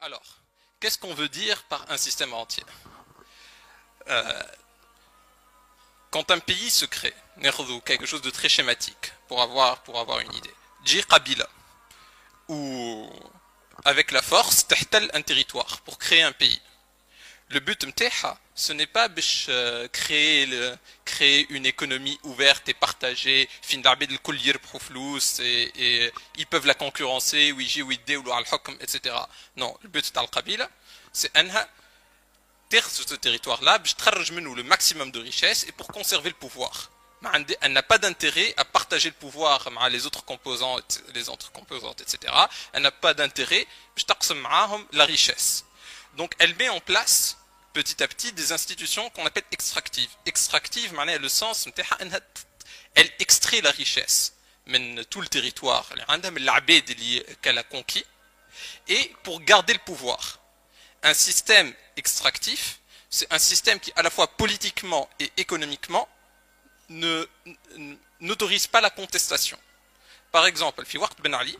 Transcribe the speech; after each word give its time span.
Alors, 0.00 0.22
qu'est-ce 0.80 0.98
qu'on 0.98 1.14
veut 1.14 1.28
dire 1.28 1.62
par 1.64 1.90
un 1.90 1.96
système 1.96 2.32
entier? 2.34 2.64
Euh, 4.08 4.42
Quand 6.10 6.30
un 6.30 6.38
pays 6.38 6.70
se 6.70 6.86
crée, 6.86 7.14
quelque 7.84 8.06
chose 8.06 8.22
de 8.22 8.30
très 8.30 8.48
schématique, 8.48 9.12
pour 9.28 9.42
avoir, 9.42 9.82
une 10.20 10.32
idée. 10.32 10.54
Dji 10.84 11.04
Kabila, 11.04 11.48
ou 12.48 13.10
avec 13.84 14.12
la 14.12 14.22
force, 14.22 14.66
tahtal 14.66 15.10
un 15.14 15.22
territoire, 15.22 15.80
pour 15.80 15.98
créer 15.98 16.22
un 16.22 16.32
pays. 16.32 16.60
Le 17.48 17.60
but 17.60 17.84
mteha, 17.84 18.38
ce 18.56 18.72
n'est 18.72 18.86
pas 18.86 19.08
euh, 19.50 19.86
créer, 19.88 20.48
créer 21.04 21.46
une 21.50 21.66
économie 21.66 22.18
ouverte 22.22 22.68
et 22.68 22.74
partagée, 22.74 23.48
fin 23.60 23.78
et, 25.40 25.70
et 25.76 26.12
ils 26.38 26.46
peuvent 26.46 26.66
la 26.66 26.74
concurrencer, 26.74 27.52
ou 27.52 27.60
etc. 28.80 29.14
Non, 29.56 29.76
le 29.82 29.88
but 29.90 30.00
de 30.00 30.06
c'est 31.12 31.30
terre 32.70 32.88
sur 32.88 33.08
ce 33.08 33.14
territoire-là, 33.14 33.78
le 34.54 34.62
maximum 34.64 35.10
de 35.10 35.20
richesse 35.20 35.64
et 35.68 35.72
pour 35.72 35.88
conserver 35.88 36.30
le 36.30 36.36
pouvoir. 36.36 36.90
Elle 37.60 37.72
n'a 37.72 37.82
pas 37.82 37.98
d'intérêt 37.98 38.54
à 38.56 38.64
partager 38.64 39.08
le 39.10 39.14
pouvoir 39.14 39.68
avec 39.78 39.92
les 39.92 40.06
autres 40.06 40.24
composantes, 40.24 42.00
etc. 42.00 42.32
Elle 42.72 42.82
n'a 42.82 42.90
pas 42.90 43.14
d'intérêt 43.14 43.66
à 43.96 44.78
la 44.92 45.04
richesse. 45.04 45.64
Donc 46.16 46.32
elle 46.38 46.54
met 46.56 46.68
en 46.68 46.80
place 46.80 47.36
petit 47.76 48.02
à 48.02 48.08
petit 48.08 48.32
des 48.32 48.52
institutions 48.52 49.10
qu'on 49.10 49.26
appelle 49.26 49.42
extractives. 49.52 50.08
Extractive, 50.24 50.94
le 50.94 51.28
sens, 51.28 51.68
elle 52.94 53.10
extrait 53.18 53.60
la 53.60 53.70
richesse, 53.70 54.32
mais 54.64 55.04
tout 55.10 55.20
le 55.20 55.28
territoire, 55.28 55.86
qu'elle 57.42 57.58
a 57.58 57.62
conquis, 57.64 58.06
et 58.88 59.14
pour 59.24 59.42
garder 59.42 59.74
le 59.74 59.78
pouvoir. 59.80 60.40
Un 61.02 61.12
système 61.12 61.70
extractif, 61.98 62.80
c'est 63.10 63.30
un 63.30 63.38
système 63.38 63.78
qui, 63.78 63.92
à 63.94 64.02
la 64.02 64.08
fois 64.08 64.26
politiquement 64.26 65.10
et 65.18 65.30
économiquement, 65.36 66.08
n'autorise 66.88 68.68
pas 68.68 68.80
la 68.80 68.88
contestation. 68.88 69.58
Par 70.32 70.46
exemple, 70.46 70.82
Fiwart 70.86 71.20
Ben 71.20 71.34
Ali, 71.34 71.58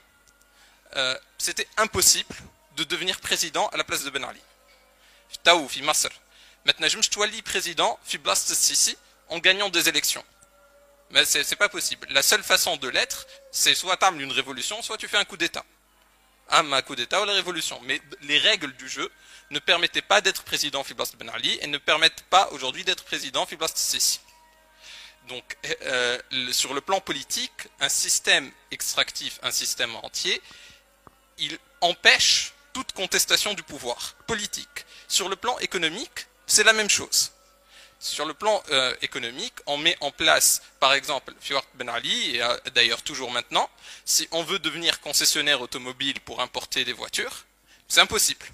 euh, 0.96 1.19
c'était 1.36 1.69
impossible 1.76 2.34
de 2.76 2.84
devenir 2.84 3.20
président 3.20 3.69
à 3.69 3.76
la 3.76 3.84
place 3.84 4.02
de 4.02 4.08
Ben 4.08 4.24
Ali. 4.24 4.41
Fi 5.69 5.82
Masr. 5.82 6.10
Maintenant, 6.64 6.88
je 6.88 6.96
me 6.96 7.02
président, 7.42 7.98
fi 8.05 8.19
Blast 8.19 8.52
Sisi, 8.55 8.96
en 9.28 9.38
gagnant 9.38 9.69
des 9.69 9.88
élections. 9.88 10.24
Mais 11.10 11.24
c'est 11.24 11.56
pas 11.56 11.69
possible. 11.69 12.06
La 12.10 12.22
seule 12.22 12.42
façon 12.42 12.77
de 12.77 12.88
l'être, 12.88 13.27
c'est 13.52 13.74
soit 13.74 13.97
tu 13.97 14.20
une 14.20 14.32
révolution, 14.32 14.82
soit 14.82 14.98
tu 14.98 15.06
fais 15.06 15.16
un 15.16 15.24
coup 15.24 15.36
d'État. 15.36 15.64
Un 16.50 16.82
coup 16.82 16.97
d'État 16.97 17.22
ou 17.22 17.24
la 17.24 17.32
révolution. 17.32 17.80
Mais 17.84 18.00
les 18.22 18.38
règles 18.38 18.74
du 18.77 18.88
jeu 18.88 19.10
ne 19.50 19.58
permettaient 19.60 20.02
pas 20.02 20.20
d'être 20.20 20.42
président 20.42 20.82
Fiblast 20.82 21.16
Ben 21.16 21.28
Ali 21.30 21.58
et 21.60 21.66
ne 21.69 21.78
permettent 21.78 22.24
pas 22.30 22.48
aujourd'hui 22.50 22.84
d'être 22.84 23.04
président 23.04 23.47
Fiblast 23.47 23.77
Sisi. 23.77 24.20
Donc, 25.28 25.56
euh, 25.82 26.19
sur 26.52 26.74
le 26.74 26.80
plan 26.80 27.00
politique, 27.00 27.69
un 27.80 27.88
système 27.88 28.50
extractif, 28.70 29.38
un 29.42 29.50
système 29.50 29.94
entier, 29.97 30.41
il 31.38 31.58
empêche 31.80 32.52
toute 32.72 32.92
contestation 32.92 33.54
du 33.54 33.62
pouvoir 33.62 34.14
politique. 34.27 34.86
Sur 35.08 35.28
le 35.28 35.36
plan 35.36 35.58
économique, 35.58 36.26
c'est 36.46 36.64
la 36.64 36.72
même 36.72 36.90
chose. 36.90 37.32
Sur 37.98 38.26
le 38.26 38.34
plan 38.34 38.62
euh, 38.70 38.94
économique, 39.00 39.54
on 39.66 39.78
met 39.78 39.96
en 40.00 40.10
place, 40.10 40.62
par 40.80 40.92
exemple, 40.92 41.32
Fiwart 41.40 41.66
Ben 41.74 41.88
Ali, 41.88 42.36
et 42.36 42.42
euh, 42.42 42.56
d'ailleurs 42.74 43.02
toujours 43.02 43.30
maintenant, 43.30 43.70
si 44.04 44.28
on 44.32 44.42
veut 44.42 44.58
devenir 44.58 45.00
concessionnaire 45.00 45.60
automobile 45.62 46.20
pour 46.20 46.40
importer 46.40 46.84
des 46.84 46.92
voitures, 46.92 47.46
c'est 47.88 48.00
impossible. 48.00 48.44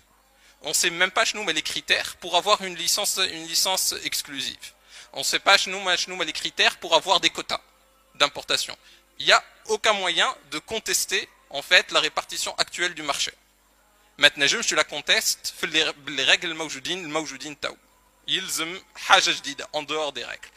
On 0.63 0.69
ne 0.69 0.75
sait 0.75 0.91
même 0.91 1.11
pas 1.11 1.25
chez 1.25 1.37
nous 1.37 1.49
les 1.49 1.63
critères 1.63 2.17
pour 2.17 2.37
avoir 2.37 2.63
une 2.63 2.77
licence, 2.77 3.19
une 3.19 3.47
licence 3.49 3.95
exclusive. 4.05 4.73
On 5.13 5.19
ne 5.19 5.25
sait 5.25 5.41
pas 5.41 5.59
chez 5.59 5.71
nous, 5.71 6.23
les 6.23 6.33
critères 6.33 6.79
pour 6.79 6.95
avoir 6.95 7.19
des 7.19 7.31
quotas 7.31 7.61
d'importation. 8.15 8.77
Il 9.19 9.27
n'y 9.27 9.33
a 9.33 9.43
aucun 9.67 9.93
moyen 9.93 10.33
de 10.51 10.59
contester 10.59 11.29
en 11.51 11.63
fait 11.63 11.91
la 11.91 12.01
répartition 12.01 12.55
actuelle 12.59 12.95
du 12.95 13.03
marché. 13.03 13.33
Maintenant, 14.18 14.48
je 14.48 14.76
la 14.76 14.84
conteste 14.84 15.54
les 15.72 16.24
règles 16.24 16.54
موجودين 16.54 17.60
تاو 17.60 17.78
يلزم 18.28 18.82
حاجه 18.96 19.32
جديده 19.32 19.68
en 19.74 19.84
dehors 19.84 20.12
des 20.12 20.26
règles 20.26 20.50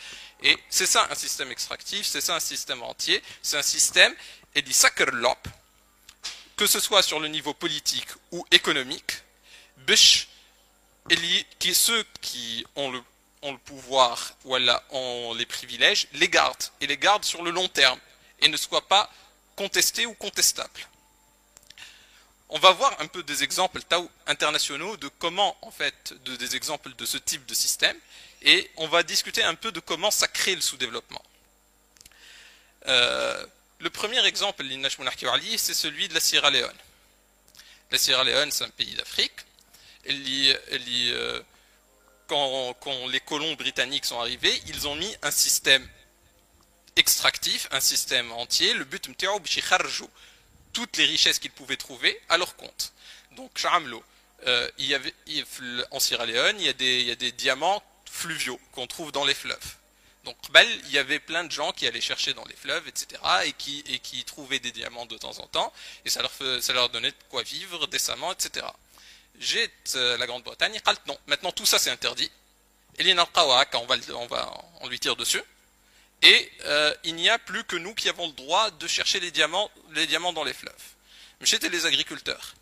et 0.42 0.56
c'est 0.70 0.86
ça 0.86 1.06
un 1.10 1.14
système 1.14 1.50
extractif 1.52 2.06
c'est 2.06 2.20
ça 2.20 2.34
un 2.36 2.40
système 2.40 2.82
entier 2.82 3.22
c'est 3.42 3.58
un 3.58 3.62
système 3.62 4.14
et 4.54 4.62
dit 4.62 4.76
l'op 5.12 5.48
que 6.56 6.66
ce 6.66 6.80
soit 6.80 7.02
sur 7.02 7.20
le 7.20 7.28
niveau 7.28 7.54
politique 7.54 8.08
ou 8.32 8.44
économique 8.50 9.12
bish 9.86 10.28
qui 11.58 11.74
ceux 11.74 12.04
qui 12.20 12.66
ont 12.76 12.90
le 12.90 13.02
ont 13.42 13.52
le 13.52 13.58
pouvoir 13.58 14.34
ou 14.44 14.56
ont 14.90 15.34
les 15.34 15.46
privilèges 15.46 16.08
les 16.14 16.28
gardent 16.28 16.66
et 16.80 16.86
les 16.86 16.96
gardent 16.96 17.24
sur 17.24 17.42
le 17.42 17.50
long 17.50 17.68
terme 17.68 18.00
et 18.40 18.48
ne 18.48 18.56
soient 18.56 18.88
pas 18.88 19.10
contestés 19.56 20.06
ou 20.06 20.14
contestables 20.14 20.82
on 22.49 22.59
va 22.59 22.71
voir 22.71 22.95
un 22.99 23.07
peu 23.07 23.23
des 23.23 23.43
exemples 23.43 23.81
internationaux 24.27 24.97
de 24.97 25.07
comment, 25.19 25.57
en 25.61 25.71
fait, 25.71 26.13
de, 26.25 26.35
des 26.35 26.55
exemples 26.55 26.93
de 26.95 27.05
ce 27.05 27.17
type 27.17 27.45
de 27.45 27.53
système, 27.53 27.97
et 28.41 28.69
on 28.77 28.87
va 28.87 29.03
discuter 29.03 29.43
un 29.43 29.55
peu 29.55 29.71
de 29.71 29.79
comment 29.79 30.11
ça 30.11 30.27
crée 30.27 30.55
le 30.55 30.61
sous-développement. 30.61 31.23
Euh, 32.87 33.45
le 33.79 33.89
premier 33.89 34.23
exemple, 34.25 34.63
c'est 35.57 35.73
celui 35.73 36.07
de 36.07 36.13
la 36.13 36.19
Sierra 36.19 36.51
Leone. 36.51 36.77
La 37.91 37.97
Sierra 37.97 38.23
Leone, 38.23 38.51
c'est 38.51 38.63
un 38.63 38.69
pays 38.69 38.93
d'Afrique. 38.93 39.33
Euh, 40.07 41.41
quand, 42.27 42.75
quand, 42.79 43.07
les 43.07 43.19
colons 43.19 43.53
britanniques 43.53 44.05
sont 44.05 44.19
arrivés, 44.19 44.61
ils 44.67 44.87
ont 44.87 44.95
mis 44.95 45.15
un 45.23 45.31
système 45.31 45.87
extractif, 46.95 47.67
un 47.71 47.79
système 47.79 48.31
entier. 48.33 48.73
Le 48.73 48.83
but, 48.83 49.07
toutes 50.75 50.97
les 50.97 51.05
richesses 51.05 51.39
qu'ils 51.39 51.51
pouvaient 51.51 51.77
trouver 51.77 52.21
à 52.29 52.37
leur 52.37 52.55
compte. 52.57 52.91
Donc, 53.31 53.49
Chamlo, 53.57 54.03
euh, 54.45 54.69
il 54.77 54.85
y 54.85 54.93
avait, 54.93 55.13
en 55.89 55.99
Sierra 55.99 56.25
Leone, 56.25 56.59
il 56.59 56.65
y, 56.65 56.69
a 57.11 57.15
des, 57.15 57.31
diamants 57.31 57.81
fluviaux 58.11 58.59
qu'on 58.73 58.85
trouve 58.85 59.11
dans 59.11 59.23
les 59.25 59.33
fleuves. 59.33 59.75
Donc, 60.25 60.35
il 60.53 60.91
y 60.91 60.97
avait 60.97 61.19
plein 61.19 61.45
de 61.45 61.51
gens 61.51 61.71
qui 61.71 61.87
allaient 61.87 62.01
chercher 62.01 62.33
dans 62.33 62.43
les 62.45 62.55
fleuves, 62.55 62.85
etc., 62.87 63.21
et 63.45 63.53
qui, 63.53 64.23
trouvaient 64.25 64.59
des 64.59 64.71
diamants 64.71 65.05
de 65.05 65.17
temps 65.17 65.39
en 65.39 65.47
temps, 65.47 65.71
et 66.03 66.09
ça 66.09 66.21
leur, 66.73 66.89
donnait 66.89 67.11
de 67.11 67.23
quoi 67.29 67.41
vivre 67.41 67.87
décemment, 67.87 68.33
etc. 68.33 68.65
J'ai 69.39 69.69
euh, 69.95 70.17
la 70.17 70.27
Grande-Bretagne, 70.27 70.79
non, 71.07 71.17
maintenant 71.27 71.51
tout 71.51 71.65
ça 71.65 71.77
c'est 71.79 71.89
interdit. 71.89 72.31
Et 72.97 73.13
on 73.13 73.25
va, 73.45 73.65
on 74.13 74.27
va, 74.27 74.63
on 74.81 74.87
lui 74.87 74.99
tire 74.99 75.15
dessus 75.15 75.43
et 76.21 76.51
euh, 76.65 76.93
il 77.03 77.15
n'y 77.15 77.29
a 77.29 77.37
plus 77.37 77.63
que 77.63 77.75
nous 77.75 77.93
qui 77.93 78.09
avons 78.09 78.27
le 78.27 78.33
droit 78.33 78.71
de 78.71 78.87
chercher 78.87 79.19
les 79.19 79.31
diamants, 79.31 79.69
dans 80.33 80.43
les 80.43 80.53
fleuves. 80.53 80.73
J'étais 81.41 81.69
les 81.69 81.85
agriculteurs. 81.85 82.55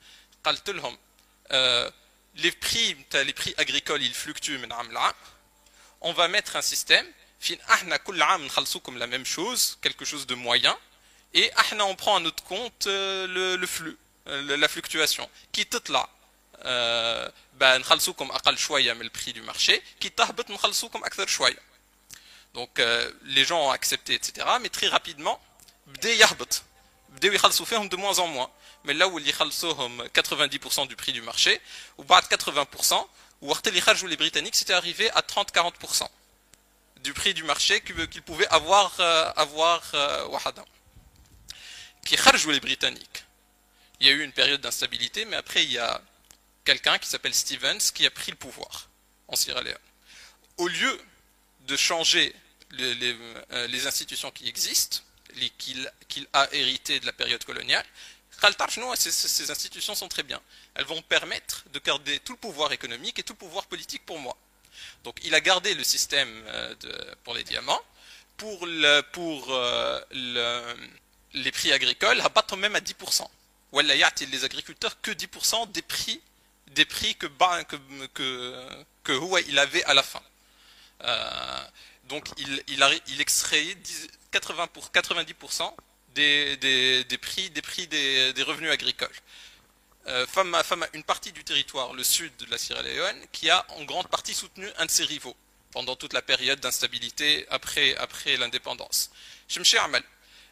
Euh, 1.52 1.90
les 2.36 2.52
prix, 2.52 2.97
les 3.14 3.34
prix 3.34 3.53
agricoles, 3.58 4.02
ils 4.02 4.14
fluctuent 4.14 4.59
On 6.02 6.14
va 6.14 6.28
mettre 6.28 6.56
un 6.56 6.62
système. 6.62 7.06
comme 8.80 8.97
la 8.97 9.08
même 9.08 9.25
chose, 9.25 9.78
quelque 9.81 10.06
chose 10.06 10.28
de 10.28 10.35
moyen. 10.35 10.78
Et 11.34 11.52
on 11.88 11.96
prend 11.96 12.18
à 12.18 12.20
notre 12.20 12.44
compte 12.44 12.88
euh, 12.88 13.58
le, 13.58 13.68
flux, 13.68 13.97
la 14.25 14.68
fluctuation. 14.68 15.30
Qui 15.52 15.66
là. 15.90 16.09
Ben, 17.56 17.80
le 19.03 19.09
prix 19.09 19.31
du 19.34 19.41
marché. 19.41 19.81
Qui 20.00 20.12
comme 20.90 21.03
donc 22.53 22.80
euh, 22.80 23.12
les 23.24 23.46
gens 23.46 23.68
ont 23.68 23.72
accepté, 23.72 24.14
etc. 24.14 24.46
Mais 24.62 24.69
très 24.69 24.88
rapidement, 24.88 25.41
de 27.90 27.96
moins 27.96 28.20
en 28.20 28.28
moins. 28.28 28.50
Mais 28.85 28.94
là 28.94 29.08
où 29.08 29.17
ils 29.20 29.26
90% 30.14 30.88
du 30.88 30.96
prix 30.96 31.14
du 31.14 31.22
marché, 31.22 31.59
ou 31.97 32.03
80%, 32.03 33.08
ou 33.41 33.52
les 34.08 34.17
Britanniques, 34.17 34.55
c'était 34.55 34.73
arrivé 34.73 35.09
à 35.11 35.22
30-40% 35.22 36.08
du 37.03 37.14
prix 37.14 37.34
du 37.34 37.44
marché 37.44 37.82
qu'ils 37.82 38.22
pouvaient 38.22 38.47
avoir 38.47 38.94
euh, 39.00 39.29
avoir 39.35 39.84
euh, 39.94 40.26
wahada. 40.28 40.64
Qui 42.05 42.16
les 42.52 42.59
Britanniques. 42.59 43.26
Il 44.00 44.08
y 44.08 44.09
a 44.09 44.14
eu 44.14 44.23
une 44.23 44.32
période 44.32 44.61
d'instabilité, 44.61 45.26
mais 45.26 45.35
après 45.35 45.64
il 45.64 45.72
y 45.72 45.78
a 45.78 46.02
quelqu'un 46.66 46.97
qui 46.97 47.08
s'appelle 47.09 47.34
Stevens 47.34 47.91
qui 47.94 48.05
a 48.05 48.11
pris 48.11 48.32
le 48.32 48.38
pouvoir 48.38 48.88
en 49.28 49.35
Sierra 49.35 49.61
Leone. 49.61 49.78
Au 50.58 50.67
lieu 50.67 51.02
de 51.61 51.76
changer 51.76 52.34
euh, 52.79 53.67
les, 53.67 53.87
institutions 53.87 54.31
qui 54.31 54.47
existent, 54.47 54.99
qu'il 55.58 55.90
a 56.34 56.53
héritées 56.53 56.99
de 56.99 57.05
la 57.05 57.14
période 57.14 57.43
coloniale, 57.43 57.85
ces, 58.96 59.52
institutions 59.52 59.96
sont 59.96 60.08
très 60.08 60.23
bien. 60.23 60.41
Elles 60.75 60.85
vont 60.85 61.02
permettre 61.02 61.66
de 61.72 61.79
garder 61.79 62.20
tout 62.20 62.34
le 62.34 62.40
pouvoir 62.40 62.72
économique 62.72 63.20
et 63.20 63.23
tout 63.23 63.34
le 63.34 63.37
pouvoir 63.37 63.66
politique 63.67 64.05
pour 64.05 64.20
moi. 64.20 64.35
Donc 65.03 65.20
il 65.23 65.35
a 65.35 65.41
gardé 65.41 65.75
le 65.75 65.84
système 65.84 66.29
euh, 66.47 66.73
pour 67.23 67.35
les 67.35 67.43
diamants, 67.43 67.81
pour, 68.37 68.66
euh, 68.66 70.02
les 71.34 71.52
prix 71.52 71.72
agricoles, 71.72 72.22
battre 72.34 72.58
même 72.58 72.76
à 72.76 72.79
10%. 72.79 73.28
Ou 73.72 73.79
les 73.79 74.46
agriculteurs 74.46 74.99
que 75.02 75.11
10% 75.11 75.72
des 75.72 75.81
prix 75.81 76.22
des 76.67 76.85
que 76.85 77.28
il 79.47 79.59
avait 79.59 79.84
à 79.84 79.93
la 79.93 80.03
fin. 80.03 80.22
Euh, 81.03 81.66
donc 82.09 82.29
il, 82.38 82.64
il, 82.67 83.02
il 83.08 83.22
extrait 83.22 83.66
80 84.32 84.67
pour 84.67 84.88
90% 84.88 85.73
des, 86.16 86.58
des, 86.58 87.17
prix, 87.17 87.50
des, 87.50 88.44
revenus 88.44 88.72
agricoles. 88.72 89.09
Euh, 90.08 90.26
femme, 90.28 90.53
à, 90.53 90.64
une 90.94 91.03
partie 91.03 91.32
du 91.32 91.44
territoire, 91.44 91.94
le 91.94 92.03
sud 92.03 92.35
de 92.38 92.46
la 92.52 92.58
Sierra 92.58 92.82
Leone, 92.82 93.22
qui 93.32 93.50
a 93.50 93.66
en 93.70 93.84
grande 93.85 94.08
partie 94.08 94.34
soutenu 94.34 94.67
un 94.78 94.85
de 94.85 94.91
ses 94.91 95.05
rivaux 95.05 95.35
pendant 95.72 95.96
toute 95.96 96.14
la 96.14 96.22
période 96.22 96.59
d'instabilité 96.59 97.47
après, 97.50 97.96
après 97.97 98.38
l'indépendance. 98.38 99.11
Amal, 99.79 100.03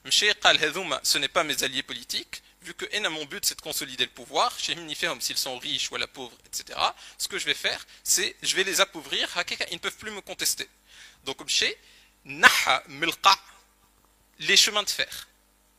ce 0.10 1.18
n'est 1.18 1.28
pas 1.28 1.44
mes 1.44 1.64
alliés 1.64 1.84
politiques, 1.84 2.42
vu 2.62 2.74
que 2.74 2.86
N 2.92 3.06
a 3.06 3.10
mon 3.10 3.26
but 3.26 3.44
c'est 3.46 3.56
de 3.56 3.62
consolider 3.62 4.06
le 4.06 4.12
pouvoir, 4.12 4.58
chez 4.60 4.76
Miniferum 4.76 5.20
s'ils 5.20 5.38
sont 5.38 5.58
riches 5.58 5.92
ou 5.92 5.96
à 5.96 6.00
la 6.00 6.08
pauvre, 6.08 6.36
etc., 6.46 6.80
ce 7.18 7.28
que 7.28 7.40
je 7.40 7.46
vais 7.46 7.54
faire, 7.54 7.86
c'est 8.04 8.36
je 8.42 8.56
vais 8.56 8.64
les 8.64 8.82
appauvrir, 8.82 9.30
ils 9.70 9.74
ne 9.74 9.80
peuvent 9.80 9.98
plus 9.98 10.12
me 10.12 10.22
contester. 10.22 10.68
Donc 11.26 11.48
chez 11.48 11.78
Naha 12.26 12.84
Milqa, 12.88 13.36
les 14.40 14.58
chemins 14.58 14.84
de 14.84 14.90
fer. 14.90 15.28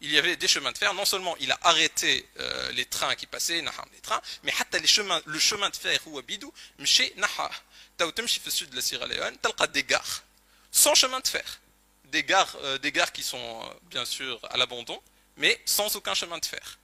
Il 0.00 0.10
y 0.10 0.18
avait 0.18 0.34
des 0.34 0.48
chemins 0.48 0.72
de 0.72 0.78
fer, 0.78 0.92
non 0.94 1.04
seulement 1.04 1.36
il 1.38 1.52
a 1.52 1.58
arrêté 1.62 2.28
euh, 2.40 2.72
les 2.72 2.86
trains 2.86 3.14
qui 3.14 3.26
passaient, 3.26 3.62
Naha 3.62 3.84
les 3.92 4.00
trains, 4.00 4.20
mais 4.42 4.52
les 4.72 4.86
chemins, 4.86 5.22
le 5.26 5.38
chemin 5.38 5.70
de 5.70 5.76
fer 5.76 6.00
ou 6.06 6.18
Abidou, 6.18 6.52
Mché 6.78 7.12
Naha. 7.16 7.50
Taoutemchi 7.96 8.40
fait 8.40 8.50
sud 8.50 8.70
de 8.70 8.76
la 8.76 8.82
Sierra 8.82 9.06
Leone, 9.06 9.36
Talqa 9.38 9.68
des 9.68 9.84
gares, 9.84 10.24
sans 10.72 10.94
chemin 10.94 11.20
de 11.20 11.28
fer. 11.28 11.60
Des 12.06 12.24
gares, 12.24 12.56
euh, 12.62 12.78
des 12.78 12.90
gares 12.90 13.12
qui 13.12 13.22
sont 13.22 13.38
euh, 13.38 13.74
bien 13.84 14.04
sûr 14.04 14.40
à 14.50 14.56
l'abandon, 14.56 15.00
mais 15.36 15.60
sans 15.64 15.96
aucun 15.96 16.14
chemin 16.14 16.38
de 16.38 16.46
fer. 16.46 16.78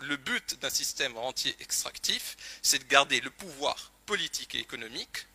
Le 0.00 0.16
but 0.16 0.58
d'un 0.60 0.70
système 0.70 1.16
rentier 1.16 1.56
extractif, 1.60 2.36
c'est 2.62 2.78
de 2.78 2.84
garder 2.84 3.20
le 3.20 3.30
pouvoir 3.30 3.92
politique 4.04 4.54
et 4.54 4.58
économique 4.58 5.26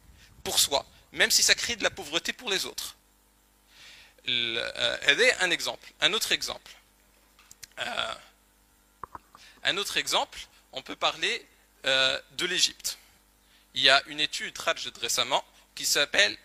pour 0.43 0.59
soi, 0.59 0.85
même 1.11 1.31
si 1.31 1.43
ça 1.43 1.55
crée 1.55 1.75
de 1.75 1.83
la 1.83 1.89
pauvreté 1.89 2.33
pour 2.33 2.49
les 2.49 2.65
autres. 2.65 2.95
Euh, 4.29 4.97
un 5.39 5.51
exemple. 5.51 5.91
Un 6.01 6.13
autre 6.13 6.31
exemple. 6.31 6.71
Euh, 7.79 8.13
un 9.63 9.77
autre 9.77 9.97
exemple, 9.97 10.39
on 10.71 10.81
peut 10.81 10.95
parler 10.95 11.45
euh, 11.85 12.19
de 12.33 12.45
l'Égypte. 12.45 12.97
Il 13.73 13.81
y 13.81 13.89
a 13.89 14.01
une 14.07 14.19
étude 14.19 14.57
récemment 14.99 15.43
qui 15.75 15.85
s'appelle 15.85 16.37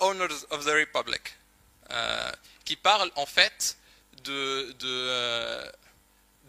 Owners 0.00 0.44
of 0.50 0.64
the 0.64 0.68
Republic, 0.68 1.34
qui 2.64 2.76
parle 2.76 3.10
en 3.16 3.26
fait 3.26 3.76
de, 4.24 4.72
de, 4.78 5.72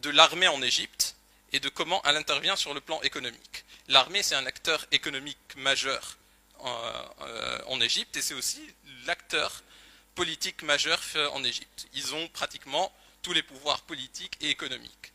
de 0.01 0.09
l'armée 0.09 0.47
en 0.47 0.61
Égypte 0.61 1.15
et 1.51 1.59
de 1.59 1.69
comment 1.69 2.01
elle 2.05 2.17
intervient 2.17 2.55
sur 2.55 2.73
le 2.73 2.81
plan 2.81 3.01
économique. 3.01 3.65
L'armée, 3.87 4.23
c'est 4.23 4.35
un 4.35 4.45
acteur 4.45 4.85
économique 4.91 5.55
majeur 5.57 6.17
en 7.67 7.81
Égypte 7.81 8.15
et 8.15 8.21
c'est 8.21 8.33
aussi 8.33 8.61
l'acteur 9.05 9.63
politique 10.15 10.61
majeure 10.63 11.01
en 11.33 11.43
Égypte. 11.43 11.87
Ils 11.93 12.15
ont 12.15 12.27
pratiquement 12.29 12.91
tous 13.21 13.33
les 13.33 13.43
pouvoirs 13.43 13.81
politiques 13.81 14.37
et 14.41 14.49
économiques. 14.49 15.13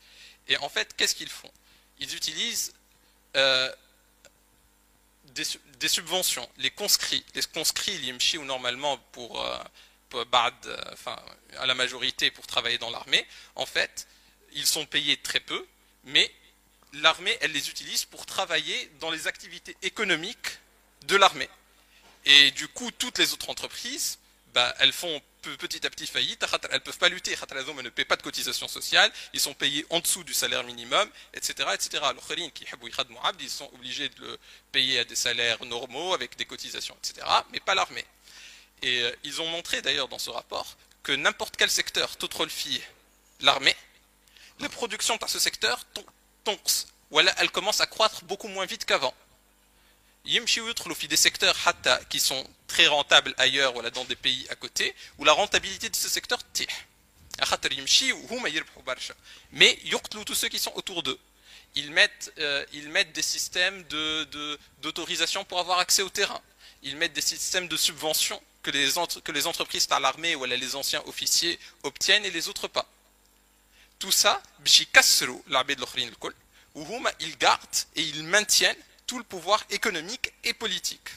Et 0.49 0.57
en 0.59 0.69
fait, 0.69 0.95
qu'est-ce 0.97 1.15
qu'ils 1.15 1.29
font? 1.29 1.51
Ils 1.99 2.15
utilisent 2.15 2.75
euh, 3.37 3.71
des, 5.35 5.89
subventions, 5.89 6.49
les 6.57 6.71
conscrits, 6.71 7.25
les 7.35 7.43
conscrits 7.43 7.99
l'imchi 7.99 8.39
ou 8.39 8.45
normalement 8.45 8.99
pour, 9.13 9.45
euh, 9.45 9.59
Bad, 10.31 10.55
euh, 10.67 11.17
à 11.59 11.67
la 11.67 11.75
majorité 11.75 12.31
pour 12.31 12.47
travailler 12.47 12.79
dans 12.79 12.91
l'armée. 12.91 13.27
En 13.55 13.67
fait, 13.67 14.07
ils 14.53 14.67
sont 14.67 14.87
payés 14.87 15.17
très 15.19 15.41
peu, 15.41 15.67
mais 16.05 16.31
l'armée, 16.95 17.37
elle 17.41 17.53
les 17.53 17.69
utilise 17.71 18.05
pour 18.05 18.27
travailler 18.27 18.91
dans 19.01 19.11
les 19.11 19.27
activités 19.27 19.77
économiques 19.83 20.59
de 21.03 21.17
l'armée. 21.17 21.49
Et 22.25 22.51
du 22.53 22.69
coup, 22.69 22.91
toutes 22.91 23.19
les 23.19 23.33
autres 23.33 23.51
entreprises 23.51 24.19
bah, 24.55 24.75
elles 24.79 24.93
font 24.93 25.21
petit 25.43 25.87
à 25.87 25.91
petit 25.91 26.07
faillite, 26.07 26.45
elles 26.71 26.75
ne 26.75 26.79
peuvent 26.79 26.99
pas 26.99 27.09
lutter, 27.09 27.33
elles 27.33 27.83
ne 27.85 27.89
paient 27.91 28.05
pas 28.05 28.17
de 28.17 28.23
cotisation 28.23 28.67
sociale, 28.67 29.11
ils 29.33 29.41
sont 29.41 29.55
payés 29.55 29.87
en 29.91 30.01
dessous 30.01 30.25
du 30.25 30.35
salaire 30.35 30.65
minimum, 30.65 31.09
etc. 31.33 31.69
etc. 31.75 32.03
Ils 33.41 33.51
sont 33.51 33.71
obligés 33.75 34.09
de 34.09 34.21
le 34.21 34.39
payer 34.73 34.99
à 34.99 35.05
des 35.05 35.17
salaires 35.17 35.65
normaux, 35.65 36.13
avec 36.13 36.37
des 36.37 36.45
cotisations, 36.45 36.97
etc. 37.03 37.27
Mais 37.53 37.61
pas 37.61 37.75
l'armée. 37.75 38.05
Et 38.83 39.03
euh, 39.03 39.13
ils 39.25 39.41
ont 39.41 39.47
montré 39.49 39.83
d'ailleurs 39.83 40.09
dans 40.09 40.19
ce 40.19 40.31
rapport 40.31 40.77
que 41.03 41.13
n'importe 41.13 41.57
quel 41.57 41.71
secteur, 41.71 42.17
fille 42.51 42.83
l'armée, 43.41 43.77
la 44.61 44.69
production 44.69 45.17
dans 45.17 45.29
ce 45.29 45.39
secteur, 45.39 45.87
elle 47.39 47.51
commence 47.51 47.81
à 47.81 47.87
croître 47.87 48.25
beaucoup 48.25 48.49
moins 48.49 48.67
vite 48.67 48.85
qu'avant. 48.85 49.15
Des 51.09 51.17
secteurs 51.17 51.57
qui 52.11 52.21
sont 52.21 52.47
très 52.67 52.87
rentables 52.87 53.35
ailleurs 53.39 53.77
ou 53.77 53.83
dans 53.91 54.05
des 54.05 54.17
pays 54.17 54.47
à 54.51 54.57
côté 54.57 54.95
où 55.19 55.25
la 55.25 55.33
rentabilité 55.33 55.89
de 55.89 55.97
ce 55.97 56.09
secteur 56.09 56.41
mais 59.53 59.79
tous 60.25 60.35
ceux 60.35 60.49
qui 60.49 60.59
sont 60.59 60.73
autour 60.75 61.03
d'eux. 61.03 61.19
Ils 61.75 61.91
mettent, 61.93 62.33
euh, 62.39 62.65
ils 62.73 62.89
mettent 62.89 63.13
des 63.13 63.23
systèmes 63.23 63.85
d'autorisation 64.83 65.45
pour 65.45 65.61
avoir 65.61 65.79
accès 65.79 66.03
au 66.03 66.09
terrain. 66.09 66.41
Ils 66.83 66.97
mettent 66.97 67.13
des 67.13 67.21
systèmes 67.21 67.69
de 67.69 67.77
subvention 67.77 68.43
que 68.63 68.71
les, 68.71 69.47
entreprises 69.47 69.87
par 69.87 70.01
l'armée 70.01 70.35
ou 70.35 70.45
les 70.45 70.75
anciens 70.75 71.03
officiers 71.07 71.59
obtiennent 71.85 72.25
et 72.25 72.31
les 72.31 72.49
autres 72.49 72.69
pas 72.69 72.87
tout 73.99 74.13
ça 74.13 74.43
ils 77.21 77.39
gardent 77.39 77.77
et 77.97 78.03
ils 78.03 78.23
maintiennent 78.25 78.77
tout 79.07 79.19
le 79.19 79.25
pouvoir 79.25 79.65
économique 79.71 80.33
et 80.45 80.53
politique. 80.53 81.09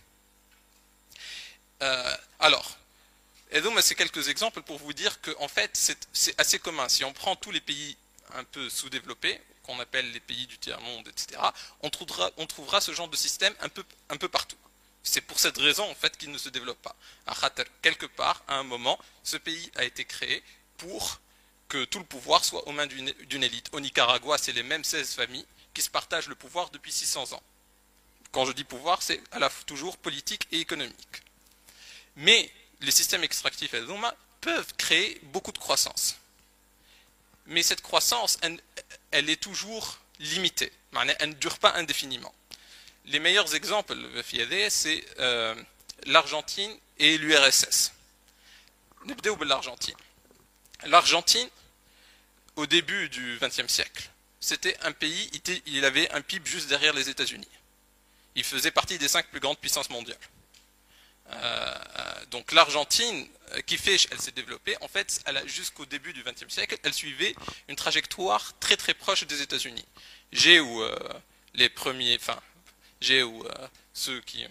Euh, 1.81 2.17
alors, 2.39 2.77
et 3.51 3.61
donc 3.61 3.77
c'est 3.81 3.95
quelques 3.95 4.29
exemples 4.29 4.61
pour 4.61 4.77
vous 4.77 4.93
dire 4.93 5.19
que 5.21 5.31
en 5.39 5.47
fait 5.47 5.71
c'est 6.13 6.39
assez 6.39 6.59
commun. 6.59 6.87
Si 6.89 7.03
on 7.03 7.13
prend 7.13 7.35
tous 7.35 7.51
les 7.51 7.61
pays 7.61 7.97
un 8.33 8.43
peu 8.45 8.69
sous-développés, 8.69 9.39
qu'on 9.63 9.79
appelle 9.79 10.09
les 10.11 10.19
pays 10.19 10.47
du 10.47 10.57
tiers-monde, 10.57 11.07
etc., 11.07 11.39
on 11.81 11.89
trouvera, 11.89 12.81
ce 12.81 12.93
genre 12.93 13.09
de 13.09 13.17
système 13.17 13.53
un 13.59 14.17
peu 14.17 14.29
partout. 14.29 14.57
C'est 15.03 15.21
pour 15.21 15.39
cette 15.39 15.57
raison 15.57 15.89
en 15.89 15.95
fait 15.95 16.15
qu'il 16.17 16.31
ne 16.31 16.37
se 16.37 16.49
développe 16.49 16.81
pas. 16.81 16.95
À 17.25 17.35
quelque 17.81 18.05
part, 18.05 18.43
à 18.47 18.55
un 18.55 18.63
moment, 18.63 18.99
ce 19.23 19.37
pays 19.37 19.71
a 19.75 19.83
été 19.83 20.05
créé 20.05 20.43
pour 20.77 21.19
que 21.69 21.85
tout 21.85 21.99
le 21.99 22.05
pouvoir 22.05 22.43
soit 22.43 22.67
aux 22.67 22.71
mains 22.71 22.87
d'une 22.87 23.43
élite. 23.43 23.69
Au 23.71 23.79
Nicaragua, 23.79 24.37
c'est 24.37 24.51
les 24.51 24.63
mêmes 24.63 24.83
16 24.83 25.13
familles 25.15 25.45
qui 25.73 25.81
se 25.81 25.89
partagent 25.89 26.27
le 26.27 26.35
pouvoir 26.35 26.69
depuis 26.69 26.91
600 26.91 27.33
ans. 27.33 27.43
Quand 28.31 28.45
je 28.45 28.51
dis 28.51 28.63
pouvoir, 28.63 29.01
c'est 29.01 29.21
à 29.31 29.39
la 29.39 29.49
fois 29.49 29.63
toujours 29.65 29.97
politique 29.97 30.47
et 30.51 30.59
économique. 30.59 31.23
Mais 32.15 32.51
les 32.81 32.91
systèmes 32.91 33.23
extractifs 33.23 33.73
et 33.73 33.81
peuvent 34.41 34.73
créer 34.75 35.19
beaucoup 35.23 35.51
de 35.51 35.57
croissance. 35.57 36.17
Mais 37.45 37.63
cette 37.63 37.81
croissance, 37.81 38.37
elle, 39.11 39.29
est 39.29 39.41
toujours 39.41 39.99
limitée. 40.19 40.71
Elle 41.19 41.29
ne 41.29 41.35
dure 41.35 41.59
pas 41.59 41.73
indéfiniment. 41.75 42.33
Les 43.05 43.19
meilleurs 43.19 43.53
exemples, 43.55 43.95
c'est 44.69 45.05
euh, 45.19 45.55
l'Argentine 46.05 46.71
et 46.99 47.17
l'URSS. 47.17 47.93
l'Argentine. 49.41 49.95
L'Argentine, 50.85 51.49
au 52.55 52.65
début 52.65 53.09
du 53.09 53.37
XXe 53.41 53.67
siècle, 53.71 54.09
c'était 54.39 54.77
un 54.81 54.91
pays, 54.91 55.29
il 55.65 55.85
avait 55.85 56.09
un 56.11 56.21
PIB 56.21 56.49
juste 56.49 56.67
derrière 56.67 56.93
les 56.93 57.09
États-Unis 57.09 57.47
il 58.35 58.43
faisait 58.43 58.71
partie 58.71 58.97
des 58.97 59.07
cinq 59.07 59.27
plus 59.27 59.39
grandes 59.39 59.57
puissances 59.57 59.89
mondiales. 59.89 60.17
Euh, 61.29 61.75
donc 62.31 62.51
l'Argentine, 62.51 63.27
euh, 63.51 63.61
qui 63.61 63.77
fait, 63.77 63.97
elle 64.11 64.19
s'est 64.19 64.31
développée, 64.31 64.75
en 64.81 64.87
fait, 64.87 65.23
jusqu'au 65.45 65.85
début 65.85 66.13
du 66.13 66.23
XXe 66.23 66.53
siècle, 66.53 66.77
elle 66.83 66.93
suivait 66.93 67.35
une 67.67 67.75
trajectoire 67.75 68.57
très 68.59 68.77
très 68.77 68.93
proche 68.93 69.25
des 69.25 69.41
États-Unis. 69.41 69.85
J'ai 70.31 70.59
où 70.59 70.81
euh, 70.81 70.95
les 71.53 71.69
premiers, 71.69 72.15
enfin, 72.15 72.39
j'ai 73.01 73.23
où 73.23 73.43
ceux 73.93 74.21
qui, 74.21 74.45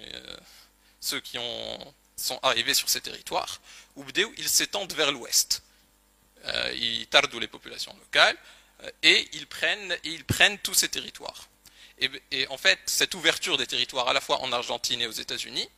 ceux 1.00 1.20
qui 1.20 1.38
ont, 1.38 1.94
sont 2.16 2.38
arrivés 2.42 2.74
sur 2.74 2.88
ces 2.88 3.00
territoires, 3.00 3.60
ou 3.96 4.04
ils 4.36 4.48
s'étendent 4.48 4.92
vers 4.92 5.12
l'ouest. 5.12 5.62
ils 6.74 7.06
tardent 7.06 7.34
les 7.34 7.48
populations 7.48 7.94
locales 7.96 8.36
et 9.02 9.28
ils 9.32 9.46
prennent, 9.46 9.96
ils 10.04 10.24
prennent 10.24 10.58
tous 10.58 10.74
ces 10.74 10.88
territoires. 10.88 11.48
Et, 12.30 12.46
en 12.48 12.56
fait, 12.56 12.78
cette 12.86 13.14
ouverture 13.14 13.58
des 13.58 13.66
territoires 13.66 14.08
à 14.08 14.12
la 14.12 14.20
fois 14.20 14.40
en 14.40 14.52
Argentine 14.52 15.00
et 15.02 15.06
aux 15.06 15.12
États-Unis, 15.12 15.68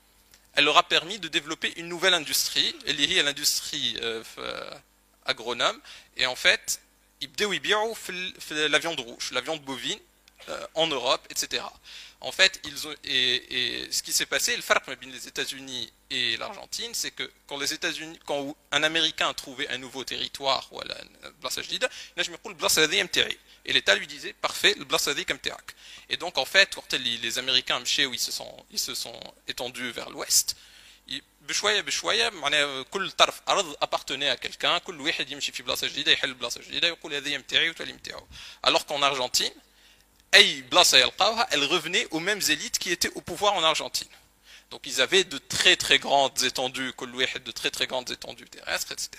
elle 0.54 0.64
leur 0.64 0.76
a 0.76 0.82
permis 0.82 1.18
de 1.18 1.28
développer 1.28 1.72
une 1.78 1.88
nouvelle 1.88 2.14
industrie, 2.14 2.74
liée 2.86 3.18
à 3.20 3.22
l'industrie 3.22 3.96
euh, 4.02 4.22
euh, 4.38 4.70
agronome. 5.24 5.80
Et 6.16 6.26
en 6.26 6.36
fait, 6.36 6.80
ils 7.20 7.30
la 8.50 8.78
viande 8.78 9.00
rouge, 9.00 9.30
la 9.32 9.40
viande 9.40 9.62
bovine, 9.62 9.98
euh, 10.48 10.66
en 10.74 10.86
Europe, 10.86 11.26
etc 11.30 11.64
En 12.21 12.31
fait, 12.31 12.59
ils 12.63 12.87
ont, 12.87 12.95
et, 13.03 13.87
ce 13.91 14.01
qui 14.01 14.11
s'est 14.11 14.25
passé, 14.25 14.55
le 14.55 14.61
farq 14.61 14.87
entre 14.89 15.05
les 15.05 15.27
États-Unis 15.27 15.91
et 16.09 16.37
l'Argentine, 16.37 16.91
c'est 16.93 17.11
que 17.11 17.29
quand 17.47 17.57
les 17.57 17.73
États-Unis, 17.73 18.19
quand 18.25 18.55
un 18.71 18.83
Américain 18.83 19.29
a 19.29 19.33
trouvé 19.33 19.69
un 19.69 19.77
nouveau 19.77 20.03
territoire, 20.03 20.67
voilà, 20.71 20.95
je 21.55 21.67
dis, 21.67 21.79
là 21.79 22.23
je 22.23 22.31
me 22.31 22.37
Et 23.65 23.73
l'État 23.73 23.95
lui 23.95 24.07
disait, 24.07 24.33
parfait, 24.33 24.73
le 24.77 24.85
blasadi 24.85 25.25
comme 25.25 25.39
terak. 25.39 25.75
Et 26.09 26.17
donc, 26.17 26.37
en 26.37 26.45
fait, 26.45 26.75
quand 26.75 26.93
les 26.93 27.39
Américains, 27.39 27.81
où 27.81 28.13
ils 28.13 28.19
se 28.19 28.31
sont, 28.31 28.65
ils 28.71 28.79
se 28.79 28.95
sont 28.95 29.19
étendus 29.47 29.91
vers 29.91 30.09
l'ouest, 30.09 30.55
بشويه 31.47 31.81
بشويه 31.81 32.29
معناها 32.29 32.83
كل 32.83 33.11
طرف 33.11 33.41
ارض 33.49 33.75
appartenait 33.75 34.29
à 34.29 34.37
quelqu'un 34.37 34.77
كل 34.77 35.01
واحد 35.01 35.31
يمشي 35.31 35.51
في 35.51 35.63
بلاصه 35.63 35.87
جديده 35.87 36.11
يحل 36.11 36.33
بلاصه 36.33 36.61
جديده 36.61 36.87
يقول 36.87 37.13
هذه 37.13 37.37
نتاعي 37.37 37.69
وتولي 37.69 37.93
نتاعو 37.93 38.27
alors 38.67 38.85
qu'en 38.85 39.01
Argentine 39.01 39.53
اي 40.33 40.61
بلاصه 40.61 40.97
يلقاوها 40.97 41.47
elle 41.51 41.63
revenait 41.63 42.07
aux 42.11 42.19
mêmes 42.19 42.41
élites 42.49 42.79
qui 42.79 42.91
étaient 42.91 43.11
au 43.15 43.21
pouvoir 43.21 43.53
en 43.53 43.63
Argentine 43.63 44.07
donc 44.71 44.81
ils 44.85 45.01
avaient 45.01 45.23
de 45.23 45.37
très 45.37 45.75
très 45.75 45.99
grandes 45.99 46.43
étendues 46.43 46.91
كل 46.91 47.15
واحد 47.15 47.43
de 47.43 47.51
très 47.51 47.71
très 47.71 47.87
grandes 47.87 48.11
étendues 48.11 48.49
terrestres 48.49 48.91
etc 48.91 49.09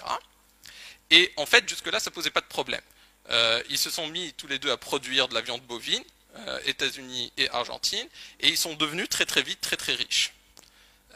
et 1.11 1.33
en 1.37 1.47
fait 1.47 1.69
jusque 1.69 1.91
là 1.91 2.01
ça 2.01 2.11
posait 2.11 2.31
pas 2.31 2.41
de 2.41 2.47
problème 2.47 2.87
euh, 3.31 3.63
ils 3.69 3.79
se 3.79 3.91
sont 3.91 4.07
mis 4.09 4.33
tous 4.35 4.47
les 4.47 4.59
deux 4.59 4.71
à 4.71 4.77
produire 4.77 5.29
de 5.29 5.35
la 5.35 5.41
viande 5.41 5.63
bovine 5.63 6.05
euh, 6.37 6.61
États-Unis 6.67 7.33
et 7.37 7.49
Argentine 7.51 8.09
et 8.41 8.49
ils 8.49 8.59
sont 8.59 8.75
devenus 8.75 9.09
très 9.09 9.27
très 9.27 9.43
vite 9.43 9.61
très 9.61 9.77
très 9.77 9.95
riches 9.95 10.33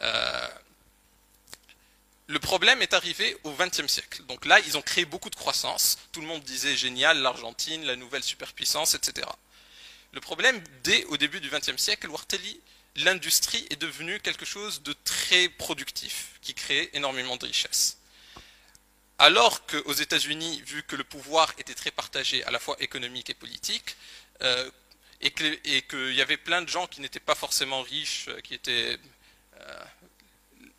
euh, 0.01 0.49
le 2.33 2.39
problème 2.39 2.81
est 2.81 2.95
arrivé 2.95 3.37
au 3.45 3.53
XXe 3.53 3.87
siècle. 3.87 4.23
Donc 4.25 4.47
là, 4.47 4.59
ils 4.61 4.79
ont 4.79 4.83
créé 4.83 5.05
beaucoup 5.05 5.29
de 5.29 5.35
croissance. 5.35 5.99
Tout 6.13 6.21
le 6.21 6.27
monde 6.27 6.43
disait 6.43 6.77
génial, 6.77 7.19
l'Argentine, 7.19 7.85
la 7.85 7.97
nouvelle 7.97 8.23
superpuissance, 8.23 8.95
etc. 8.95 9.27
Le 10.18 10.22
problème, 10.22 10.60
dès 10.84 11.04
au 11.06 11.18
début 11.18 11.40
du 11.40 11.52
XXe 11.52 11.78
siècle, 11.78 12.10
l'industrie 12.96 13.64
est 13.70 13.80
devenue 13.80 14.20
quelque 14.20 14.46
chose 14.46 14.82
de 14.82 14.92
très 15.04 15.48
productif, 15.48 16.40
qui 16.42 16.56
crée 16.56 16.90
énormément 16.94 17.38
de 17.38 17.46
richesses. 17.46 18.00
Alors 19.20 19.68
qu'aux 19.68 19.94
États-Unis, 19.94 20.64
vu 20.66 20.82
que 20.82 20.96
le 20.96 21.04
pouvoir 21.04 21.54
était 21.60 21.76
très 21.76 21.92
partagé, 21.92 22.44
à 22.46 22.50
la 22.50 22.58
fois 22.58 22.76
économique 22.80 23.30
et 23.30 23.36
politique, 23.36 23.96
euh, 24.42 24.72
et 25.22 25.30
qu'il 25.30 26.16
y 26.16 26.22
avait 26.24 26.38
plein 26.38 26.64
de 26.64 26.68
gens 26.68 26.88
qui 26.88 27.00
n'étaient 27.00 27.20
pas 27.20 27.36
forcément 27.36 27.84
riches, 27.84 28.26
euh, 28.30 28.42
qui 28.42 28.56
étaient 28.56 28.98
euh, 29.60 29.84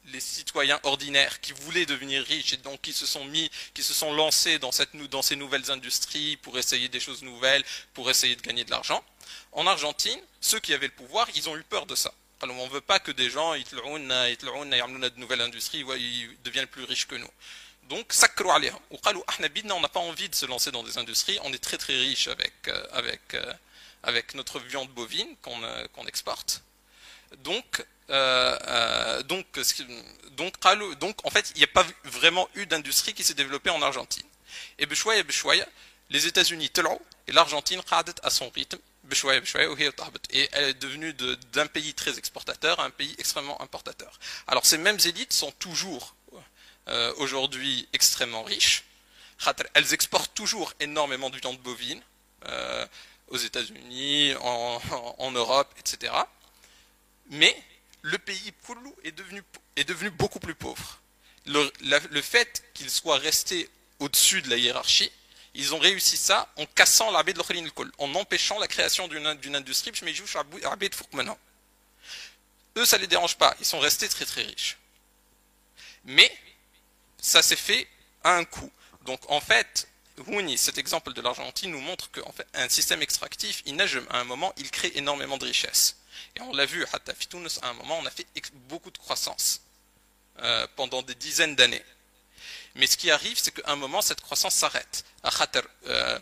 les 0.07 0.21
citoyens 0.21 0.81
ordinaires 0.83 1.41
qui 1.41 1.53
voulaient 1.53 1.87
devenir 1.87 2.25
riches 2.25 2.55
et 2.55 2.57
donc 2.57 2.81
qui 2.81 2.93
se 2.93 3.07
sont 3.07 3.25
mis, 3.27 3.51
qui 3.73 3.85
se 3.85 3.95
sont 3.95 4.13
lancés 4.13 4.59
dans, 4.59 4.73
ces 4.73 5.37
nouvelles 5.37 5.71
industries 5.71 6.37
pour 6.39 6.59
essayer 6.59 6.89
des 6.89 6.99
choses 6.99 7.23
nouvelles, 7.23 7.65
pour 7.95 8.11
essayer 8.11 8.35
de 8.35 8.43
gagner 8.43 8.65
de 8.65 8.71
l'argent. 8.71 9.05
En 9.53 9.67
Argentine, 9.67 10.21
ceux 10.41 10.61
qui 10.61 10.75
avaient 10.75 10.87
le 10.87 10.93
pouvoir, 10.93 11.27
ils 11.35 11.49
ont 11.49 11.57
eu 11.57 11.63
peur 11.63 11.87
de 11.87 11.95
ça. 11.95 12.13
On 12.41 12.47
ne 12.47 12.71
veut 12.71 12.81
pas 12.81 13.01
que 13.01 13.11
des 13.11 13.31
gens, 13.31 13.55
ils 13.55 13.65
de 15.11 15.19
nouvelles 15.19 15.41
industries, 15.41 15.85
ils 15.99 16.37
deviennent 16.45 16.69
plus 16.69 16.85
riches 16.85 17.07
que 17.07 17.17
nous. 17.17 17.31
Donc, 17.89 18.13
on 19.75 19.81
n'a 19.81 19.89
pas 19.89 20.01
envie 20.01 20.29
de 20.29 20.35
se 20.35 20.47
lancer 20.47 20.71
dans 20.71 20.83
des 20.83 20.99
industries, 20.99 21.39
on 21.43 21.53
est 21.53 21.59
très 21.59 21.79
très 21.79 21.97
riche 21.97 22.29
avec, 22.29 22.53
euh, 22.69 22.87
avec, 22.93 23.35
euh, 23.35 23.53
avec 24.03 24.35
notre 24.35 24.61
viande 24.61 24.91
bovine 24.91 25.37
qu'on 25.43 25.63
euh, 25.63 25.87
qu'on 25.95 26.07
exporte. 26.07 26.63
Donc, 27.39 27.85
donc, 29.27 29.47
donc, 30.99 31.27
en 31.27 31.31
fait, 31.31 31.53
il 31.55 31.59
n'y 31.59 31.65
a 31.65 31.69
pas 31.69 31.85
vraiment 32.05 32.49
eu 32.55 32.67
d'industrie 32.67 33.13
qui 33.13 33.25
s'est 33.25 33.35
développée 33.35 33.71
en 33.71 33.83
Argentine. 33.83 34.27
Et 34.79 34.87
les 36.09 36.27
États-Unis 36.27 36.71
et 37.27 37.33
l'Argentine 37.33 37.83
à 38.23 38.31
son 38.31 38.49
rythme. 38.49 38.79
Et 40.31 40.49
elle 40.53 40.65
est 40.65 40.75
devenue 40.75 41.15
d'un 41.53 41.67
pays 41.67 41.95
très 41.95 42.19
exportateur 42.19 42.81
à 42.81 42.85
un 42.85 42.91
pays 42.91 43.15
extrêmement 43.19 43.61
importateur. 43.63 44.19
Alors 44.47 44.67
ces 44.67 44.79
mêmes 44.79 44.99
élites 45.05 45.33
sont 45.33 45.53
toujours 45.53 46.15
euh, 46.89 47.13
aujourd'hui 47.19 47.89
extrêmement 47.93 48.43
riches. 48.43 48.85
Elles 49.75 49.95
exportent 49.95 50.35
toujours 50.35 50.73
énormément 50.81 51.31
de 51.31 51.39
viande 51.39 51.59
bovine 51.59 52.03
aux 53.29 53.37
États-Unis, 53.37 54.35
en, 54.41 54.81
en 55.19 55.31
Europe, 55.33 55.73
etc. 55.79 56.13
Mais 57.31 57.55
le 58.03 58.19
pays 58.19 58.53
Koulou 58.65 58.95
est 59.05 59.13
devenu, 59.13 59.43
est 59.77 59.85
devenu 59.85 60.11
beaucoup 60.11 60.41
plus 60.41 60.55
pauvre. 60.55 61.01
Le, 61.47 62.21
fait 62.21 62.63
qu'il 62.75 62.91
soit 62.91 63.19
resté 63.19 63.69
au-dessus 63.99 64.43
de 64.43 64.51
la 64.51 64.57
hiérarchie, 64.57 65.11
ils 65.59 65.75
ont 65.75 65.79
réussi 65.79 66.17
ça 66.17 66.49
en 66.57 66.65
cassant 66.67 67.11
l'arbitre 67.11 67.43
de 67.43 67.55
l'Okhalin 67.55 67.69
en 67.99 68.15
empêchant 68.15 68.61
la 68.61 68.69
création 68.69 69.09
d'une 69.09 69.57
industrie, 69.57 69.93
mais 70.03 70.13
maintenant. 71.13 71.37
Eux, 72.77 72.85
ça 72.85 72.97
ne 72.97 73.03
les 73.03 73.09
dérange 73.09 73.37
pas, 73.37 73.57
ils 73.59 73.67
sont 73.67 73.81
restés 73.81 74.09
très 74.09 74.25
très 74.25 74.43
riches. 74.43 74.79
Mais, 76.05 76.33
ça 77.21 77.43
s'est 77.43 77.57
fait 77.57 77.89
à 78.23 78.37
un 78.37 78.45
coût. 78.45 78.71
Donc 79.05 79.21
en 79.29 79.41
fait, 79.41 79.89
cet 80.57 80.79
exemple 80.79 81.13
de 81.13 81.21
l'Argentine 81.21 81.73
nous 81.73 81.81
montre 81.81 82.09
qu'un 82.13 82.23
fait, 82.33 82.69
système 82.69 83.03
extractif, 83.03 83.63
il 83.67 83.75
à 84.11 84.19
un 84.21 84.25
moment, 84.25 84.53
il 84.59 84.71
crée 84.71 84.93
énormément 84.95 85.39
de 85.39 85.45
richesses. 85.45 85.97
Et 86.37 86.41
on 86.43 86.53
l'a 86.53 86.67
vu, 86.67 86.85
à 86.85 87.69
un 87.69 87.75
moment, 87.75 87.99
on 87.99 88.07
a 88.07 88.11
fait 88.11 88.27
beaucoup 88.69 88.93
de 88.93 88.99
croissance 88.99 89.61
euh, 90.41 90.69
pendant 90.77 91.03
des 91.03 91.17
dizaines 91.17 91.57
d'années. 91.57 91.85
Mais 92.79 92.87
ce 92.87 92.97
qui 92.97 93.11
arrive, 93.11 93.39
c'est 93.39 93.51
qu'à 93.51 93.71
un 93.73 93.77
moment, 93.77 94.01
cette 94.01 94.21
croissance 94.21 94.55
s'arrête. 94.55 95.05
Euh, 95.87 96.19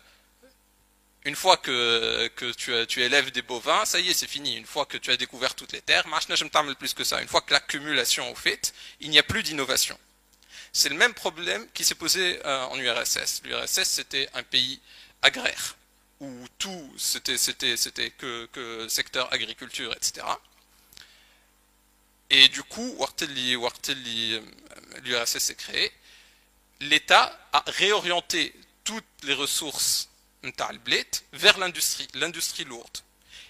une 1.23 1.35
fois 1.35 1.55
que, 1.57 2.29
tu, 2.85 3.01
élèves 3.01 3.31
des 3.31 3.43
bovins, 3.43 3.85
ça 3.85 3.99
y 3.99 4.09
est, 4.09 4.13
c'est 4.13 4.27
fini. 4.27 4.55
Une 4.57 4.65
fois 4.65 4.85
que 4.85 4.97
tu 4.97 5.11
as 5.11 5.17
découvert 5.17 5.53
toutes 5.53 5.71
les 5.71 5.81
terres, 5.81 6.05
je 6.07 6.73
plus 6.73 6.93
que 6.93 7.03
ça. 7.03 7.21
Une 7.21 7.27
fois 7.27 7.41
que 7.41 7.53
l'accumulation 7.53 8.29
est 8.31 8.35
faite, 8.35 8.73
il 8.99 9.11
n'y 9.11 9.19
a 9.19 9.23
plus 9.23 9.43
d'innovation. 9.43 9.97
C'est 10.73 10.89
le 10.89 10.95
même 10.95 11.13
problème 11.13 11.65
qui 11.73 11.83
s'est 11.83 11.95
posé 11.95 12.39
euh, 12.45 12.65
en 12.65 12.77
URSS. 12.77 13.43
L'URSS, 13.43 13.83
c'était 13.83 14.27
un 14.33 14.43
pays 14.43 14.81
agraire 15.21 15.75
où 16.19 16.45
tout 16.57 16.93
c'était 16.97 17.37
c'était 17.37 18.09
que, 18.11 18.47
que, 18.47 18.87
secteur 18.87 19.31
agriculture 19.31 19.93
etc 19.95 20.25
et 22.29 22.47
du 22.49 22.63
coup 22.63 22.97
l'URSS 25.03 25.37
s'est 25.37 25.55
créé 25.55 25.91
l'État 26.81 27.37
a 27.53 27.63
réorienté 27.67 28.53
toutes 28.83 29.05
les 29.23 29.33
ressources 29.33 30.09
vers 31.33 31.57
l'industrie 31.57 32.07
l'industrie 32.13 32.63
lourde. 32.63 32.97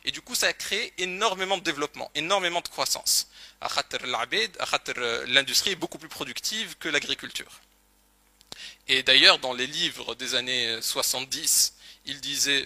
Et 0.05 0.11
du 0.11 0.21
coup 0.21 0.35
ça 0.35 0.47
a 0.47 0.53
créé 0.53 0.93
énormément 0.97 1.57
de 1.57 1.63
développement 1.63 2.09
énormément 2.15 2.61
de 2.61 2.67
croissance. 2.67 3.29
L'industrie 5.27 5.71
est 5.71 5.75
beaucoup 5.75 5.97
plus 5.97 6.09
productive 6.09 6.75
que 6.77 6.89
l'agriculture. 6.89 7.59
Et 8.87 9.03
d'ailleurs 9.03 9.39
dans 9.39 9.53
les 9.53 9.67
livres 9.67 10.15
des 10.15 10.35
années 10.35 10.81
70 10.81 11.73
il 12.07 12.21
disait, 12.21 12.65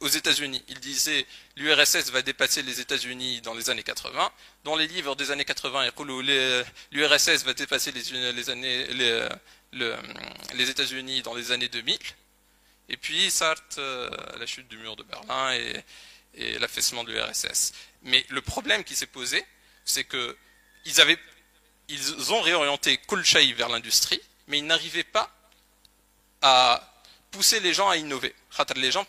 aux 0.00 0.08
États-Unis, 0.08 0.62
il 0.68 0.80
disait 0.80 1.26
l'URSS 1.56 2.10
va 2.10 2.22
dépasser 2.22 2.62
les 2.62 2.80
États-Unis 2.80 3.40
dans 3.42 3.54
les 3.54 3.70
années 3.70 3.82
80. 3.82 4.32
Dans 4.64 4.74
les 4.74 4.88
livres 4.88 5.14
des 5.14 5.30
années 5.30 5.44
80, 5.44 5.90
l'URSS 6.90 7.44
va 7.44 7.54
dépasser 7.54 7.92
les, 7.92 8.32
les 8.32 8.50
années, 8.50 8.86
les, 8.88 9.28
les 9.72 10.70
États-Unis 10.70 11.22
dans 11.22 11.34
les 11.34 11.52
années 11.52 11.68
2000. 11.68 11.98
Et 12.88 12.96
puis, 12.96 13.30
Sartre, 13.30 13.78
euh, 13.78 14.10
la 14.38 14.46
chute 14.46 14.68
du 14.68 14.76
mur 14.78 14.96
de 14.96 15.04
Berlin 15.04 15.52
et, 15.52 15.84
l'affaissement 16.58 17.04
de 17.04 17.12
l'URSS. 17.12 17.72
Mais 18.02 18.24
le 18.28 18.40
problème 18.40 18.84
qui 18.84 18.94
s'est 18.94 19.06
posé, 19.06 19.44
c'est 19.84 20.04
que 20.04 20.36
ils 20.86 22.32
ont 22.32 22.40
réorienté 22.40 22.98
Kulchaï 22.98 23.52
vers 23.52 23.68
l'industrie, 23.68 24.20
mais 24.46 24.58
ils 24.58 24.66
n'arrivaient 24.66 25.02
pas 25.04 25.28
à 26.40 26.90
pousser 27.32 27.60
les 27.60 27.74
gens 27.74 27.88
à 27.88 27.96
innover. 27.96 28.34
Les 28.76 28.92
gens, 28.92 29.04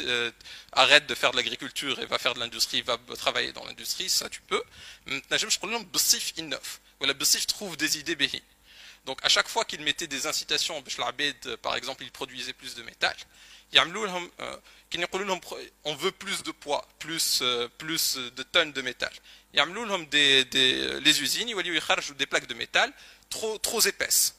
euh, 0.00 0.30
arrête 0.72 1.06
de 1.06 1.14
faire 1.14 1.32
de 1.32 1.36
l'agriculture 1.36 1.98
et 2.00 2.06
va 2.06 2.18
faire 2.18 2.34
de 2.34 2.40
l'industrie, 2.40 2.82
va 2.82 2.98
travailler 3.16 3.52
dans 3.52 3.64
l'industrie, 3.64 4.08
ça 4.08 4.28
tu 4.28 4.40
peux. 4.42 4.62
innove. 6.38 6.78
Voilà, 6.98 7.14
trouve 7.46 7.76
des 7.76 7.98
idées 7.98 8.16
béhi. 8.16 8.42
Donc 9.04 9.18
à 9.22 9.28
chaque 9.28 9.48
fois 9.48 9.64
qu'ils 9.64 9.82
mettaient 9.82 10.06
des 10.06 10.26
incitations, 10.26 10.82
par 11.56 11.76
exemple, 11.76 12.02
ils 12.04 12.10
produisaient 12.12 12.54
plus 12.54 12.74
de 12.74 12.82
métal, 12.82 13.14
euh, 13.76 14.56
on 15.84 15.94
veut 15.94 16.12
plus 16.12 16.42
de 16.42 16.52
poids, 16.52 16.86
plus, 16.98 17.40
euh, 17.42 17.68
plus 17.78 18.16
de 18.16 18.42
tonnes 18.42 18.72
de 18.72 18.82
métal. 18.82 19.12
Des, 20.10 20.44
des, 20.44 21.00
les 21.00 21.22
usines, 21.22 21.48
ils 21.48 21.54
des 22.16 22.26
plaques 22.26 22.46
de 22.46 22.54
métal 22.54 22.92
trop, 23.30 23.58
trop 23.58 23.80
épaisses 23.80 24.34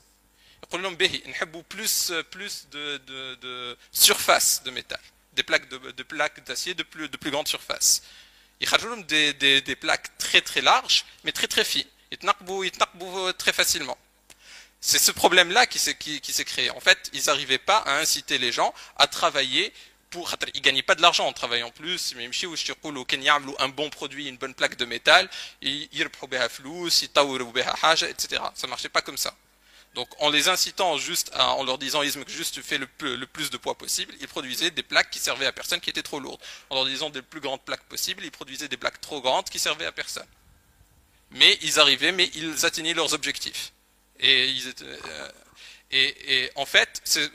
plus 1.63 2.11
plus 2.31 2.67
de, 2.71 2.97
de, 2.97 3.35
de, 3.35 3.77
surface 3.91 4.63
de 4.63 4.71
métal 4.71 4.99
des 5.33 5.43
plaques 5.43 5.69
de 5.69 6.03
plaques 6.03 6.43
d'acier 6.45 6.73
de 6.73 6.83
plus 6.83 7.07
de 7.09 7.17
plus 7.17 7.31
grande 7.31 7.47
surface 7.47 8.01
ils 8.59 8.67
des, 9.05 9.33
des, 9.33 9.61
des 9.61 9.75
plaques 9.75 10.17
très 10.17 10.41
très 10.41 10.61
larges 10.61 11.05
mais 11.23 11.31
très 11.31 11.47
très 11.47 11.63
fines 11.63 11.87
ils 12.11 12.71
très 13.37 13.53
facilement. 13.53 13.97
C'est 14.81 14.99
ce 14.99 15.11
problème 15.11 15.51
là 15.51 15.65
qui 15.65 15.79
s'est 15.79 15.95
qui, 15.95 16.21
qui 16.21 16.45
créé. 16.45 16.69
En 16.69 16.79
fait 16.79 17.09
ils 17.13 17.25
n'arrivaient 17.25 17.57
pas 17.57 17.77
à 17.79 17.97
inciter 17.97 18.37
les 18.37 18.51
gens 18.51 18.73
à 18.97 19.07
travailler 19.07 19.73
pour 20.11 20.33
ils 20.53 20.61
gagnaient 20.61 20.83
pas 20.83 20.95
de 20.95 21.01
l'argent 21.01 21.25
en 21.25 21.33
travaillant 21.33 21.71
plus. 21.71 21.97
Si 21.97 22.15
un 23.59 23.69
bon 23.69 23.89
produit 23.89 24.27
une 24.27 24.37
bonne 24.37 24.53
plaque 24.53 24.77
de 24.77 24.85
métal 24.85 25.29
etc 28.09 28.41
ça 28.53 28.67
marchait 28.67 28.89
pas 28.89 29.01
comme 29.01 29.17
ça. 29.17 29.35
Donc 29.95 30.09
en 30.19 30.29
les 30.29 30.49
incitant 30.49 30.97
juste, 30.97 31.31
en 31.35 31.63
leur 31.63 31.77
disant 31.77 32.03
juste 32.27 32.61
fais 32.61 32.77
le, 32.77 32.87
le, 32.99 33.25
plus 33.25 33.49
de 33.49 33.57
poids 33.57 33.75
possible, 33.75 34.13
ils 34.19 34.27
produisaient 34.27 34.69
des 34.69 34.83
plaques 34.83 35.09
qui 35.09 35.19
servaient 35.19 35.45
à 35.45 35.53
personne 35.53 35.79
qui 35.79 35.89
étaient 35.89 36.03
trop 36.03 36.19
lourdes. 36.19 36.41
En 36.69 36.75
leur 36.75 36.85
disant 36.85 37.09
des 37.09 37.21
plus 37.21 37.39
grandes 37.39 37.61
plaques 37.61 37.85
possibles, 37.85 38.23
ils 38.25 38.31
produisaient 38.31 38.67
des 38.67 38.75
plaques 38.75 38.99
trop 38.99 39.21
grandes 39.21 39.49
qui 39.49 39.57
servaient 39.57 39.85
à 39.85 39.93
personne. 39.93 40.27
Mais 41.35 41.57
ils 41.61 41.79
arrivaient, 41.79 42.11
mais 42.11 42.29
ils 42.35 42.65
atteignaient 42.65 42.93
leurs 42.93 43.13
objectifs. 43.13 43.71
Et, 44.19 44.47
ils 44.47 44.67
étaient, 44.67 44.85
euh, 44.85 45.31
et, 45.91 46.43
et 46.43 46.51
en 46.55 46.65
fait, 46.65 47.01
c'est 47.03 47.29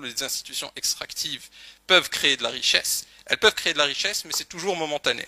les 0.00 0.22
institutions 0.22 0.72
extractives 0.76 1.48
peuvent 1.86 2.08
créer 2.08 2.36
de 2.36 2.42
la 2.42 2.48
richesse. 2.48 3.06
Elles 3.26 3.38
peuvent 3.38 3.54
créer 3.54 3.72
de 3.72 3.78
la 3.78 3.84
richesse, 3.84 4.24
mais 4.24 4.32
c'est 4.34 4.48
toujours 4.48 4.76
momentané 4.76 5.26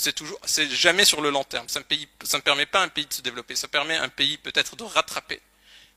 c'est 0.00 0.14
toujours, 0.14 0.38
c'est 0.46 0.70
jamais 0.70 1.04
sur 1.04 1.20
le 1.20 1.30
long 1.30 1.44
terme. 1.44 1.68
Ça 1.68 1.80
ne, 1.80 2.40
permet 2.40 2.66
pas 2.66 2.82
un 2.82 2.88
pays 2.88 3.06
de 3.06 3.12
se 3.12 3.20
développer. 3.20 3.54
Ça 3.54 3.68
permet 3.68 3.96
un 3.96 4.08
pays 4.08 4.38
peut-être 4.38 4.74
de 4.74 4.84
rattraper, 4.84 5.40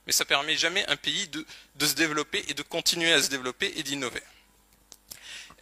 mais 0.05 0.11
ça 0.11 0.25
permet 0.25 0.57
jamais 0.57 0.85
un 0.89 0.97
pays 0.97 1.29
de, 1.29 1.45
se 1.85 1.93
développer 1.93 2.43
et 2.49 2.53
de 2.53 2.61
continuer 2.63 3.13
à 3.13 3.21
se 3.21 3.29
développer 3.29 3.71
et 3.77 3.83
d'innover. 3.83 4.21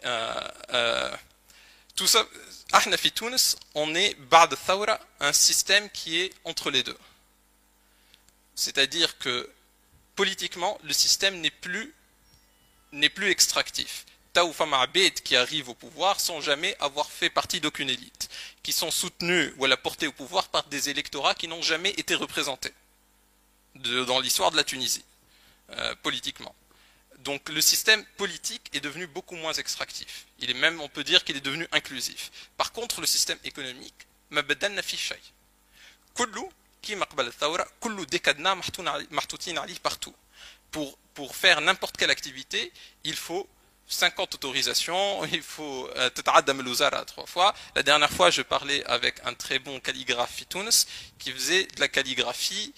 Euh, 0.05 0.48
euh, 0.74 1.15
tout 2.01 2.08
ça, 2.08 2.25
on 3.75 3.93
est 3.93 4.15
Ba'd 4.15 4.58
Thawra, 4.65 5.00
un 5.20 5.34
système 5.34 5.88
qui 5.91 6.20
est 6.20 6.34
entre 6.46 6.72
les 6.72 6.81
deux. 6.81 6.98
C'est-à-dire 8.55 9.20
que 9.20 9.48
politiquement, 10.15 10.79
le 10.84 10.93
système 10.93 11.39
n'est 11.41 11.51
plus 11.51 11.93
extractif. 13.29 14.08
Taoufama 14.34 14.88
qui 15.24 15.36
arrivent 15.36 15.70
au 15.70 15.75
pouvoir 15.75 16.20
sans 16.20 16.41
jamais 16.41 16.75
avoir 16.79 17.08
fait 17.08 17.29
partie 17.29 17.62
d'aucune 17.62 17.91
élite, 17.91 18.29
qui 18.63 18.74
sont 18.74 18.89
soutenus 18.89 19.53
ou 19.58 19.65
à 19.65 19.67
la 19.67 19.77
portée 19.77 20.08
au 20.08 20.12
pouvoir 20.12 20.48
par 20.50 20.63
des 20.70 20.89
électorats 20.89 21.36
qui 21.36 21.48
n'ont 21.48 21.62
jamais 21.62 21.91
été 21.91 22.15
représentés 22.15 22.74
dans 23.75 24.20
l'histoire 24.20 24.50
de 24.50 24.58
la 24.58 24.63
Tunisie, 24.63 25.05
euh, 25.74 25.93
politiquement. 26.01 26.55
Donc 27.24 27.50
le 27.50 27.62
système 27.62 28.04
politique 28.18 28.70
est 28.74 28.80
devenu 28.80 29.08
beaucoup 29.08 29.36
moins 29.36 29.54
extractif. 29.54 30.25
Il 30.40 30.50
est 30.50 30.56
même, 30.56 30.82
on 30.82 30.90
peut 30.90 31.04
dire 31.04 31.24
qu'il 31.24 31.38
est 31.38 31.42
devenu 31.42 31.68
inclusif. 31.72 32.32
Par 32.58 32.72
contre, 32.72 33.00
le 33.01 33.08
système 33.08 33.38
économique, 33.44 34.08
partout. 39.80 40.16
Pour, 40.72 40.98
pour 41.13 41.36
faire 41.36 41.62
n'importe 41.62 41.98
quelle 41.98 42.10
activité, 42.10 42.72
il 43.04 43.16
faut 43.16 43.48
50 43.88 44.36
autorisations, 44.36 45.25
il 45.32 45.42
faut 45.42 45.90
euh, 45.96 46.10
trois 47.06 47.25
fois. 47.25 47.54
La 47.75 47.84
dernière 47.84 48.10
fois, 48.10 48.30
je 48.30 48.42
parlais 48.42 48.84
avec 48.86 49.16
un 49.25 49.34
très 49.34 49.60
bon 49.60 49.80
calligraphe 49.80 50.48
Tunis 50.50 50.88
qui 51.20 51.32
faisait 51.32 51.66
de 51.66 51.80
la 51.80 51.88
calligraphie. 51.88 52.74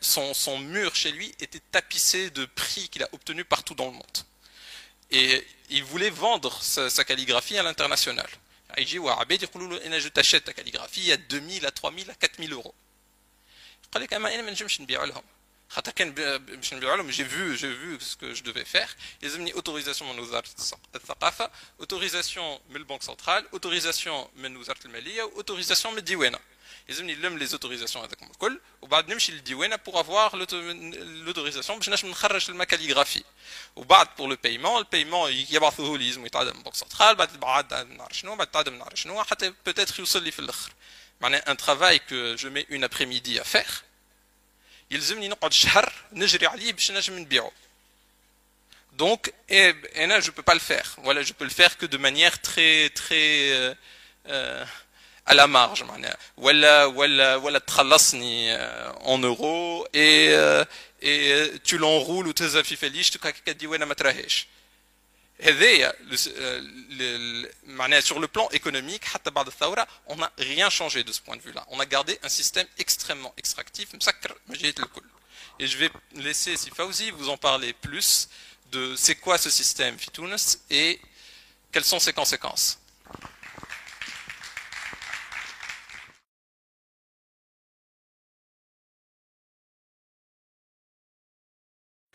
Son, 0.00 0.58
mur 0.58 0.94
chez 0.94 1.12
lui 1.12 1.32
était 1.40 1.60
tapissé 1.70 2.30
de 2.30 2.44
prix 2.44 2.88
qu'il 2.88 3.02
a 3.02 3.08
obtenus 3.12 3.46
partout 3.48 3.74
dans 3.74 3.86
le 3.86 3.92
monde. 3.92 4.18
Et 5.10 5.46
il 5.70 5.84
voulait 5.84 6.10
vendre 6.10 6.62
sa, 6.62 7.04
calligraphie 7.04 7.58
à 7.58 7.62
l'international. 7.62 8.28
Il 8.78 8.86
dit, 8.86 8.96
je 8.96 10.08
t'achète 10.08 10.44
ta 10.44 10.52
calligraphie 10.52 11.12
à 11.12 11.16
2000, 11.16 11.66
à 11.66 11.70
3000, 11.70 12.10
à 12.10 12.14
4000 12.14 12.52
euros 12.52 12.74
J'ai 17.09 17.23
vu, 17.23 17.57
j'ai 17.57 17.73
vu 17.73 17.97
ce 17.99 18.15
que 18.15 18.33
je 18.33 18.43
devais 18.43 18.65
faire. 18.65 18.89
Ils 19.21 19.35
ont 19.35 19.39
mis 19.39 19.53
autorisation 19.53 20.03
من 20.03 20.19
وزارة 20.19 20.49
الثقافة, 20.95 21.51
autorisation 21.81 22.61
من 22.69 22.75
البنك 22.75 23.03
centrale, 23.03 23.43
autorisation 23.53 24.27
من 24.35 24.57
وزارة 24.57 24.79
المالية, 24.85 25.31
autorisation 25.37 25.87
من 25.87 25.97
الديوانة. 25.97 26.39
Ils 26.89 27.01
ont 27.01 27.03
mis 27.03 27.15
les 27.15 27.53
autorisations 27.53 27.97
هذاك 27.97 28.23
الكل 28.23 28.61
وبعد 28.81 29.11
نمشي 29.11 29.31
للديوانة 29.31 29.75
pour 29.75 29.97
avoir 29.97 30.35
l'autorisation 30.35 31.71
باش 31.71 31.89
نجم 31.89 32.09
نخرج 32.09 32.49
الماء 32.49 32.67
calligraphie. 32.67 33.23
وبعد 33.75 34.07
pour 34.17 34.27
le 34.27 34.37
paiement, 34.37 34.79
le 34.79 34.85
paiement 34.85 35.27
يبعثوه 35.53 35.97
لي 35.97 36.07
لازم 36.07 36.25
يتعدى 36.25 36.51
من 36.51 36.57
البنك 36.57 36.75
سنترال 36.75 37.15
بعد 37.15 37.39
بعد 37.39 37.73
نعرف 37.73 38.17
شنو 38.17 38.35
بعد 38.35 38.47
تعدى 38.47 38.69
نعرف 38.69 38.99
شنو 38.99 39.23
حتى 39.23 39.53
peut-être 39.69 39.99
يوصل 39.99 40.23
لي 40.23 40.31
في 40.31 40.39
الاخر. 40.39 40.73
معناها 41.21 41.53
un 41.53 41.55
travail 41.55 41.99
que 41.99 42.35
je 42.37 42.47
mets 42.47 42.65
une 42.69 42.83
après-midi 42.83 43.39
à 43.39 43.43
faire 43.43 43.83
يلزمني 44.92 45.28
نقعد 45.28 45.52
شهر 45.52 45.92
نجري 46.12 46.46
عليه 46.46 46.72
باش 46.72 46.90
نجم 46.90 47.18
نبيعه 47.18 47.52
دونك 48.92 49.34
أنا 49.96 50.18
جو 50.18 50.32
بو 50.32 50.42
با 50.42 50.52
الفير 50.52 50.86
ولا 50.98 51.22
جو 51.22 51.34
بو 51.38 51.44
الفير 51.44 51.72
كو 51.80 51.86
دو 51.86 51.98
مانيير 51.98 52.30
تري 52.30 52.88
تري 52.88 53.76
على 55.26 55.46
مارج 55.46 55.82
معناها 55.82 56.16
ولا 56.36 56.84
ولا 56.84 57.36
ولا 57.36 57.58
تخلصني 57.58 58.56
اون 58.56 59.24
اورو 59.24 59.88
اي 59.94 60.66
اي 61.02 61.48
تو 61.58 61.76
لونرول 61.76 62.26
وتهزها 62.26 62.62
في 62.62 62.76
فليش 62.76 63.16
كدي 63.46 63.66
وأنا 63.66 63.84
ما 63.84 63.94
تراهيش 63.94 64.46
هذايا 65.41 65.93
sur 68.01 68.19
le 68.19 68.27
plan 68.27 68.49
économique 68.49 69.05
حتى 69.05 69.29
بعد 69.31 69.47
الثورة 69.47 69.87
on 70.07 70.15
n'a 70.15 70.31
rien 70.37 70.69
changé 70.69 71.03
de 71.03 71.11
ce 71.11 71.21
point 71.21 71.37
de 71.37 71.41
vue 71.41 71.51
là 71.53 71.65
on 71.69 71.79
a 71.79 71.85
gardé 71.85 72.19
un 72.23 72.29
système 72.29 72.67
extrêmement 72.79 73.33
extractif 73.37 73.95
مسكر 73.95 74.37
مجية 74.47 74.75
الكل 74.79 75.05
et 75.59 75.67
je 75.67 75.77
vais 75.77 75.91
laisser 76.13 76.57
si 76.57 76.69
Fauzi 76.69 77.11
vous 77.11 77.29
en 77.29 77.37
parler 77.37 77.73
plus 77.73 78.29
de 78.71 78.95
c'est 78.95 79.15
quoi 79.15 79.37
ce 79.37 79.49
système 79.49 79.97
في 79.97 80.11
تونس 80.11 80.59
et 80.71 80.99
quelles 81.71 81.85
sont 81.85 81.99
ses 81.99 82.13
conséquences 82.13 82.77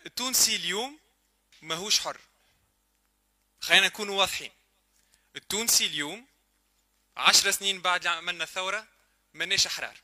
التونسي 0.06 0.56
اليوم 0.56 0.98
ماهوش 1.62 2.00
حر 2.00 2.25
خلينا 3.67 3.87
نكون 3.87 4.09
واضحين. 4.09 4.51
التونسي 5.35 5.85
اليوم 5.85 6.27
عشر 7.17 7.51
سنين 7.51 7.81
بعد 7.81 8.07
عملنا 8.07 8.45
ثورة 8.45 8.87
ماناش 9.33 9.67
أحرار. 9.67 9.97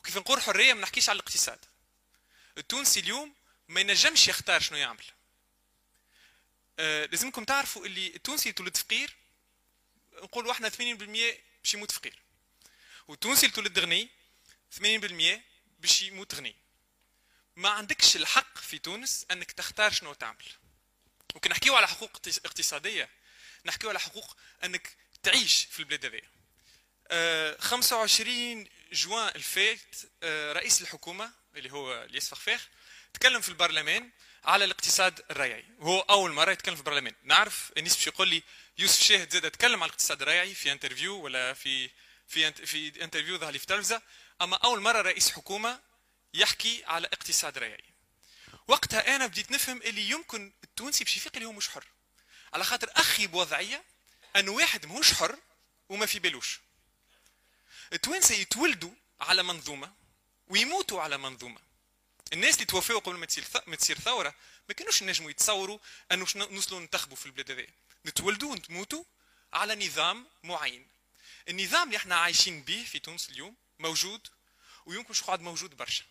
وكيف 0.00 0.16
نقول 0.16 0.42
حرية 0.42 0.72
ما 0.74 0.80
نحكيش 0.80 1.08
على 1.08 1.16
الاقتصاد. 1.16 1.58
التونسي 2.58 3.00
اليوم 3.00 3.34
ما 3.68 3.80
ينجمش 3.80 4.28
يختار 4.28 4.60
شنو 4.60 4.78
يعمل. 4.78 5.04
آه 6.78 7.06
لازمكم 7.06 7.44
تعرفوا 7.44 7.86
اللي 7.86 8.06
التونسي 8.06 8.52
تولد 8.52 8.76
فقير 8.76 9.16
نقولوا 10.12 10.52
إحنا 10.52 10.68
80% 10.68 10.74
باش 11.62 11.74
يموت 11.74 11.90
فقير. 11.90 12.18
والتونسي 13.08 13.46
اللي 13.46 13.56
تولد 13.56 13.78
غني 13.78 14.08
80% 14.78 15.42
باش 15.78 16.02
يموت 16.02 16.34
غني. 16.34 16.56
ما 17.56 17.68
عندكش 17.68 18.16
الحق 18.16 18.58
في 18.58 18.78
تونس 18.78 19.26
إنك 19.30 19.52
تختار 19.52 19.92
شنو 19.92 20.12
تعمل. 20.12 20.44
ممكن 21.36 21.50
نحكيو 21.50 21.76
على 21.76 21.88
حقوق 21.88 22.10
اقتصادية. 22.44 23.08
نحكيو 23.64 23.90
على 23.90 24.00
حقوق 24.00 24.36
أنك 24.64 24.96
تعيش 25.22 25.68
في 25.70 25.80
البلاد 25.80 26.04
هذه. 26.04 27.56
25 27.60 28.68
جوان 28.92 29.28
الفات 29.28 29.96
آه، 30.22 30.52
رئيس 30.52 30.82
الحكومة 30.82 31.32
اللي 31.56 31.72
هو 31.72 32.02
الياس 32.02 32.28
فخفاخ 32.28 32.68
تكلم 33.14 33.40
في 33.40 33.48
البرلمان 33.48 34.10
على 34.44 34.64
الاقتصاد 34.64 35.24
الريعي. 35.30 35.64
وهو 35.78 36.00
أول 36.00 36.32
مرة 36.32 36.52
يتكلم 36.52 36.74
في 36.74 36.80
البرلمان. 36.80 37.14
نعرف 37.22 37.72
الناس 37.76 37.96
باش 37.96 38.06
يقول 38.06 38.28
لي 38.28 38.42
يوسف 38.78 39.02
الشاهد 39.02 39.32
زاد 39.32 39.50
تكلم 39.50 39.82
على 39.82 39.88
الاقتصاد 39.88 40.22
الريعي 40.22 40.54
في 40.54 40.72
interview 40.72 41.20
ولا 41.20 41.52
في 41.52 41.90
في 42.28 42.52
في 42.52 43.04
interview 43.04 43.38
ظهر 43.38 43.52
لي 43.52 43.58
في 43.58 43.64
التلفزه 43.64 44.02
أما 44.42 44.56
أول 44.56 44.80
مرة 44.80 45.00
رئيس 45.00 45.30
حكومة 45.30 45.80
يحكي 46.34 46.84
على 46.84 47.06
اقتصاد 47.06 47.58
ريعي. 47.58 47.95
وقتها 48.68 49.16
أنا 49.16 49.26
بديت 49.26 49.50
نفهم 49.50 49.82
اللي 49.82 50.10
يمكن 50.10 50.52
التونسي 50.64 51.04
باش 51.04 51.16
يفيق 51.16 51.32
اللي 51.34 51.46
هو 51.46 51.52
مش 51.52 51.68
حر. 51.68 51.84
على 52.52 52.64
خاطر 52.64 52.90
أخي 52.96 53.26
بوضعية 53.26 53.84
انه 54.36 54.52
واحد 54.52 54.86
ماهوش 54.86 55.12
حر 55.12 55.38
وما 55.88 56.06
في 56.06 56.18
بالوش. 56.18 56.60
التوانسة 57.92 58.34
يتولدوا 58.34 58.90
على 59.20 59.42
منظومة 59.42 59.92
ويموتوا 60.48 61.02
على 61.02 61.18
منظومة. 61.18 61.60
الناس 62.32 62.54
اللي 62.54 62.64
توفوا 62.64 62.98
قبل 62.98 63.16
ما 63.66 63.76
تصير 63.76 63.98
ثورة 63.98 64.34
ما 64.68 64.74
كانوش 64.74 65.02
نجموا 65.02 65.30
يتصوروا 65.30 65.78
أنه 66.12 66.26
نوصلوا 66.36 66.80
ننتخبوا 66.80 67.16
في 67.16 67.26
البلاد 67.26 67.50
هذه 67.50 67.66
نتولدوا 68.06 68.52
ونموتوا 68.52 69.04
على 69.52 69.86
نظام 69.86 70.26
معين. 70.42 70.88
النظام 71.48 71.86
اللي 71.88 71.96
إحنا 71.96 72.16
عايشين 72.16 72.62
به 72.62 72.84
في 72.90 72.98
تونس 72.98 73.30
اليوم 73.30 73.56
موجود 73.78 74.28
ويمكن 74.86 75.10
مش 75.10 75.22
قاعد 75.22 75.40
موجود 75.40 75.76
برشا. 75.76 76.04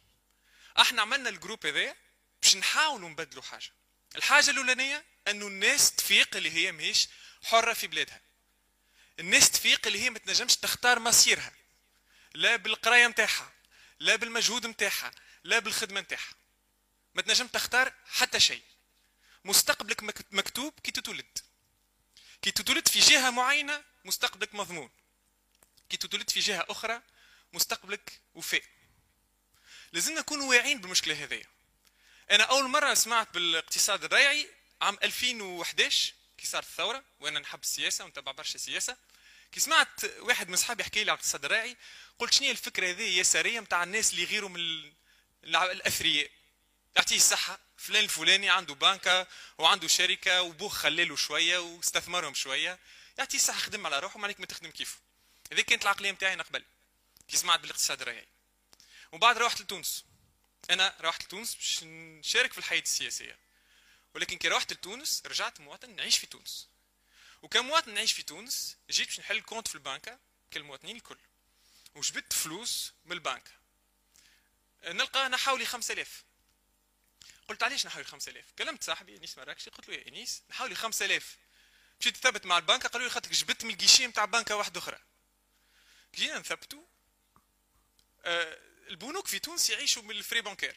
إحنا 0.80 1.02
عملنا 1.02 1.30
الجروب 1.30 1.66
هذا 1.66 1.96
باش 2.46 2.56
نحاولوا 2.56 3.10
نبدلوا 3.10 3.44
حاجة. 3.44 3.72
الحاجة 4.16 4.50
الأولانية 4.50 5.06
أنه 5.28 5.48
الناس 5.48 5.92
تفيق 5.92 6.36
اللي 6.36 6.52
هي 6.52 6.72
ماهيش 6.72 7.08
حرة 7.44 7.74
في 7.74 7.88
بلادها. 7.88 8.22
الناس 9.20 9.52
تفيق 9.52 9.88
اللي 9.88 10.02
هي 10.02 10.10
ما 10.10 10.20
تنجمش 10.20 10.56
تختار 10.56 11.00
مصيرها. 11.00 11.54
لا 12.34 12.56
بالقراية 12.56 13.08
نتاعها 13.08 13.54
لا 14.00 14.16
بالمجهود 14.16 14.68
نتاعها 14.68 15.12
لا 15.44 15.60
بالخدمة 15.60 16.02
نتاعها 16.02 16.34
ما 17.16 17.22
تنجم 17.22 17.48
تختار 17.48 17.94
حتى 18.06 18.40
شيء. 18.40 18.64
مستقبلك 19.46 20.04
مكتوب 20.32 20.74
كي 20.84 20.92
تتولد. 20.92 21.38
كي 22.42 22.52
تتولد 22.52 22.88
في 22.88 23.00
جهة 23.00 23.30
معينة 23.30 23.84
مستقبلك 24.06 24.56
مضمون. 24.56 24.90
كي 25.90 25.98
تتولد 25.98 26.30
في 26.30 26.40
جهة 26.40 26.66
أخرى 26.70 27.02
مستقبلك 27.54 28.22
وفاء. 28.34 28.64
لازمنا 29.92 30.20
نكونوا 30.20 30.50
واعيين 30.50 30.82
بالمشكلة 30.82 31.24
هذيا. 31.24 31.55
أنا 32.32 32.44
أول 32.44 32.68
مرة 32.70 32.94
سمعت 32.94 33.34
بالاقتصاد 33.34 34.04
الريعي 34.04 34.50
عام 34.82 34.98
2011 35.04 36.14
كي 36.38 36.48
صارت 36.48 36.66
الثورة 36.66 37.04
وأنا 37.20 37.40
نحب 37.40 37.62
السياسة 37.62 38.06
ونتبع 38.06 38.32
برشا 38.32 38.58
سياسة. 38.58 38.98
كي 39.52 39.60
سمعت 39.60 40.06
واحد 40.20 40.50
من 40.50 40.56
صحابي 40.56 40.82
يحكي 40.82 41.04
لي 41.04 41.12
على 41.12 41.18
الاقتصاد 41.18 41.46
الريعي 41.46 41.78
قلت 42.20 42.34
شنو 42.34 42.52
الفكرة 42.52 42.90
هذه 42.90 43.20
يسارية 43.20 43.60
نتاع 43.60 43.84
الناس 43.84 44.12
اللي 44.12 44.22
يغيروا 44.22 44.50
من 44.50 44.92
الأثرياء؟ 45.44 46.30
يعطيه 46.96 47.16
الصحة 47.16 47.60
فلان 47.78 48.04
الفلاني 48.04 48.50
عنده 48.50 48.74
بنكة 48.74 49.28
وعنده 49.58 49.88
شركة 49.88 50.42
وبوه 50.42 50.70
خلاله 50.70 51.16
شوية 51.16 51.58
واستثمرهم 51.58 52.34
شوية. 52.34 52.80
يعطيه 53.18 53.38
الصحة 53.38 53.60
خدم 53.60 53.86
على 53.86 54.00
روحه 54.00 54.20
مالك 54.20 54.40
ما 54.40 54.46
تخدم 54.46 54.72
كيفه. 54.72 54.98
هذه 55.52 55.62
كانت 55.62 55.84
العقلية 55.84 56.12
نتاعي 56.12 56.34
أنا 56.34 56.44
قبل 56.44 56.64
كي 57.28 57.38
سمعت 57.38 57.60
بالاقتصاد 57.60 58.02
الريعي. 58.02 58.28
وبعد 59.12 59.38
روحت 59.38 59.62
لتونس. 59.62 60.06
أنا 60.70 60.96
روحت 61.02 61.24
لتونس 61.24 61.56
باش 61.56 61.84
نشارك 61.84 62.52
في 62.52 62.58
الحياة 62.58 62.82
السياسية. 62.82 63.40
ولكن 64.16 64.38
كي 64.38 64.48
روحت 64.48 64.74
لتونس 64.74 65.24
رجعت 65.26 65.60
مواطن 65.60 65.96
نعيش 65.96 66.18
في 66.18 66.28
تونس. 66.28 66.68
وكمواطن 67.42 67.94
نعيش 67.94 68.14
في 68.14 68.24
تونس 68.24 68.78
جيت 68.90 69.08
باش 69.08 69.20
نحل 69.20 69.42
compte 69.42 69.68
في 69.68 69.76
البنكة 69.76 70.20
كالمواطنين 70.52 70.96
الكل. 70.96 71.18
وجبت 71.96 72.34
فلوس 72.34 72.94
من 73.06 73.12
البنك 73.12 73.52
نلقاهم 74.86 75.26
نحاولي 75.26 75.66
5000 75.66 76.24
قلت 77.48 77.64
علاش 77.64 77.86
نحاولي 77.86 78.08
5000 78.08 78.46
كلمت 78.58 78.84
صاحبي 78.84 79.18
أنيس 79.18 79.38
مراكشي. 79.38 79.70
قلت 79.70 79.90
له 79.90 79.96
يا 79.96 80.08
أنيس 80.08 80.42
نحاولي 80.50 80.76
5000 80.76 81.38
مشيت 82.00 82.18
نثبت 82.18 82.46
مع 82.46 82.58
البنكة 82.58 82.90
قالوا 82.90 83.08
لي 83.08 83.14
خاطرك 83.14 83.32
جبت 83.32 83.64
من 83.66 83.72
الguichet 83.72 84.08
نتاع 84.08 84.26
بنكة 84.26 84.56
واحدة 84.56 84.80
أخرى. 84.80 85.00
جينا 86.16 86.40
نثبتوا 86.40 86.84
آه 88.26 88.75
البنوك 88.90 89.28
في 89.28 89.40
تونس 89.40 89.70
يعيشوا 89.70 90.04
من 90.04 90.12
ال 90.12 90.17
frais 90.17 90.42
bancaires. 90.42 90.76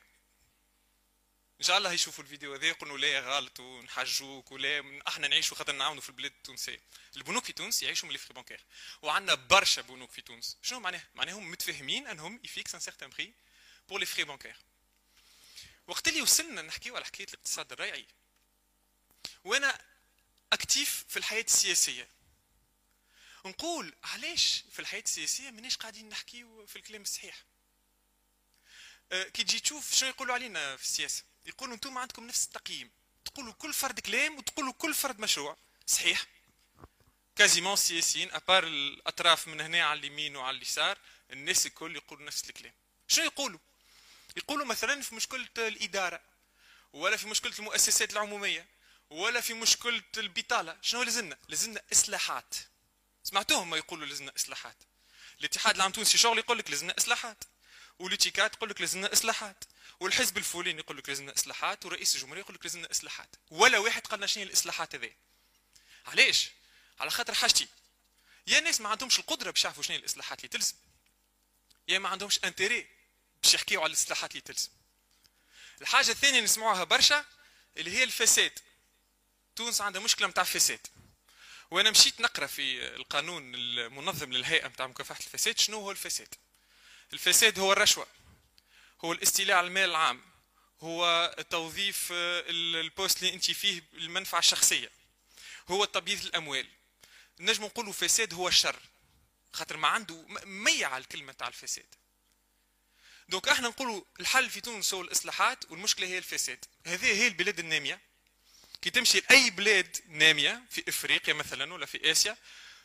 إن 1.60 1.64
شاء 1.64 1.78
الله 1.78 1.92
يشوفوا 1.92 2.24
الفيديو 2.24 2.54
هذا 2.54 2.66
يقولوا 2.66 2.98
لا 2.98 3.20
غلط 3.20 3.60
ونحجوك 3.60 4.52
ولا 4.52 5.02
أحنا 5.08 5.28
نعيشوا 5.28 5.56
خاطر 5.56 5.72
نعاونوا 5.72 6.02
في 6.02 6.08
البلاد 6.08 6.32
التونسية. 6.32 6.80
البنوك 7.16 7.44
في 7.44 7.52
تونس 7.52 7.82
يعيشوا 7.82 8.08
من 8.08 8.14
ال 8.14 8.17
frais 8.17 8.34
bancaires. 8.34 8.64
وعندنا 9.02 9.34
برشا 9.34 9.82
بنوك 9.82 10.10
في 10.10 10.22
تونس. 10.22 10.56
شنو 10.62 10.80
معناه 10.80 11.02
معناهم 11.14 11.50
متفاهمين 11.50 12.06
أنهم 12.06 12.40
يفيكسيو 12.44 12.74
un 12.74 12.80
certain 12.80 13.10
prix 13.10 13.34
pour 13.88 14.00
les 14.00 14.06
frais 14.06 14.24
bancaires 14.24 14.56
وقت 15.86 16.08
اللي 16.08 16.22
وصلنا 16.22 16.62
نحكيو 16.62 16.96
على 16.96 17.04
حكاية 17.04 17.26
الاقتصاد 17.28 17.72
الريعي. 17.72 18.06
وأنا 19.44 19.80
actif 20.52 21.04
في 21.08 21.16
الحياة 21.16 21.42
السياسية. 21.42 22.08
نقول 23.44 23.94
علاش 24.04 24.64
في 24.72 24.78
الحياة 24.78 25.02
السياسية 25.02 25.50
ماناش 25.50 25.76
قاعدين 25.76 26.08
نحكيو 26.08 26.66
في 26.66 26.76
الكلام 26.76 27.02
الصحيح؟ 27.02 27.44
كي 29.10 29.44
تجي 29.44 29.60
تشوف 29.60 29.94
شنو 29.94 30.08
يقولوا 30.08 30.34
علينا 30.34 30.76
في 30.76 30.82
السياسة 30.82 31.22
يقولوا 31.46 31.74
أنتم 31.74 31.98
عندكم 31.98 32.26
نفس 32.26 32.44
التقييم. 32.44 32.90
تقولوا 33.24 33.52
كل 33.52 33.72
فرد 33.72 34.00
كلام 34.00 34.38
وتقولوا 34.38 34.72
كل 34.72 34.94
فرد 34.94 35.20
مشروع. 35.20 35.56
صحيح. 35.86 36.26
quasiment 37.36 37.72
السياسيين 37.72 38.32
à 38.32 38.38
part 38.38 38.64
الأطراف 38.64 39.48
من 39.48 39.60
هنا 39.60 39.84
على 39.84 40.00
اليمين 40.00 40.36
وعلى 40.36 40.56
اليسار 40.56 40.98
الناس 41.30 41.66
الكل 41.66 41.96
يقولوا 41.96 42.26
نفس 42.26 42.44
الكلام. 42.50 42.74
شنو 43.08 43.24
يقولوا؟ 43.24 43.58
يقولوا 44.36 44.66
مثلا 44.66 45.00
في 45.00 45.14
مشكلة 45.14 45.48
الإدارة 45.58 46.20
ولا 46.92 47.16
في 47.16 47.26
مشكلة 47.26 47.52
المؤسسات 47.58 48.12
العمومية 48.12 48.66
ولا 49.10 49.40
في 49.40 49.54
مشكلة 49.54 50.02
البطالة. 50.16 50.78
شنو 50.82 51.02
لازمنا؟ 51.02 51.38
لازمنا 51.48 51.82
إصلاحات. 51.92 52.54
سمعتوهم 53.24 53.70
ما 53.70 53.76
يقولوا 53.76 54.06
لازمنا 54.06 54.32
إصلاحات. 54.36 54.76
الاتحاد 55.40 55.74
العام 55.74 55.90
التونسي 55.90 56.18
شغل 56.18 56.38
يقول 56.38 56.58
لك 56.58 56.70
لازمنا 56.70 56.94
إصلاحات. 56.98 57.44
والاتيكات 57.98 58.54
يقول 58.54 58.70
لك 58.70 58.80
لازمنا 58.80 59.12
إصلاحات. 59.12 59.64
والحزب 60.00 60.38
الفلاني 60.38 60.78
يقول 60.78 60.96
لك 60.96 61.08
لازمنا 61.08 61.34
إصلاحات 61.34 61.86
ورئيس 61.86 62.16
الجمهورية 62.16 62.40
يقول 62.40 62.54
لك 62.54 62.64
لازمنا 62.64 62.90
إصلاحات. 62.90 63.36
ولا 63.50 63.78
واحد 63.78 64.06
قالنا 64.06 64.26
شنو 64.26 64.44
هي 64.44 64.48
الإصلاحات 64.48 64.94
هذه. 64.94 65.12
علاش؟ 66.06 66.50
على 67.00 67.10
خاطر 67.10 67.34
حاجتي. 67.34 67.68
يا 68.46 68.60
ناس 68.60 68.80
ما 68.80 68.88
عندهمش 68.88 69.18
القدرة 69.18 69.50
باش 69.50 69.64
يعرفوا 69.64 69.82
شنو 69.82 69.96
الإصلاحات 69.96 70.38
اللي 70.38 70.48
تلزم. 70.48 70.74
يا 71.88 71.98
ما 71.98 72.08
عندهمش 72.08 72.40
انتري 72.44 72.86
باش 73.42 73.54
يحكيو 73.54 73.80
على 73.80 73.90
الإصلاحات 73.90 74.30
اللي 74.30 74.40
تلزم. 74.40 74.70
الحاجة 75.80 76.10
الثانية 76.10 76.40
نسمعوها 76.40 76.84
برشا 76.84 77.24
اللي 77.76 77.90
هي 77.90 78.04
الفساد. 78.04 78.58
تونس 79.56 79.80
عندها 79.80 80.02
مشكلة 80.02 80.28
نتاع 80.28 80.44
فساد. 80.44 80.86
وأنا 81.70 81.90
مشيت 81.90 82.20
نقرأ 82.20 82.46
في 82.46 82.86
القانون 82.96 83.54
المنظم 83.54 84.32
للهيئة 84.32 84.68
نتاع 84.68 84.86
مكافحة 84.86 85.20
الفساد 85.20 85.58
شنو 85.58 85.80
هو 85.80 85.90
الفساد؟ 85.90 86.34
الفساد 87.12 87.58
هو 87.58 87.72
الرشوة 87.72 88.06
هو 89.04 89.12
الاستيلاء 89.12 89.56
على 89.56 89.66
المال 89.66 89.90
العام 89.90 90.22
هو 90.80 91.34
توظيف 91.50 92.08
البوست 92.12 93.22
اللي 93.22 93.34
انت 93.34 93.50
فيه 93.50 93.82
المنفعه 93.94 94.38
الشخصية 94.38 94.90
هو 95.68 95.84
تبييض 95.84 96.24
الأموال. 96.24 96.66
نجم 97.40 97.64
نقولوا 97.64 97.92
فساد 97.92 98.34
هو 98.34 98.48
الشر 98.48 98.76
خاطر 99.52 99.76
ما 99.76 99.88
عنده 99.88 100.24
ميعنا 100.44 100.98
الكلمة 100.98 101.32
تاع 101.32 101.48
الفساد. 101.48 101.94
donc 103.28 103.48
إحنا 103.48 103.68
نقولوا 103.68 104.02
الحل 104.20 104.50
في 104.50 104.60
تونس 104.60 104.94
هو 104.94 105.02
الإصلاحات 105.02 105.70
والمشكلة 105.70 106.06
هي 106.06 106.18
الفساد. 106.18 106.64
هذه 106.86 107.06
هي 107.06 107.26
البلاد 107.26 107.58
النامية. 107.58 108.00
كي 108.82 108.90
تمشي 108.90 109.20
لأي 109.20 109.50
بلاد 109.50 109.96
نامية 110.08 110.62
في 110.70 110.84
إفريقيا 110.88 111.34
مثلا 111.34 111.74
ولا 111.74 111.86
في 111.86 112.10
آسيا 112.10 112.36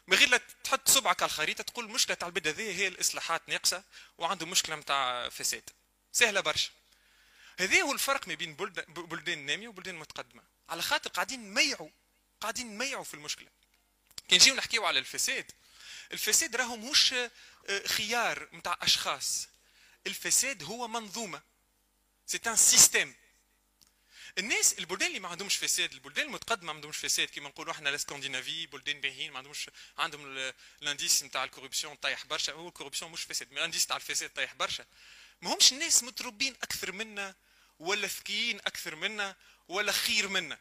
من 0.08 0.18
غير 0.18 0.30
لا 0.30 0.40
تحط 0.64 0.90
صبعك 0.90 1.22
على 1.24 1.30
الخريطة 1.30 1.64
تقول 1.64 1.86
المشكلة 1.86 2.16
تاع 2.16 2.28
البلاد 2.28 2.48
هذه 2.48 2.78
هي 2.80 2.88
الإصلاحات 2.88 3.50
ناقصة 3.50 3.84
وعنده 4.18 4.46
مشكلة 4.46 4.76
نتاع 4.76 5.30
فساد. 5.30 5.70
سهلة 6.12 6.42
برشا. 6.42 6.72
هذا 7.60 7.82
هو 7.82 7.92
الفرق 7.92 8.28
ما 8.28 8.34
بين 8.34 8.56
بلدان 8.88 9.46
نامية 9.46 9.68
وبلدان 9.68 9.96
متقدمة. 9.96 10.44
على 10.70 10.82
خاطر 10.82 11.10
قاعدين 11.10 11.40
نميعوا 11.40 11.90
قاعدين 12.42 12.68
نميعوا 12.68 13.04
في 13.04 13.14
المشكلة. 13.14 13.50
كي 14.28 14.36
نجيو 14.36 14.56
نحكيو 14.56 14.86
على 14.86 15.00
الفساد 15.00 15.52
الفساد 16.12 16.56
راهو 16.56 16.76
مش 16.76 17.14
آه، 17.14 17.88
خيار 17.88 18.50
نتاع 18.54 18.78
أشخاص. 18.82 19.48
الفساد 20.08 20.64
هو 20.64 20.88
منظومة. 20.88 21.42
c'est 22.26 22.40
un 22.48 22.56
système 22.56 23.16
الناس 24.38 24.74
البلدان 24.80 25.08
اللي 25.08 25.20
ما 25.20 25.28
عندهمش 25.28 25.56
فساد 25.58 25.94
البلدان 25.94 26.26
المتقدمة 26.26 26.66
ما 26.66 26.74
عندهمش 26.74 26.98
فساد 26.98 27.28
كيما 27.28 27.50
نقولوا 27.50 27.74
إحنا 27.74 27.90
الscandinaves 27.90 28.68
بلدان 28.68 29.02
باهيين 29.02 29.32
ما 29.32 29.38
عندهمش 29.38 29.70
عندهم 29.98 30.54
ال 30.82 30.88
indice 30.88 31.24
نتاع 31.24 31.44
ال 31.44 31.48
corruption 31.48 31.96
طايح 31.96 32.26
برشا 32.26 32.54
هو 32.54 32.68
ال 32.68 32.72
corruption 32.72 33.12
مش 33.12 33.24
فساد 33.24 33.52
mais 33.52 33.60
ال 33.60 33.63
indice 33.63 33.86
تاع 33.86 33.96
الفساد 33.96 34.30
طايح 34.30 34.54
برشا. 34.54 34.86
ما 35.42 35.54
همش 35.54 35.74
الناس 35.74 36.04
متربين 36.04 36.56
أكثر 36.64 36.92
منا 36.92 37.36
ولا 37.80 38.08
ذكيين 38.08 38.58
أكثر 38.60 38.96
منا 38.96 39.36
ولا 39.68 39.92
خير 39.92 40.28
منا. 40.28 40.60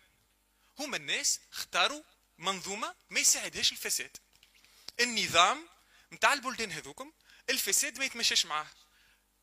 هما 0.78 0.96
الناس 0.96 1.40
اختاروا 1.52 2.02
منظومة 2.38 2.94
ما 3.10 3.20
يساعدهاش 3.20 3.72
الفساد. 3.72 4.16
النظام 5.00 5.68
نتاع 6.12 6.32
البلدان 6.32 6.72
هذوكم 6.72 7.12
الفساد 7.50 7.98
ما 7.98 8.04
يتمشاش 8.04 8.46
معاه. 8.46 8.66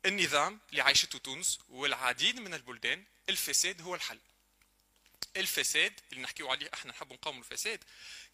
النظام 0.06 0.60
اللي 0.70 0.82
عايشته 0.82 1.18
تونس 1.18 1.58
والعديد 1.68 2.38
من 2.40 2.54
البلدان 2.54 3.04
الفساد 3.28 3.82
هو 3.82 3.94
الحل. 3.94 4.18
الفساد 5.36 6.00
اللي 6.12 6.22
نحكيو 6.22 6.50
عليه 6.50 6.70
إحنا 6.74 6.90
نحب 6.90 7.12
نقاوم 7.12 7.38
الفساد 7.38 7.84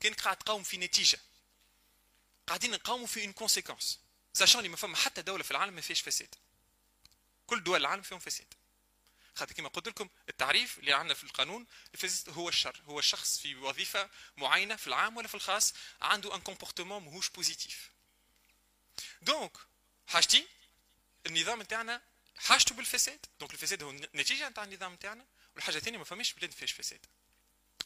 كان 0.00 0.14
قاعد 0.14 0.36
تقاوم 0.36 0.62
في 0.62 0.76
نتيجة. 0.76 1.18
قاعدين 2.46 2.70
نقاوموا 2.70 3.06
في 3.06 3.24
une 3.24 3.32
conséquence 3.32 4.00
sachant 4.32 4.58
اللي 4.58 4.68
ما 4.68 4.76
فما 4.76 4.96
حتى 4.96 5.22
دولة 5.22 5.42
في 5.42 5.50
العالم 5.50 5.74
ما 5.74 5.80
فيهاش 5.80 6.00
فساد. 6.00 6.34
كل 7.46 7.64
دول 7.64 7.80
العالم 7.80 8.02
فيهم 8.02 8.18
فساد. 8.18 8.54
خاطر 9.34 9.54
كما 9.54 9.68
قلت 9.68 9.88
لكم 9.88 10.08
التعريف 10.28 10.78
اللي 10.78 10.92
عندنا 10.92 11.14
في 11.14 11.24
القانون 11.24 11.66
الفساد 11.94 12.34
هو 12.34 12.48
الشر. 12.48 12.82
هو 12.86 12.98
الشخص 12.98 13.38
في 13.38 13.54
وظيفة 13.54 14.10
معينة 14.36 14.76
في 14.76 14.86
العام 14.86 15.16
ولا 15.16 15.28
في 15.28 15.34
الخاص 15.34 15.74
عنده 16.02 16.34
un 16.34 16.40
comportement 16.40 17.02
ماهوش 17.02 17.28
positif 17.30 17.90
donc 19.22 19.52
حاجتي 20.06 20.46
النظام 21.26 21.62
نتاعنا 21.62 22.02
حاجته 22.36 22.74
بالفساد. 22.74 23.26
دونك 23.40 23.52
الفساد 23.52 23.82
هو 23.82 23.92
نتيجه 23.92 24.48
نتاع 24.48 24.64
النظام 24.64 24.92
نتاعنا 24.94 25.26
والحاجة 25.54 25.76
الثانية 25.76 25.98
ما 25.98 26.04
فماش 26.04 26.32
بلاد 26.32 26.50
فيهاش 26.50 26.72
فساد. 26.72 27.06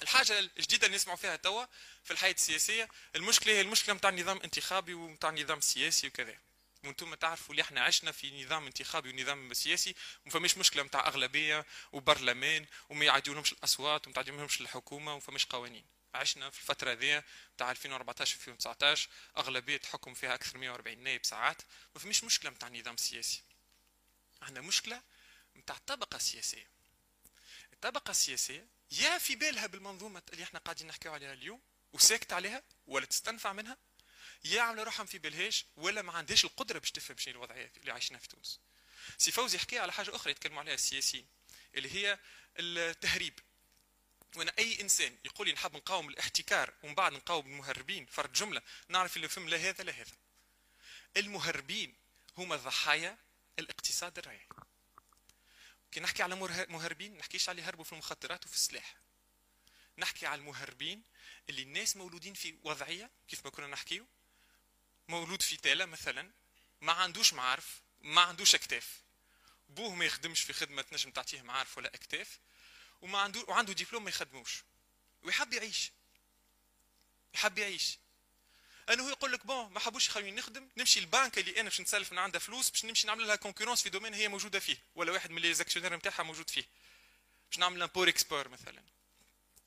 الحاجة 0.03 0.39
الجديدة 0.39 0.87
اللي 0.87 0.97
نسمعوا 0.97 1.19
فيها 1.19 1.37
توا 1.37 1.65
في 2.05 2.11
الحياة 2.11 2.33
السياسية 2.33 2.89
المشكلة 3.17 3.53
هي 3.53 3.61
المشكلة 3.61 3.95
نتاع 3.95 4.11
النظام 4.11 4.37
الانتخابي 4.37 4.95
ونتاع 4.95 5.31
النظام 5.31 5.59
السياسي 5.59 6.07
وكذا. 6.07 6.39
وأنتم 6.85 7.15
تعرفوا 7.15 7.51
اللي 7.51 7.63
إحنا 7.63 7.81
عشنا 7.81 8.13
في 8.13 8.45
نظام 8.45 8.67
انتخابي 8.67 9.11
ونظام 9.11 9.55
سياسي 9.55 9.95
ما 10.25 10.31
فماش 10.31 10.59
مشكلة 10.59 10.83
نتاع 10.83 11.07
أغلبية 11.07 11.67
وبرلمان 11.93 12.67
وما 12.89 13.05
يعديولهمش 13.05 13.53
الأصوات 13.53 14.07
وما 14.07 14.15
تعديولهمش 14.15 14.61
الحكومة 14.61 15.13
وما 15.13 15.21
فماش 15.21 15.47
قوانين. 15.47 15.85
عشنا 16.15 16.51
في 16.51 16.59
الفترة 16.61 16.93
ذي 16.93 17.23
بتاع 17.57 17.71
2014 17.71 18.37
2019 18.37 19.09
أغلبية 19.37 19.77
تحكم 19.77 20.15
فيها 20.15 20.35
أكثر 20.35 20.55
من 20.55 20.61
140 20.61 20.99
نائب 20.99 21.27
ساعات. 21.27 21.63
ما 21.95 22.01
فماش 22.01 22.25
مشكلة 22.25 22.51
نتاع 22.51 22.69
النظام 22.69 22.95
السياسي 22.95 23.43
عندنا 24.43 24.61
مشكلة 24.67 25.03
نتاع 25.57 25.77
الطبقه 25.77 26.17
السياسيه 26.17 26.67
الطبقة 27.73 28.11
السياسية 28.11 28.67
يا 28.91 29.19
في 29.19 29.37
بالها 29.37 29.67
بالمنظومة 29.67 30.23
اللي 30.33 30.45
إحنا 30.45 30.59
قاعدين 30.59 30.87
نحكيو 30.87 31.13
عليها 31.13 31.33
اليوم 31.33 31.61
وساكت 31.93 32.33
عليها 32.33 32.63
ولا 32.87 33.07
تستنفع 33.07 33.53
منها 33.53 33.77
يا 34.45 34.61
عاملة 34.61 34.83
روحها 34.83 35.07
في 35.07 35.19
بالهاش 35.19 35.67
ولا 35.77 36.03
ما 36.03 36.13
عندهاش 36.13 36.45
القدرة 36.45 36.79
باش 36.79 36.91
تفهم 36.91 37.17
شنو 37.17 37.35
الوضعية 37.35 37.73
اللي 37.77 37.93
عايشينها 37.93 38.21
في 38.21 38.29
تونس. 38.29 38.61
سي 39.19 39.33
فوزي 39.33 39.59
حكى 39.59 39.79
على 39.79 39.93
حاجة 39.93 40.17
أخرى 40.17 40.31
يتكلموا 40.31 40.61
عليها 40.61 40.75
السياسيين 40.75 41.27
اللي 41.75 41.95
هي 41.95 42.19
التهريب. 42.59 43.39
وأنا 44.37 44.53
أي 44.59 44.81
إنسان 44.81 45.17
يقول 45.25 45.47
لي 45.47 45.53
نحب 45.53 45.77
نقاوم 45.77 46.09
الاحتكار 46.09 46.75
ومن 46.83 46.95
بعد 46.95 47.13
نقاوم 47.13 47.47
المهربين 47.47 48.07
فرد 48.07 48.33
جملة 48.33 48.63
نعرف 48.89 49.17
اللي 49.17 49.29
فهم 49.29 49.49
لا 49.49 49.57
هذا 49.57 49.85
لا 49.85 49.93
هذا. 49.93 50.17
المهربين 51.17 51.95
هما 52.39 52.57
ضحايا 52.57 53.19
الاقتصاد 53.59 54.19
الريعي 54.19 54.47
كي 55.93 56.01
نحكي 56.01 56.23
على 56.23 56.35
مهربين 56.69 57.17
نحكيش 57.17 57.49
على 57.49 57.63
يهربوا 57.63 57.85
في 57.85 57.93
المخدرات 57.93 58.47
وفي 58.47 58.55
السلاح. 58.55 58.97
نحكي 59.99 60.27
على 60.27 60.39
المهربين 60.41 61.03
اللي 61.49 61.63
الناس 61.63 61.97
مولودين 61.97 62.35
في 62.35 62.59
وضعية 62.63 63.11
كيف 63.29 63.45
ما 63.45 63.51
كنا 63.51 63.67
نحكيو 63.67 64.07
مولود 65.09 65.43
في 65.43 65.57
تالة 65.57 65.85
مثلا 65.85 66.31
ما 66.81 66.93
عندوش 66.93 67.33
معارف 67.33 67.83
ما 68.01 68.21
عندوش 68.21 68.55
أكتاف. 68.55 69.03
بوه 69.69 69.95
ما 69.95 70.05
يخدمش 70.05 70.41
في 70.43 70.53
خدمة 70.53 70.83
تنجم 70.83 71.11
تعطيه 71.11 71.43
معارف 71.43 71.79
ولا 71.79 71.95
أكتاف. 71.95 72.39
وما 73.01 73.19
عنده 73.19 73.45
وعنده 73.49 73.73
دبلوم 73.73 74.05
ما 74.05 74.11
يخدموش. 74.11 74.65
ويحب 75.23 75.53
يعيش. 75.53 75.93
يحب 77.35 77.59
يعيش. 77.59 77.99
انه 78.91 79.03
هو 79.03 79.09
يقول 79.09 79.33
لك 79.33 79.47
bon 79.47 79.73
ما 79.73 79.81
حبوش 79.81 80.09
يخلوني 80.09 80.31
نخدم 80.31 80.69
نمشي 80.77 81.01
البنك 81.01 81.39
اللي 81.39 81.61
أنا 81.61 81.69
باش 81.69 81.81
نسلف 81.81 82.13
من 82.13 82.19
عندها 82.19 82.41
فلوس 82.41 82.71
باش 82.71 82.85
نمشي 82.85 83.07
نعمل 83.07 83.27
لها 83.27 83.37
concurrence 83.37 83.83
في 83.83 83.91
domaine 83.91 84.15
هي 84.15 84.29
موجودة 84.29 84.59
فيه 84.61 84.77
ولا 84.95 85.13
واحد 85.13 85.31
من 85.31 85.43
les 85.43 85.55
actionnaires 85.55 85.97
نتاعها 85.97 86.23
موجود 86.23 86.51
فيه. 86.51 86.65
باش 87.51 87.59
نعمل 87.59 87.89
bord 87.89 88.09
export 88.09 88.49
مثلا. 88.49 88.83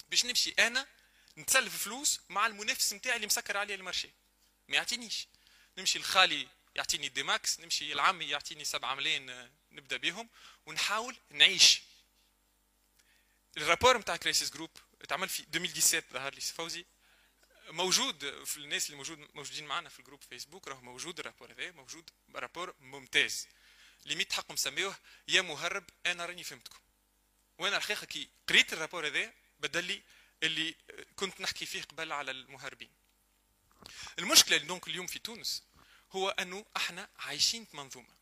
باش 0.09 0.25
نمشي 0.25 0.53
أنا 0.59 0.87
نتسلف 1.37 1.83
فلوس 1.83 2.19
مع 2.29 2.47
المنافس 2.47 2.93
نتاعي 2.93 3.15
اللي 3.15 3.27
مسكر 3.27 3.57
عليه 3.57 3.75
ال 3.75 3.80
marché. 3.80 4.09
ما 4.67 4.75
يعطينيش. 4.75 5.27
نمشي 5.77 5.99
الخالي 5.99 6.47
يعطيني 6.75 7.09
دي 7.09 7.23
ماكس 7.23 7.59
نمشي 7.59 7.93
العمي 7.93 8.25
يعطيني 8.25 8.65
سبعة 8.65 8.95
ملايين 8.95 9.29
آه، 9.29 9.51
نبدأ 9.71 9.97
بهم 9.97 10.29
ونحاول 10.65 11.15
نعيش. 11.29 11.81
ال 13.57 13.62
rapport 13.62 13.97
نتاع 13.97 14.15
Crisis 14.15 14.51
Group 14.53 14.69
اتعمل 15.01 15.29
في 15.29 15.39
2017 15.39 16.03
ظهر 16.13 16.33
لي 16.33 16.41
فوزي. 16.41 16.85
موجود 17.69 18.43
في 18.45 18.57
الناس 18.57 18.85
اللي 18.85 18.97
موجود 18.97 19.29
موجودين 19.33 19.65
معنا 19.65 19.89
في 19.89 19.99
ال 19.99 20.02
groupe 20.02 20.21
Facebook 20.29 20.67
راه 20.67 20.81
موجود 20.81 21.19
ال 21.19 21.23
rapport 21.23 21.51
هذا 21.51 21.71
موجود 21.71 22.09
rapport 22.35 22.75
ممتاز. 22.79 23.47
limite 24.05 24.33
حقهم 24.33 24.55
سميوه 24.57 24.95
يا 25.27 25.41
مهرب 25.41 25.83
أنا 26.05 26.25
راني 26.25 26.43
فهمتكم. 26.43 26.79
وأنا 27.57 27.77
الحقيقة 27.77 28.05
كي 28.05 28.29
قريت 28.49 28.73
ال 28.73 28.78
rapport 28.78 29.07
هذا 29.07 29.33
بدل 29.59 29.83
لي 29.83 30.03
اللي 30.43 30.75
كنت 31.15 31.41
نحكي 31.41 31.65
فيه 31.65 31.81
قبل 31.81 32.11
على 32.11 32.31
المهربين. 32.31 32.91
المشكلة 34.19 34.55
اللي 34.55 34.67
donc 34.67 34.87
اليوم 34.87 35.07
في 35.07 35.19
تونس 35.19 35.63
هو 36.11 36.29
أنه 36.29 36.65
أحنا 36.77 37.09
عايشين 37.19 37.65
في 37.65 37.77
منظومة. 37.77 38.15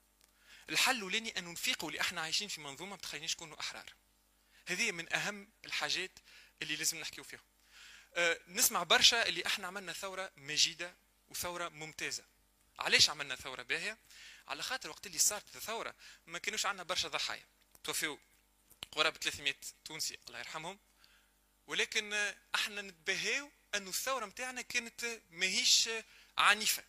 الحل 0.69 0.95
الأولاني 0.95 1.39
انه 1.39 1.51
نفيقوا 1.51 1.89
اللي 1.89 2.01
أحنا 2.01 2.21
عايشين 2.21 2.47
في 2.47 2.61
منظومة 2.61 2.91
ما 2.91 2.97
تخلينيش 2.97 3.35
نكونوا 3.35 3.59
أحرار. 3.59 3.93
هذه 4.65 4.91
من 4.91 5.13
أهم 5.13 5.49
الحاجات 5.65 6.11
اللي 6.61 6.75
لازم 6.75 6.99
نحكيو 6.99 7.23
فيها. 7.23 7.41
أه 8.13 8.39
نسمع 8.47 8.83
برشا 8.83 9.27
اللي 9.27 9.45
إحنا 9.45 9.67
عملنا 9.67 9.93
ثورة 9.93 10.31
مجيدة 10.37 10.95
وثورة 11.29 11.69
ممتازة. 11.69 12.23
علاش 12.79 13.09
عملنا 13.09 13.35
ثورة 13.35 13.61
باهية؟ 13.61 13.97
على 14.47 14.63
خاطر 14.63 14.89
وقت 14.89 15.07
اللي 15.07 15.19
صارت 15.19 15.55
الثوره 15.55 15.95
ما 16.27 16.39
كانوش 16.39 16.65
عندنا 16.65 16.83
برشا 16.83 17.07
ضحايا. 17.07 17.45
توفيو 17.83 18.19
قرابه 18.91 19.19
300 19.19 19.55
تونسي 19.85 20.17
الله 20.27 20.39
يرحمهم. 20.39 20.79
ولكن 21.67 22.33
إحنا 22.55 22.81
نتباهاو 22.81 23.51
إنه 23.75 23.89
الثورة 23.89 24.25
نتاعنا 24.25 24.61
كانت 24.61 25.21
ماهيش 25.29 25.89
عنيفة. 26.37 26.83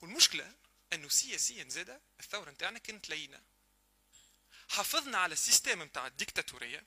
والمشكلة 0.00 0.52
إنه 0.92 1.08
سياسيا 1.08 1.68
زادة 1.68 2.00
الثورة 2.20 2.50
نتاعنا 2.50 2.78
كانت 2.78 3.08
لينة. 3.08 3.42
حافظنا 4.68 5.18
على 5.18 5.32
السيستم 5.32 5.82
نتاع 5.82 6.06
الديكتاتورية 6.06 6.86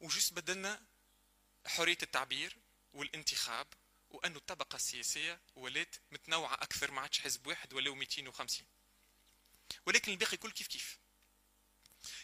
وجست 0.00 0.32
بدلنا 0.32 0.82
حرية 1.66 1.98
التعبير 2.02 2.56
والانتخاب 2.92 3.66
وأنه 4.10 4.36
الطبقة 4.36 4.76
السياسية 4.76 5.40
ولات 5.56 5.96
متنوعة 6.10 6.54
أكثر 6.54 6.90
ما 6.90 7.00
عادش 7.00 7.20
حزب 7.20 7.46
واحد 7.46 7.72
ولاو 7.72 7.94
250 7.94 8.66
ولكن 9.86 10.12
الباقي 10.12 10.36
كل 10.36 10.50
كيف 10.50 10.66
كيف؟ 10.66 10.98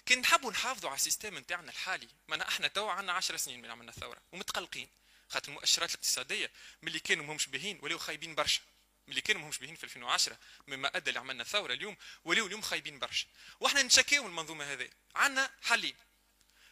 كان 0.06 0.18
نحبوا 0.18 0.50
نحافظوا 0.50 0.90
على 0.90 0.96
السيستم 0.96 1.38
نتاعنا 1.38 1.70
الحالي 1.70 2.08
ما 2.28 2.48
إحنا 2.48 2.68
توا 2.68 2.90
عندنا 2.90 3.12
10 3.12 3.36
سنين 3.36 3.62
من 3.62 3.70
عملنا 3.70 3.90
الثورة 3.90 4.22
ومتقلقين. 4.32 4.88
خاطر 5.28 5.48
المؤشرات 5.48 5.90
الاقتصادية 5.90 6.50
ملي 6.82 7.00
كانوا 7.00 7.24
مهمش 7.24 7.46
باهين 7.46 7.78
ولاو 7.82 7.98
خايبين 7.98 8.34
برشا. 8.34 8.60
ملي 9.08 9.20
كانوا 9.20 9.42
مهمش 9.42 9.58
باهين 9.58 9.74
في 9.74 9.84
2010 9.84 10.38
مما 10.66 10.96
أدى 10.96 11.10
لعملنا 11.10 11.42
الثورة 11.42 11.72
اليوم 11.72 11.96
ولاو 12.24 12.46
اليوم 12.46 12.60
خايبين 12.60 12.98
برشا. 12.98 13.26
وإحنا 13.60 13.82
نشكيو 13.82 14.26
المنظومة 14.26 14.72
هذه. 14.72 14.90
عندنا 15.14 15.50
حلين 15.62 15.96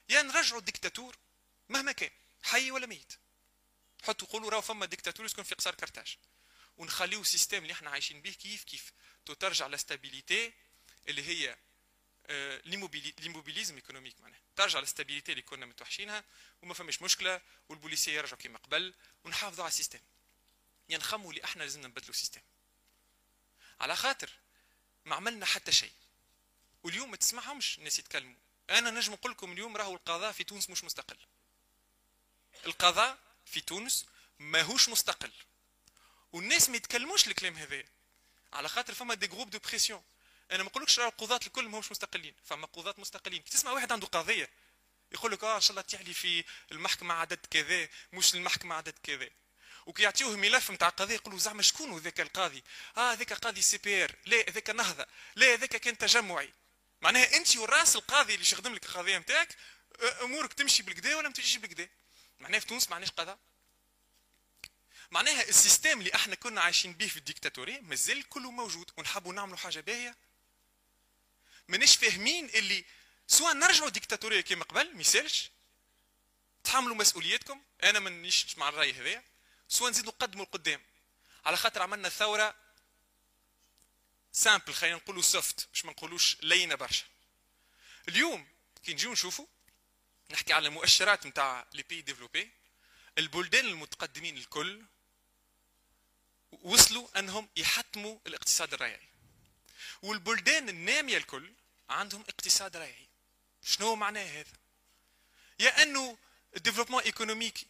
يا 0.09 0.23
نرجعوا 0.23 0.61
الديكتاتور 0.61 1.17
مهما 1.69 1.93
كان 1.93 2.11
حي 2.43 2.71
ولا 2.71 2.87
ميت. 2.87 3.13
حطوا 4.03 4.29
قولوا 4.29 4.51
راهو 4.51 4.61
فما 4.61 4.87
ديكتاتور 4.87 5.27
يسكن 5.27 5.43
في 5.43 5.55
قصر 5.55 5.75
قرطاج 5.75 6.17
ونخليو 6.77 7.21
ال 7.21 7.26
système 7.26 7.63
اللي 7.63 7.73
إحنا 7.73 7.91
عايشين 7.91 8.23
به 8.23 8.31
كيف 8.31 8.65
كيف. 8.65 8.93
ترجع 9.41 9.67
la 9.67 9.82
stabilité 9.82 10.53
اللي 11.09 11.23
هي 11.23 11.57
l'immobilisme 13.19 13.75
économique 13.75 14.21
معناها. 14.21 14.41
ترجع 14.57 14.81
لل 14.81 14.90
stabilité 14.90 15.33
اللي 15.33 15.43
كنا 15.43 15.67
متوحشينها 15.67 16.25
وما 16.63 16.75
فماش 16.75 17.03
مشكلة 17.03 17.41
والبوليسيه 17.69 18.13
يرجعوا 18.13 18.39
كما 18.39 18.59
قبل 18.59 18.95
ونحافظوا 19.25 19.65
على 19.65 19.71
ال 19.71 19.74
système. 19.74 19.99
يعني 20.89 21.03
نخموا 21.03 21.31
اللي 21.31 21.45
إحنا 21.45 21.63
لازمنا 21.63 21.89
نبدلوا 21.89 22.11
ال 22.11 22.14
système. 22.14 22.41
على 23.81 23.97
خاطر 23.97 24.31
ما 25.05 25.17
عملنا 25.17 25.47
حتى 25.47 25.73
شيء. 25.73 25.93
واليوم 26.83 27.11
ما 27.11 27.17
تسمعهمش 27.17 27.79
الناس 27.79 27.99
يتكلموا. 27.99 28.37
أنا 28.71 28.91
نجم 28.91 29.13
نقول 29.13 29.33
لكم 29.33 29.53
اليوم 29.53 29.77
راهو 29.77 29.95
القضاء 29.95 30.33
في 30.33 30.45
تونس 30.45 30.71
مش 30.71 30.85
مستقل. 30.85 31.17
القضاء 32.67 33.19
في 33.45 33.61
تونس 33.61 34.07
ماهوش 34.39 34.89
مستقل. 34.89 35.33
والناس 36.33 36.71
ما 36.71 36.77
يتكلموش 36.77 37.29
الكلام 37.29 37.57
هذا. 37.57 37.85
على 38.53 38.69
خاطر 38.69 38.95
فما 38.95 39.15
des 39.15 39.27
groupes 39.27 39.51
de 39.51 39.59
pression 39.59 40.03
أنا 40.51 40.63
ما 40.63 40.69
نقولكش 40.69 40.99
راه 40.99 41.09
القضاة 41.09 41.41
الكل 41.47 41.69
ماهمش 41.69 41.91
مستقلين. 41.91 42.35
فما 42.45 42.67
قضاة 42.67 42.95
مستقلين. 42.99 43.43
كي 43.43 43.51
تسمع 43.51 43.71
واحد 43.71 43.93
عنده 43.93 44.07
قضية 44.07 44.51
يقول 45.13 45.33
لك 45.33 45.45
آه 45.45 45.57
إن 45.57 45.61
شاء 45.61 45.71
الله 45.71 45.83
تعلي 45.83 46.15
في 46.15 46.45
المحكمة 46.73 47.15
عدد 47.15 47.47
كذا 47.51 47.89
مش 48.13 48.35
المحكمة 48.35 48.75
عدد 48.75 48.95
كذا. 49.03 49.31
وكي 49.87 50.03
يعطيوه 50.03 50.37
ملف 50.37 50.71
نتاع 50.71 50.89
قضيه 50.89 51.15
يقولوا 51.15 51.39
زعما 51.39 51.63
شكون 51.63 51.99
ذاك 51.99 52.21
القاضي؟ 52.21 52.65
آه 52.97 53.15
ذاك 53.15 53.33
قاضي 53.33 53.63
CPR. 53.63 54.15
لا 54.27 54.43
ذاك 54.51 54.71
نهضة. 54.71 55.07
لا 55.37 55.57
ذاك 55.57 55.77
كان 55.77 55.99
تجمعي. 55.99 56.53
معناها 57.03 57.37
أنت 57.37 57.57
وراس 57.57 57.97
القاضي 57.97 58.35
اللي 58.35 58.47
يخدم 58.53 58.75
لك 58.75 58.85
القضية 58.85 59.19
نتاعك 59.19 59.57
أمورك 60.23 60.53
تمشي 60.53 60.83
بالكدا 60.83 61.17
ولا 61.17 61.29
ما 61.29 61.35
تمشيش 61.35 61.57
بالكدا 61.57 61.89
معناها 62.41 62.61
في 62.61 62.67
تونس 62.67 62.91
معناش 62.91 63.11
قضاء. 63.11 63.39
معناها 65.11 65.49
ال 65.49 65.55
système 65.55 65.99
اللي 65.99 66.15
إحنا 66.15 66.35
كنا 66.35 66.61
عايشين 66.61 66.93
به 66.93 67.07
في 67.09 67.17
الديكتاتوريه 67.17 67.81
مازال 67.81 68.29
كله 68.29 68.51
موجود 68.51 68.91
ونحبوا 68.97 69.33
نعملوا 69.33 69.57
حاجة 69.57 69.81
باهية. 69.81 70.17
مانيش 71.69 71.97
فاهمين 71.97 72.47
اللي 72.47 72.85
سواء 73.27 73.53
نرجعوا 73.55 73.89
ديكتاتوريه 73.89 74.41
كما 74.41 74.65
قبل 74.65 74.95
ما 74.95 75.01
يسالش. 75.01 75.51
تحملوا 76.65 76.97
مسؤوليتكم 76.97 77.63
أنا 77.83 77.99
مانيش 77.99 78.59
مع 78.59 78.69
الرأي 78.69 78.93
هذا 78.93 79.23
سواء 79.69 79.91
نزيدوا 79.91 80.13
نقدموا 80.13 80.45
القدام 80.45 80.83
على 81.45 81.57
خاطر 81.57 81.83
عملنا 81.83 82.09
ثورة 82.09 82.55
simple 84.33 84.75
خلينا 84.75 84.97
نقولوا 84.97 85.23
soft 85.23 85.69
باش 85.69 85.85
ما 85.85 85.93
نقولوش 85.93 86.37
لينة 86.43 86.75
برشا. 86.75 87.05
اليوم 88.09 88.49
كي 88.83 88.93
نجيو 88.93 89.13
نشوفوا 89.13 89.47
نحكي 90.31 90.53
على 90.53 90.69
المؤشرات 90.69 91.27
نتاع 91.27 91.67
les 91.73 91.83
pays 91.83 92.03
développés. 92.03 92.51
البلدان 93.19 93.67
المتقدمين 93.67 94.37
الكل 94.37 94.85
وصلوا 96.53 97.19
أنهم 97.19 97.49
يحطموا 97.57 98.19
الاقتصاد 98.27 98.75
الريعي 98.75 99.09
والبلدان 100.03 100.69
النامية 100.69 101.17
الكل 101.17 101.53
عندهم 101.91 102.25
اقتصاد 102.29 102.77
ريعي 102.77 103.09
شنو 103.63 103.95
معناه 103.95 104.41
هذا؟ 104.41 104.53
يا 105.59 105.83
أنه 105.83 106.19
ال 106.57 106.60
développement 106.60 107.03
économique 107.03 107.67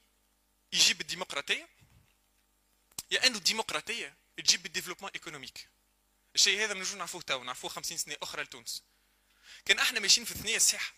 يجيب 0.72 1.00
الديمقراطية 1.00 1.68
يا 3.10 3.26
انه 3.26 3.38
الديمقراطية 3.38 4.16
تجيب 4.36 4.66
ال 4.66 4.69
développement 4.69 5.10
économique. 5.14 5.68
الشيء 6.34 6.64
هذا 6.64 6.74
بنجو 6.74 6.96
نعرفوه 6.96 7.20
تو 7.20 7.44
نعرفوه 7.44 7.70
50 7.70 7.98
سنة 7.98 8.16
أخرى 8.22 8.42
لتونس. 8.42 8.82
كان 9.64 9.78
إحنا 9.78 10.00
ماشيين 10.00 10.24
في 10.24 10.32
الثنيه 10.32 10.56
الصحه 10.56 10.94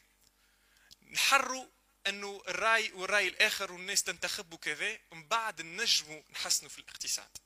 نحروا 1.10 1.66
أنه 2.06 2.42
الرأي 2.48 2.92
والرأي 2.92 3.28
الآخر 3.28 3.72
والناس 3.72 4.02
تنتخب 4.02 4.52
وكذا 4.52 4.98
من 5.12 5.28
بعد 5.28 5.62
نجموا 5.62 6.22
نحسنوا 6.30 6.70
في 6.70 6.78
الاقتصاد. 6.78 7.36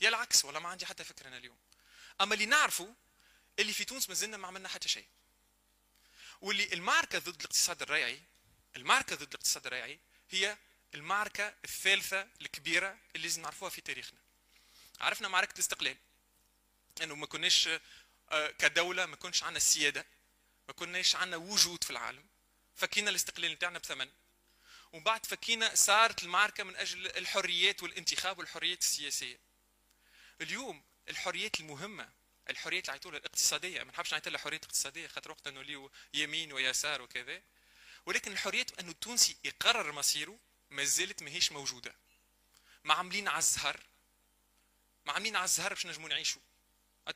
يا 0.00 0.08
العكس 0.08 0.44
ولا 0.44 0.58
ما 0.58 0.68
عندي 0.68 0.86
حتى 0.86 1.04
فكرة 1.04 1.28
أنا 1.28 1.36
اليوم. 1.36 1.58
أما 2.20 2.34
اللي 2.34 2.46
نعرفه 2.46 2.94
اللي 3.58 3.72
في 3.72 3.84
تونس 3.84 4.08
ما 4.08 4.14
زلنا 4.14 4.36
ما 4.36 4.46
عملنا 4.46 4.68
حتى 4.68 4.88
شيء. 4.88 5.06
واللي 6.40 6.72
المعركه 6.72 7.18
ضد 7.18 7.40
الاقتصاد 7.40 7.82
الريعي 7.82 8.22
المعركه 8.76 9.16
ضد 9.16 9.22
الاقتصاد 9.28 9.66
الريعي 9.66 10.00
هي 10.30 10.58
المعركة 10.94 11.54
الثالثة 11.64 12.28
الكبيرة 12.40 12.98
اللي 13.16 13.26
لازم 13.28 13.42
نعرفوها 13.42 13.70
في 13.70 13.80
تاريخنا. 13.80 14.18
عرفنا 15.00 15.28
معركة 15.28 15.52
الاستقلال. 15.52 15.96
إنه 17.02 17.14
ما 17.14 17.26
كناش 17.26 17.68
آه، 18.30 18.50
كدولة 18.50 19.06
ما 19.06 19.16
كنش 19.16 19.42
عندنا 19.42 19.56
السيادة 19.56 20.06
ما 20.68 20.74
كناش 20.74 21.16
عندنا 21.16 21.36
وجود 21.36 21.84
في 21.84 21.90
العالم. 21.90 22.26
فكينا 22.76 23.10
الاستقلال 23.10 23.52
نتاعنا 23.52 23.78
بثمن. 23.78 24.10
ومن 24.92 25.04
بعد 25.04 25.26
فكينا 25.26 25.74
صارت 25.74 26.22
المعركة 26.22 26.64
من 26.64 26.76
أجل 26.76 27.06
الحريات 27.06 27.82
والانتخاب 27.82 28.38
والحريات 28.38 28.80
السياسية. 28.80 29.38
اليوم 30.40 30.84
الحريات 31.08 31.60
المهمة 31.60 32.12
الحريات 32.50 32.84
اللي 32.84 32.92
عيطولها 32.92 33.18
الاقتصادية 33.18 33.82
ما 33.82 33.92
نحبش 33.92 34.12
نعيط 34.12 34.28
لها 34.28 34.38
حريات 34.38 34.64
اقتصادية 34.64 35.06
خاطر 35.06 35.30
وقت 35.30 35.48
نوليو 35.48 35.90
يمين 36.14 36.52
ويسار 36.52 37.02
وكذا. 37.02 37.42
ولكن 38.06 38.32
الحريات 38.32 38.78
إنه 38.80 38.90
التونسي 38.90 39.36
يقرر 39.44 39.92
مصيره 39.92 40.38
ما 40.70 40.84
زالت 40.84 41.22
ماهيش 41.22 41.52
موجودة. 41.52 41.94
ما 42.84 42.94
عاملين 42.94 43.28
على 43.28 43.38
الزهر. 43.38 43.80
ما 45.04 45.12
عاملين 45.12 45.36
على 45.36 45.44
الزهر 45.44 45.74
باش 45.74 45.86
نجموا 45.86 46.08
نعيشوا 46.08 46.42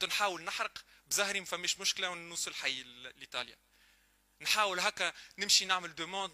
نحاول 0.08 0.44
نحرق 0.44 0.84
بزهري 1.06 1.40
ما 1.40 1.46
فماش 1.46 1.78
مشكلة 1.78 2.10
ونوصل 2.10 2.54
حي 2.54 2.82
لإيطاليا. 2.82 3.56
نحاول 4.40 4.80
هكا 4.80 5.12
نمشي 5.38 5.64
نعمل 5.64 5.94
demande 5.94 6.32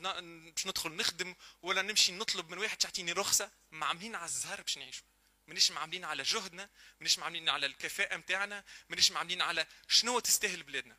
باش 0.55 0.67
ندخل 0.67 0.93
نخدم 0.93 1.35
ولا 1.63 1.83
نمشي 1.83 2.13
نطلب 2.13 2.51
من 2.51 2.59
واحد 2.59 2.77
تعطيني 2.77 3.13
رخصة. 3.13 3.51
ما 3.71 3.87
عاملين 3.87 4.15
على 4.15 4.25
الزهر 4.25 4.61
باش 4.63 4.79
نعيشوا 4.79 5.07
مانيش 5.47 5.71
معاملين 5.71 6.05
على 6.05 6.23
جهدنا 6.23 6.71
مانيش 7.01 7.19
معاملين 7.19 7.49
على 7.49 7.67
الكفاءة 7.67 8.17
نتاعنا 8.17 8.65
مانيش 8.89 9.11
معاملين 9.11 9.43
على 9.43 9.67
شنو 9.89 10.19
تستاهل 10.19 10.63
بلادنا. 10.63 10.97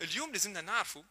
اليوم 0.00 0.32
لازمنا 0.32 0.60
نعرفوا 0.60 1.02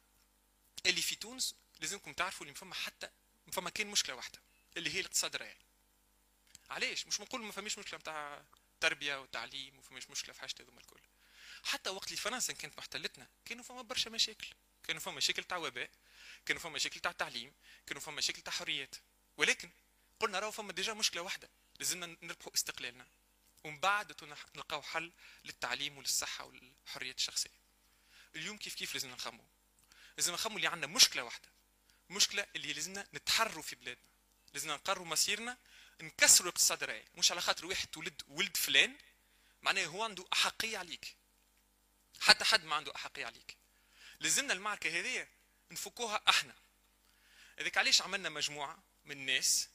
اللي 0.85 1.01
في 1.01 1.15
تونس 1.15 1.55
لازمكم 1.79 2.13
تعرفوا 2.13 2.45
اللي 2.45 2.57
فما 2.57 2.75
حتى 2.75 3.09
فما 3.51 3.69
كان 3.69 3.87
مشكلة 3.87 4.15
واحدة 4.15 4.39
اللي 4.77 4.95
هي 4.95 4.99
الاقتصاد 4.99 5.35
الريعي 5.35 5.57
علاش؟ 6.69 7.07
مش 7.07 7.17
بنقول 7.17 7.41
ما 7.41 7.51
فماش 7.51 7.77
مشكلة 7.77 7.99
نتاع 7.99 8.43
تربية 8.79 9.21
وتعليم 9.21 9.81
فماش 9.81 10.09
مشكلة 10.09 10.33
في 10.33 10.41
حاجة 10.41 10.55
هذوما 10.59 10.79
الكل. 10.79 10.99
حتى 11.63 11.89
وقت 11.89 12.07
اللي 12.07 12.17
فرنسا 12.17 12.53
كانت 12.53 12.77
محتلتنا 12.77 13.27
كانوا 13.45 13.63
فما 13.63 13.81
برشا 13.81 14.09
مشاكل. 14.09 14.47
كانوا 14.83 15.01
فما 15.01 15.13
مشاكل 15.15 15.43
تاع 15.43 15.57
وباء 15.57 15.89
كانوا 16.45 16.61
فما 16.61 16.71
مشاكل 16.71 16.99
تاع 16.99 17.11
تعليم 17.11 17.53
كانوا 17.87 18.01
فما 18.01 18.15
مشاكل 18.15 18.41
تاع 18.41 18.53
حريات. 18.53 18.95
ولكن 19.37 19.69
قلنا 20.19 20.39
راهو 20.39 20.51
فما 20.51 20.73
ديجا 20.73 20.93
مشكلة 20.93 21.21
واحدة 21.21 21.49
لازمنا 21.79 22.17
نربحوا 22.21 22.53
استقلالنا. 22.53 23.07
ومن 23.63 23.79
بعد 23.79 24.23
نلقاو 24.55 24.81
حل 24.81 25.11
للتعليم 25.45 25.97
وللصحة 25.97 26.45
والحريات 26.45 27.17
الشخصية. 27.17 27.49
اليوم 28.35 28.57
كيف 28.57 28.75
كيف 28.75 28.93
لازمنا 28.93 29.15
نخمو 29.15 29.43
لازم 30.17 30.33
نخمو 30.33 30.57
اللي 30.57 30.67
عندنا 30.67 30.87
مشكلة 30.87 31.23
واحدة. 31.23 31.56
مشكلة 32.09 32.45
اللي 32.55 32.73
لازمنا 32.73 33.07
نتحروا 33.13 33.63
في 33.63 33.75
بلادنا. 33.75 34.03
لازمنا 34.53 34.73
نقرروا 34.75 35.05
مسيرنا 35.05 35.57
نكسروا 36.01 36.49
الاقتصاد 36.49 36.83
الرأي 36.83 37.05
مش 37.15 37.31
على 37.31 37.41
خاطر 37.41 37.65
واحد 37.65 37.87
تولد 37.87 38.21
ولد 38.27 38.57
فلان 38.57 38.97
معناه 39.61 39.85
هو 39.85 40.03
عنده 40.03 40.25
أحقية 40.33 40.77
عليك. 40.77 41.15
حتى 42.19 42.45
حد 42.45 42.63
ما 42.65 42.75
عنده 42.75 42.95
أحقية 42.95 43.25
عليك. 43.25 43.57
لازمنا 44.19 44.53
المعركة 44.53 44.99
هذه 44.99 45.27
نفكوها 45.71 46.21
إحنا. 46.29 46.55
هذاك 47.59 47.77
علاش 47.77 48.01
عملنا 48.01 48.29
مجموعة 48.29 48.83
من 49.05 49.11
الناس 49.11 49.69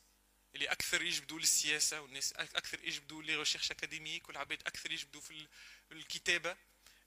اللي 0.55 0.67
أكثر 0.67 1.03
يجبدوا 1.03 1.39
للسياسة 1.39 2.01
والناس 2.01 2.33
أكثر 2.33 2.85
يجبدوا 2.85 3.23
les 3.23 3.37
recherches 3.37 3.71
académiques 3.71 4.29
والعباد 4.29 4.63
أكثر 4.67 4.93
يجبدوا 4.93 5.21
في 5.21 5.47
الكتابة 5.93 6.57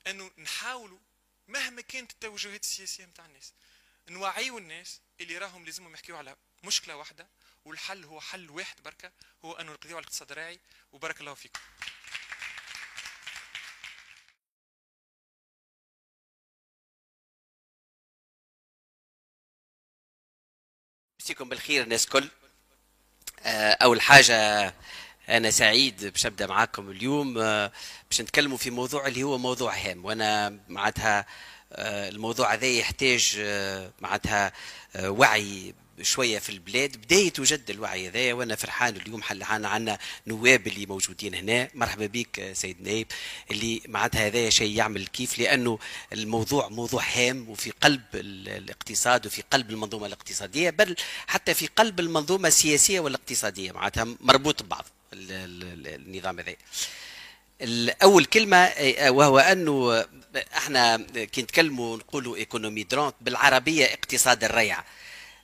إنه 0.08 0.32
نحاولوا 0.38 1.00
مهما 1.48 1.82
كانت 1.82 2.12
التوجهات 2.12 2.64
السياسية 2.64 3.06
نتاع 3.06 3.26
الناس 3.26 3.54
نوعيوا 4.10 4.60
الناس 4.60 5.02
اللي 5.22 5.38
راهم 5.38 5.65
لازمهم 5.65 5.94
يحكيوا 5.94 6.18
على 6.18 6.36
مشكلة 6.63 6.96
واحدة 6.96 7.28
والحل 7.65 8.04
هو 8.06 8.22
حل 8.22 8.50
واحد 8.50 8.84
بركة 8.84 9.12
هو 9.46 9.54
أنه 9.54 9.72
نقضيوا 9.72 9.96
على 9.96 10.04
الاقتصاد 10.04 10.32
الريعي 10.32 10.60
وبارك 10.91 11.22
الله 11.22 11.34
فيكم. 11.34 11.60
مسيكم 21.22 21.50
بالخير 21.50 21.84
الناس 21.84 22.06
كل. 22.08 22.30
آه، 23.44 23.72
أول 23.72 24.02
حاجة 24.02 24.74
أنا 25.30 25.52
سعيد 25.52 26.06
باش 26.06 26.26
أبدأ 26.26 26.48
معاكم 26.48 26.89
اليوم 26.91 27.38
آه، 27.38 27.72
باش 28.10 28.22
نتكلموا 28.22 28.58
في 28.58 28.70
موضوع 28.70 29.08
اللي 29.08 29.24
هو 29.24 29.38
موضوع 29.38 29.76
هام 29.78 30.06
وأنا 30.06 30.60
معناتها 30.68 31.26
الموضوع 31.71 32.54
هذا 32.54 32.67
يحتاج 32.67 33.36
معناتها 34.01 34.51
وعي 34.99 35.73
شوية 36.01 36.39
في 36.39 36.49
البلاد. 36.49 36.97
بداية 36.97 37.34
وجد 37.39 37.69
الوعي 37.69 38.08
هذا 38.08 38.34
وأنا 38.34 38.56
فرحان 38.56 38.95
اليوم 38.95 39.21
حل 39.21 39.43
عنا 39.43 39.97
نواب 40.28 40.67
اللي 40.67 40.86
موجودين 40.86 41.36
هنا. 41.36 41.69
مرحبا 41.73 42.06
بك 42.06 42.51
سيد 42.54 42.82
نايب 42.82 43.08
اللي 43.51 43.82
معناتها 43.88 44.28
هذا 44.28 44.49
شيء 44.49 44.75
يعمل 44.78 45.08
كيف 45.08 45.39
لأنه 45.39 45.80
الموضوع 46.13 46.69
موضوع 46.69 47.04
هام 47.04 47.49
وفي 47.49 47.71
قلب 47.71 48.01
الاقتصاد 48.13 49.25
وفي 49.25 49.43
قلب 49.51 49.69
المنظومة 49.69 50.08
الاقتصادية 50.08 50.69
بل 50.69 50.95
حتى 51.28 51.54
في 51.54 51.67
قلب 51.67 51.99
المنظومة 51.99 52.47
السياسية 52.47 52.99
والاقتصادية 52.99 53.71
معناتها 53.71 54.08
مربوط 54.19 54.63
ببعض 54.63 54.86
النظام 55.13 56.39
هذا. 56.39 56.56
اول 58.04 58.25
كلمة 58.25 58.71
وهو 59.08 59.39
أنه 59.39 60.06
إحنا 60.38 60.98
كي 61.13 61.41
نتكلموا 61.41 61.98
نقولوا 61.98 62.36
économie 62.36 62.84
de 62.84 62.93
rente 62.93 63.15
بالعربية 63.21 63.86
اقتصاد 63.86 64.43
الريع. 64.43 64.84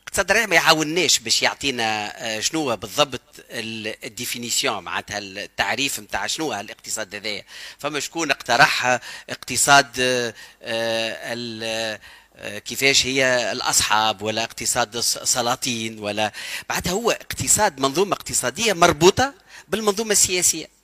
اقتصاد 0.03 0.31
الريع 0.31 0.45
ما 0.45 0.55
يعاونناش 0.55 1.19
باش 1.19 1.41
يعطينا 1.41 2.13
آه، 2.17 2.39
شنو 2.39 2.75
بالضبط 2.75 3.21
ال 3.49 3.61
définition 3.61 4.83
معناتها 4.83 5.17
التعريف 5.17 5.99
نتاع 5.99 6.27
شنو 6.27 6.53
الاقتصاد 6.53 7.15
هذايا. 7.15 7.45
فما 7.79 7.99
شكون 7.99 8.31
اقترح 8.31 8.99
اقتصاد 9.29 9.87
آه، 9.99 10.33
آه، 10.63 12.59
كيفاش 12.59 13.05
هي 13.05 13.51
الأصحاب 13.51 14.21
ولا 14.21 14.43
اقتصاد 14.43 14.95
السلاطين 14.95 15.99
ولا 15.99 16.31
معناتها 16.69 16.91
هو 16.91 17.11
اقتصاد 17.11 17.79
منظومة 17.79 18.13
اقتصادية 18.13 18.73
مربوطة 18.73 19.33
بالمنظومة 19.67 20.11
السياسية. 20.11 20.80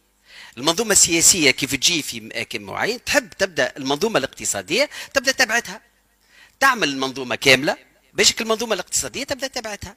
المنظومة 0.58 0.92
السياسية 0.92 1.52
كيف 1.52 1.76
تجي 1.76 2.02
في 2.02 2.18
اماكن 2.18 2.62
معين 2.62 3.04
تحب 3.04 3.30
تبدأ 3.30 3.74
المنظومة 3.78 4.20
الاقتصادية 4.20 4.90
تبدأ 5.14 5.32
تبعتها. 5.32 5.82
تعمل 6.60 6.90
المنظومة 6.90 7.36
كاملة 7.36 7.78
باش 8.14 8.42
المنظومة 8.42 8.74
الاقتصادية 8.74 9.24
تبدأ 9.24 9.48
تبعتها. 9.48 9.96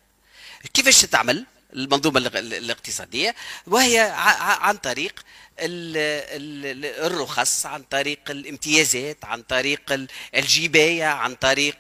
كيفاش 0.74 1.00
تعمل؟ 1.02 1.46
المنظومة 1.72 2.18
الاقتصادية 2.38 3.34
وهي 3.66 3.98
عن 4.38 4.76
طريق 4.76 5.20
الرخص 5.62 7.66
عن 7.66 7.82
طريق 7.82 8.30
الامتيازات 8.30 9.24
عن 9.24 9.42
طريق 9.42 10.08
الجباية 10.34 11.04
عن 11.04 11.34
طريق 11.34 11.76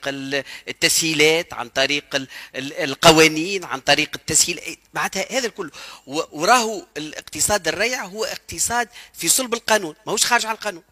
التسهيلات 0.68 1.54
عن 1.54 1.68
طريق 1.68 2.26
القوانين 2.56 3.64
عن 3.64 3.80
طريق 3.80 4.10
التسهيل. 4.14 4.76
معناتها 4.94 5.38
هذا 5.38 5.46
الكل. 5.46 5.70
وراهو 6.06 6.86
الاقتصاد 6.96 7.68
الريع 7.68 8.04
هو 8.04 8.24
اقتصاد 8.24 8.88
في 9.14 9.28
صلب 9.28 9.54
القانون 9.54 9.94
ماهوش 10.06 10.26
خارج 10.26 10.46
عن 10.46 10.54
القانون. 10.54 10.82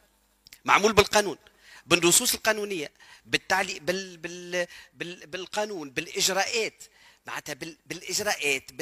معمول 0.65 0.93
بالقانون 0.93 1.39
بالنصوص 1.87 2.35
القانونية 2.35 2.91
بالتعليق 3.27 3.83
بال 3.83 4.17
بال 4.17 4.67
بال 4.95 5.27
بالقانون 5.27 5.91
بالإجراءات. 5.91 6.83
معناتها 7.29 7.55
بالإجراءات 7.87 8.73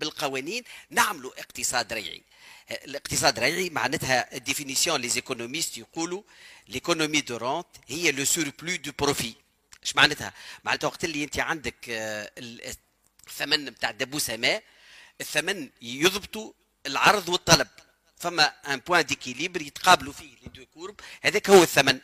بالقوانين 0.00 0.62
نعملوا 0.90 1.40
اقتصاد 1.40 1.92
ريعي. 1.92 2.22
الاقتصاد 2.70 3.36
الريعي 3.36 3.70
معناتها 3.70 4.36
ال 4.36 4.42
définition 4.42 5.00
les 5.00 5.08
économistes 5.08 5.78
يقولوا 5.78 6.22
l'économie 6.68 7.20
de 7.20 7.36
rente 7.36 7.66
هي 7.86 8.12
le 8.12 8.24
surplus 8.24 8.76
de 8.76 8.92
profit 8.98 9.34
اش 9.82 9.96
معناتها؟ 9.96 10.32
معناتها 10.64 10.88
وقت 10.88 11.04
اللي 11.04 11.24
أنت 11.24 11.38
عندك 11.38 11.74
آه، 11.90 12.30
الثمن 13.26 13.64
نتاع 13.64 13.90
دبوسه 13.90 14.36
ماء 14.36 14.62
الثمن 15.20 15.70
يضبطوا 15.82 16.52
العرض 16.86 17.28
والطلب. 17.28 17.68
فما 18.18 18.44
un 18.72 18.80
point 18.86 19.04
d'équilibre 19.04 19.62
يتقابلوا 19.62 20.12
فيه 20.12 20.34
les 20.42 20.48
deux 20.54 20.66
courbes 20.66 21.00
هذاك 21.22 21.50
هو 21.50 21.62
الثمن. 21.62 22.00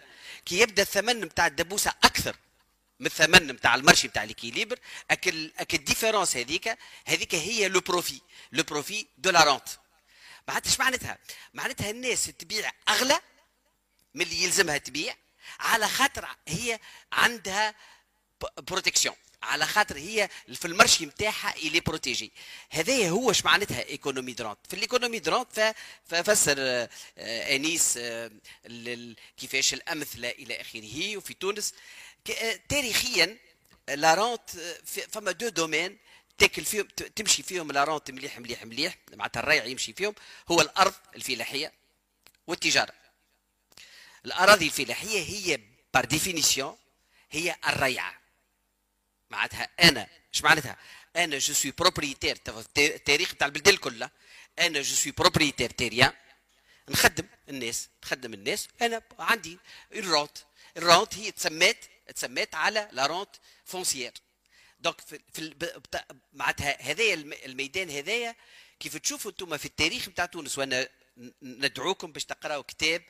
كي 0.47 0.61
يبدأ 0.61 0.83
الثمن 0.83 1.21
نتاع 1.21 1.47
الدبوسة 1.47 1.93
أكثر. 2.05 2.37
من 3.01 3.07
الثمن 3.07 3.47
نتاع 3.47 3.75
ال 3.75 3.80
marché 3.80 4.09
نتاع 4.09 4.25
l'équilibre 4.25 4.79
هاك 5.11 5.39
ال 5.39 5.53
هاك 5.59 5.77
ال 5.77 5.82
différence 5.82 6.37
هذيك. 6.37 6.79
هذيك 7.07 7.35
هي 7.35 7.69
le 7.69 7.81
profit 7.81 8.21
le 8.53 8.63
profit 8.63 9.07
de 9.19 9.31
la 9.31 9.45
rente 9.45 9.69
معناتها 10.49 10.77
معناتها؟ 10.79 11.19
معناتها 11.55 11.91
الناس 11.91 12.25
تبيع 12.25 12.71
أغلى 12.89 13.21
من 14.15 14.23
اللي 14.23 14.43
يلزمها 14.43 14.79
تبيع. 14.79 15.17
على 15.61 15.89
خاطر 15.89 16.29
هي 16.49 16.81
عندها 17.13 17.75
protection 18.59 19.15
على 19.43 19.67
خاطر 19.67 19.97
هي 19.97 20.29
في 20.55 20.65
ال 20.65 20.71
marché 20.71 21.07
نتاعها 21.07 21.57
الي 21.57 21.81
protégé 21.81 22.33
هذايا 22.71 23.11
هو 23.11 23.31
اش 23.31 23.45
معناتها 23.45 23.89
économie 23.89 24.33
de 24.33 24.40
rente 24.40 24.59
في 24.69 24.75
ال 24.75 24.80
économie 24.80 25.19
de 25.19 25.35
rente 25.35 25.75
ففسر 26.05 26.57
آه، 26.59 26.89
آنيس 27.57 27.95
آه، 27.97 28.31
كيفاش 29.37 29.75
الأمثلة 29.75 30.31
إلى 30.31 30.61
آخره. 30.61 31.17
وفي 31.17 31.35
تونس 31.35 31.75
تاريخيا 32.69 33.39
la 33.89 34.15
rente 34.15 34.51
فما 34.85 35.33
deux 35.33 35.49
domaines 35.49 35.99
تاكل 36.39 36.65
فيهم 36.65 36.89
تمشي 37.17 37.43
فيهم 37.43 37.73
la 37.73 37.85
rente 37.85 38.11
مليح 38.11 38.39
مليح 38.39 38.65
مليح 38.65 38.99
معناتها 39.13 39.41
الريع 39.41 39.65
يمشي 39.65 39.93
فيهم 39.93 40.15
هو 40.51 40.61
الأرض 40.61 40.95
الفلاحيه 41.17 41.73
والتجاره 42.47 42.95
الاراضي 44.25 44.67
الفلاحيه 44.67 45.21
هي 45.21 45.61
par 45.95 46.05
définition 46.05 46.77
هي 47.31 47.57
الريعه 47.69 48.21
معناتها 49.31 49.69
أنا 49.83 50.09
إيش 50.35 50.43
معناتها 50.43 50.77
أنا 51.17 51.39
je 51.39 51.55
suis 51.55 51.71
propriétaire 51.79 52.39
التاريخ 52.79 53.35
تاع 53.35 53.47
البلدان 53.47 53.77
كلها 53.77 54.11
أنا 54.59 54.83
je 54.83 54.95
suis 54.95 55.13
propriétaire 55.13 55.71
terrien 55.71 56.13
نخدم 56.89 57.27
الناس 57.49 57.89
نخدم 58.05 58.35
الناس 58.35 58.69
أنا 58.83 59.03
عندي 59.19 59.59
ال 59.93 60.01
rente 60.01 60.39
ال 60.77 60.83
rente 60.83 61.15
هي 61.15 61.31
تسمات 61.31 61.77
تسمات 62.13 62.55
على 62.55 62.89
la 62.93 63.07
rente 63.07 63.37
foncière. 63.65 64.13
donc 64.81 65.01
في, 65.01 65.55
معناتها 66.33 66.83
هذايا 66.83 67.15
الميدان 67.47 67.91
هذايا 67.91 68.37
كيف 68.81 68.97
تشوفوا 68.97 69.31
أنتم 69.31 69.57
في 69.57 69.67
التاريخ 69.67 70.09
نتاع 70.09 70.27
تونس 70.27 70.59
وأنا 70.59 70.89
ندعوكم 71.43 72.13
باش 72.13 72.25
تقراوا 72.25 72.63
كتاب 72.63 73.03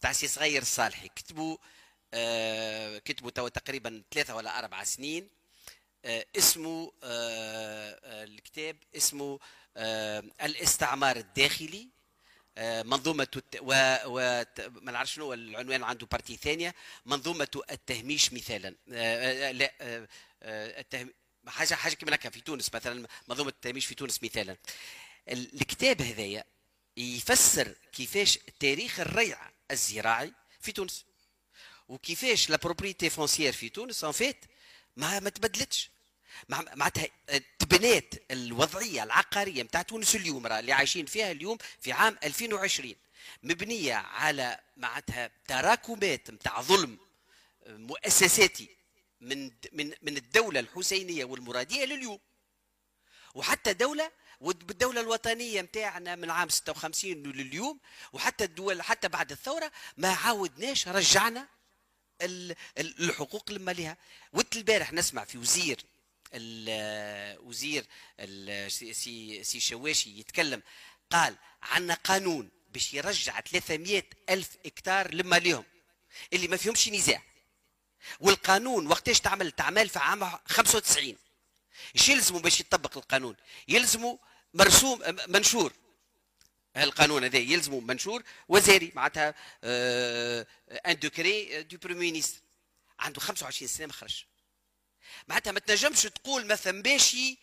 تاع 0.00 0.12
سي 0.12 0.28
صغير 0.28 0.62
الصالحي 0.62 1.08
كتبوا 1.08 1.56
آه 2.14 2.98
كتبوا 2.98 3.30
توا 3.30 3.48
تقريبا 3.48 4.02
ثلاثة 4.14 4.36
ولا 4.36 4.58
أربع 4.58 4.84
سنين. 4.84 5.28
آه 6.04 6.26
اسمه 6.36 6.92
آه, 7.02 8.00
آه، 8.04 8.24
الكتاب 8.24 8.76
اسمه 8.96 9.38
آه 9.76 10.24
الاستعمار 10.42 11.16
الداخلي. 11.16 11.88
منظومة 12.58 13.28
الت... 13.36 13.58
و... 13.60 13.96
و... 14.06 14.44
ما 14.82 14.92
نعرف 14.92 15.10
شنو 15.10 15.32
العنوان 15.32 15.82
عنده 15.82 16.06
partie 16.06 16.36
ثانية. 16.36 16.74
منظومة 17.06 17.62
التهميش 17.70 18.32
مثالا. 18.32 18.74
آه، 18.92 19.52
لا 19.52 19.72
التهم... 20.42 21.14
حاجة 21.46 21.74
حاجة 21.74 21.94
كما 21.94 22.14
هكا 22.14 22.30
في 22.30 22.40
تونس 22.40 22.74
مثلا 22.74 23.08
منظومة 23.28 23.50
التهميش 23.50 23.86
في 23.86 23.94
تونس 23.94 24.22
مثالا. 24.22 24.56
الكتاب 25.28 26.02
هذايا 26.02 26.44
يفسر 26.96 27.74
كيفاش 27.92 28.38
تاريخ 28.60 29.00
الريع 29.00 29.38
الزراعي 29.70 30.32
في 30.60 30.72
تونس 30.72 31.04
وكيفاش 31.88 32.50
la 32.50 32.56
propriété 32.56 33.10
foncière 33.10 33.52
في 33.52 33.68
تونس 33.68 34.04
en 34.04 34.12
fait 34.12 34.44
ما 34.96 35.20
ما 35.20 35.30
تبدلتش. 35.30 35.90
معناتها 36.48 37.08
تبنات 37.70 38.14
الوضعية 38.30 39.02
العقارية 39.02 39.62
نتاع 39.62 39.82
تونس 39.82 40.16
اليوم 40.16 40.46
راه 40.46 40.58
اللي 40.58 40.72
عايشين 40.72 41.06
فيها 41.06 41.30
اليوم 41.30 41.58
في 41.80 41.92
عام 41.92 42.18
2020 42.24 42.94
مبنية 43.42 43.94
على 43.94 44.58
معناتها 44.76 45.30
تراكمات 45.48 46.30
نتاع 46.30 46.60
ظلم 46.62 46.98
مؤسساتي 47.66 48.68
من 49.20 49.50
من 49.72 49.92
من 50.02 50.16
الدولة 50.16 50.60
الحسينية 50.60 51.24
والمرادية 51.24 51.84
لليوم. 51.84 52.18
وحتى 53.34 53.72
دولة 53.72 54.10
والدولة 54.40 55.00
الوطنية 55.00 55.60
نتاعنا 55.60 56.16
من 56.16 56.30
عام 56.30 56.48
56 56.48 57.12
لليوم 57.12 57.78
وحتى 58.12 58.44
الدول 58.44 58.82
حتى 58.82 59.08
بعد 59.08 59.32
الثورة 59.32 59.72
ما 59.96 60.08
عاودناش 60.08 60.88
رجعنا 60.88 61.48
الحقوق 62.78 63.44
اللي 63.48 63.60
مالها 63.60 63.96
وقت 64.32 64.56
البارح 64.56 64.92
نسمع 64.92 65.24
في 65.24 65.38
وزير 65.38 65.84
وزير 66.34 67.86
سي 68.68 69.44
سي 69.44 69.60
شواشي 69.60 70.18
يتكلم 70.18 70.62
قال 71.10 71.36
عندنا 71.62 71.94
قانون 71.94 72.50
باش 72.72 72.94
يرجع 72.94 73.40
300 73.40 74.02
ألف 74.30 74.56
hectares 74.66 75.14
لماليهم 75.14 75.64
اللي 76.32 76.48
ما 76.48 76.56
فيهمش 76.56 76.88
نزاع. 76.88 77.22
والقانون 78.20 78.86
وقتاش 78.86 79.20
تعمل 79.20 79.52
تعمل 79.52 79.88
في 79.88 79.98
عام 79.98 80.38
95 80.46 81.16
إيش 81.94 82.08
يلزموا 82.08 82.40
باش 82.40 82.60
يطبق 82.60 82.96
القانون؟ 82.96 83.36
يلزموا 83.68 84.16
مرسوم 84.54 85.02
منشور. 85.28 85.72
القانون 86.76 87.24
هذا 87.24 87.38
يلزموا 87.38 87.80
منشور 87.80 88.22
وزاري 88.48 88.92
معناتها 88.94 89.34
un 90.86 90.98
décret 90.98 91.62
de 91.62 91.78
premier 91.78 92.00
ministre 92.00 92.40
عنده 92.98 93.20
25 93.20 93.68
سنة 93.68 93.86
ما 93.86 93.92
خرج 93.92 94.24
معناتها 95.28 95.52
ما 95.52 95.60
تنجمش 95.60 96.02
تقول 96.02 96.46
مثلا 96.46 96.82
باشي 96.82 97.38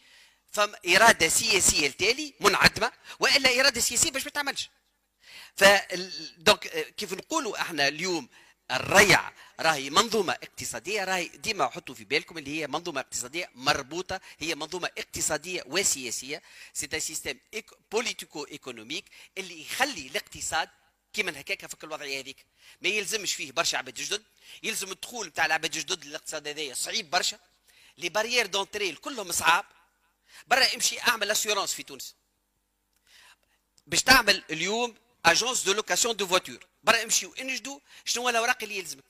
فم 0.51 0.73
إرادة 0.87 1.29
سياسية 1.29 1.87
التالي 1.87 2.33
منعدمة 2.39 2.91
وإلا 3.19 3.59
إرادة 3.59 3.81
سياسية 3.81 4.11
باش 4.11 4.25
ما 4.25 4.31
تعملش. 4.31 4.69
ف 5.55 5.63
donc 6.37 6.67
كيف 6.97 7.13
نقولوا 7.13 7.61
إحنا 7.61 7.87
اليوم 7.87 8.29
الريع 8.71 9.31
راهي 9.59 9.89
منظومة 9.89 10.33
اقتصادية 10.33 11.03
راهي 11.03 11.27
ديما 11.27 11.69
حطوا 11.69 11.95
في 11.95 12.03
بالكم 12.03 12.37
اللي 12.37 12.61
هي 12.61 12.67
منظومة 12.67 13.01
اقتصادية 13.01 13.49
مربوطة 13.55 14.21
هي 14.39 14.55
منظومة 14.55 14.89
اقتصادية 14.97 15.63
وسياسية. 15.65 16.41
c'est 16.73 16.99
système 16.99 17.39
politico-économique 17.91 19.05
اللي 19.37 19.61
يخلي 19.61 20.07
الاقتصاد 20.07 20.69
كيما 21.13 21.39
هكاك 21.39 21.65
في 21.65 21.83
الوضعية 21.83 22.19
هذيك. 22.19 22.45
ما 22.81 22.89
يلزمش 22.89 23.33
فيه 23.35 23.51
برشا 23.51 23.77
عباد 23.77 23.93
جدد. 23.93 24.23
يلزم 24.63 24.91
الدخول 24.91 25.29
بتاع 25.29 25.45
العباد 25.45 25.71
جدد 25.71 26.05
للاقتصاد 26.05 26.47
هذايا 26.47 26.73
صعيب 26.73 27.09
برشا. 27.09 27.39
les 27.97 28.09
barrières 28.09 28.45
d'entrée 28.45 28.95
كلهم 28.95 29.31
صعاب 29.31 29.65
برا 30.47 30.75
امشي 30.75 30.99
اعمل 31.01 31.31
assurance 31.31 31.73
في 31.73 31.83
تونس. 31.83 32.15
باش 33.87 34.03
تعمل 34.03 34.43
اليوم 34.49 34.95
agence 35.25 35.63
de 35.63 35.73
location 35.73 36.15
de 36.15 36.27
voitures 36.27 36.67
برا 36.83 37.03
امشي 37.03 37.25
واجبدوا 37.25 37.79
شنو 38.05 38.29
الأوراق 38.29 38.63
اللي 38.63 38.77
يلزمك. 38.77 39.03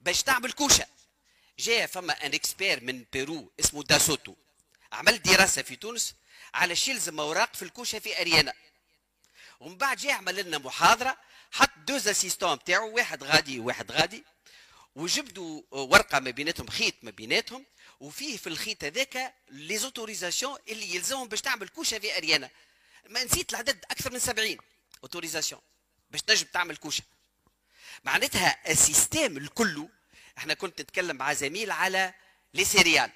باش 0.00 0.22
تعمل 0.22 0.52
كوشة. 0.52 0.86
جاء 1.58 1.86
فما 1.86 2.26
un 2.26 2.34
expert 2.34 2.84
من 2.84 3.04
بيرو 3.12 3.52
اسمه 3.60 3.82
دي 3.82 3.99
سوتو 3.99 4.34
عمل 4.92 5.22
دراسة 5.22 5.62
في 5.62 5.76
تونس 5.76 6.14
على 6.54 6.76
شي 6.76 6.90
يلزم 6.90 7.20
أوراق 7.20 7.54
في 7.54 7.62
الكوشة 7.62 7.98
في 7.98 8.20
أريانا. 8.20 8.54
ومن 9.60 9.76
بعد 9.76 9.96
جاء 9.96 10.12
عمل 10.12 10.46
لنا 10.46 10.58
محاضرة 10.58 11.16
حط 11.52 11.70
deux 11.76 12.08
assistants 12.08 12.56
بتاعه 12.56 12.84
واحد 12.84 13.24
غادي 13.24 13.60
وواحد 13.60 13.92
غادي. 13.92 14.24
وجبدوا 14.94 15.62
ورقة 15.70 16.18
ما 16.20 16.30
بيناتهم 16.30 16.68
خيط 16.68 16.94
ما 17.02 17.10
بيناتهم 17.10 17.66
وفيه 18.00 18.36
في 18.36 18.46
الخيط 18.46 18.84
هذاك 18.84 19.34
les 19.48 19.78
autorisations 19.78 20.58
اللي 20.68 20.94
يلزمهم 20.94 21.28
باش 21.28 21.40
تعمل 21.40 21.68
كوشة 21.68 21.98
في 21.98 22.16
أريانا. 22.16 22.50
ما 23.08 23.24
نسيت 23.24 23.50
العدد 23.50 23.84
أكثر 23.90 24.12
من 24.12 24.18
70 24.18 24.56
autorisations 25.02 25.60
باش 26.10 26.22
تنجم 26.22 26.46
تعمل 26.52 26.76
كوشة. 26.76 27.02
معناتها 28.04 28.70
ال 28.70 28.78
système 28.78 29.36
الكل 29.36 29.88
إحنا 30.38 30.54
كنت 30.54 30.80
نتكلم 30.80 31.16
مع 31.16 31.32
زميل 31.32 31.70
على 31.70 32.14
les 32.54 32.64
céréales. 32.64 33.10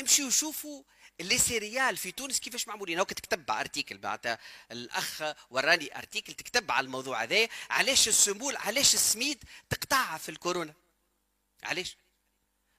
امشيوا 0.00 0.30
شوفوا 0.30 0.82
les 1.20 1.38
céréales 1.38 1.96
في 1.96 2.12
تونس 2.12 2.40
كيفاش 2.40 2.68
معمولين؟ 2.68 2.98
هاك 2.98 3.12
تكتب 3.12 3.50
article 3.50 4.00
معناتها 4.02 4.38
الأخ 4.72 5.22
وراني 5.50 5.98
article 5.98 6.34
تكتب 6.34 6.70
على 6.70 6.84
الموضوع 6.84 7.22
هذا. 7.22 7.48
علاش 7.70 8.08
السمول 8.08 8.56
علاش 8.56 8.94
السميد 8.94 9.44
تقطعها 9.70 10.18
في 10.18 10.28
الكورونا؟ 10.28 10.74
علاش؟ 11.62 11.96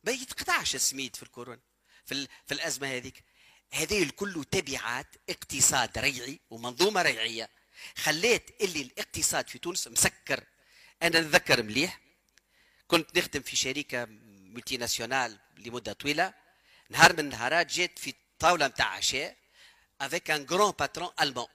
ما 0.04 0.12
يتقطعش 0.12 0.76
السميد 0.76 1.16
في 1.16 1.24
الكورونا 1.24 1.60
في, 2.06 2.28
في 2.46 2.54
الأزمة 2.54 2.88
هذيك. 2.88 3.24
هذه 3.72 4.04
الكل 4.04 4.46
تبعات 4.52 5.08
اقتصاد 5.30 5.98
ريعي 5.98 6.40
ومنظومة 6.50 7.02
ريعية. 7.02 7.50
خليت 7.96 8.62
اللي 8.62 8.82
الاقتصاد 8.82 9.48
في 9.50 9.60
تونس 9.60 9.88
مسكر. 9.88 10.44
أنا 11.04 11.20
نتذكر 11.20 11.64
مليح 11.64 12.00
كنت 12.88 13.18
نخدم 13.18 13.42
في 13.42 13.56
شركة 13.56 14.06
multinationale 14.06 15.40
لمدة 15.58 15.94
طويلة. 15.94 16.34
نهار 16.90 17.14
من 17.14 17.20
النهارات 17.20 17.68
جيت 17.68 18.00
في 18.00 18.14
طاولة 18.40 18.68
نتاع 18.68 18.88
عشاء 18.88 19.38
avec 20.02 20.32
un 20.32 20.46
grand 20.46 20.72
patron 20.72 21.10
allemand 21.22 21.48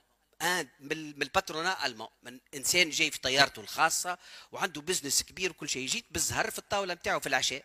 un 0.43 0.69
من 0.81 1.23
ال 1.23 1.30
patronat 1.30 1.87
allemand 1.87 2.09
من 2.23 2.41
إنسان 2.55 2.91
جاي 2.91 3.11
في 3.11 3.19
طيارته 3.19 3.61
الخاصة 3.61 4.19
وعنده 4.53 4.81
business 4.81 5.23
كبير 5.23 5.51
وكل 5.51 5.69
شيء. 5.69 5.87
جيت 5.87 6.05
بالزهر 6.11 6.51
في 6.51 6.59
الطاولة 6.59 6.95
نتاعو 6.95 7.21
في 7.21 7.27
العشاء. 7.27 7.65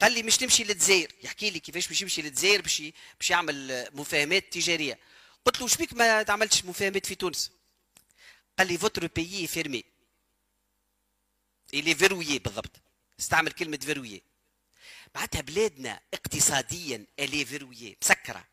قال 0.00 0.12
لي 0.12 0.22
مش 0.22 0.42
نمشي 0.42 0.64
للجزائر. 0.64 1.12
يحكي 1.22 1.50
لي 1.50 1.60
كيفاش 1.60 1.88
باش 1.88 2.02
يمشي 2.02 2.22
للجزائر 2.22 2.62
باش 2.62 2.82
باش 3.20 3.30
يعمل 3.30 3.88
مفاهمات 3.92 4.52
تجارية. 4.52 4.98
قلت 5.44 5.60
له 5.60 5.68
شبيك 5.68 5.92
ما 5.92 6.22
تعملش 6.22 6.64
مفاهمات 6.64 7.06
في 7.06 7.14
تونس؟ 7.14 7.50
قال 8.58 8.66
لي 8.66 8.78
votre 8.78 9.06
pays 9.06 9.29
est 9.29 9.46
fermé 9.46 9.84
اللي 11.74 11.94
verrouillée 11.94 12.38
بالضبط. 12.38 12.76
استعمل 13.20 13.52
كلمة 13.52 13.78
verrouillée 13.82 14.22
معناتها 15.14 15.40
بلادنا 15.40 16.00
اقتصاديا 16.14 17.06
الي 17.18 17.44
verrouillée 17.44 17.96
مسكرة. 18.02 18.44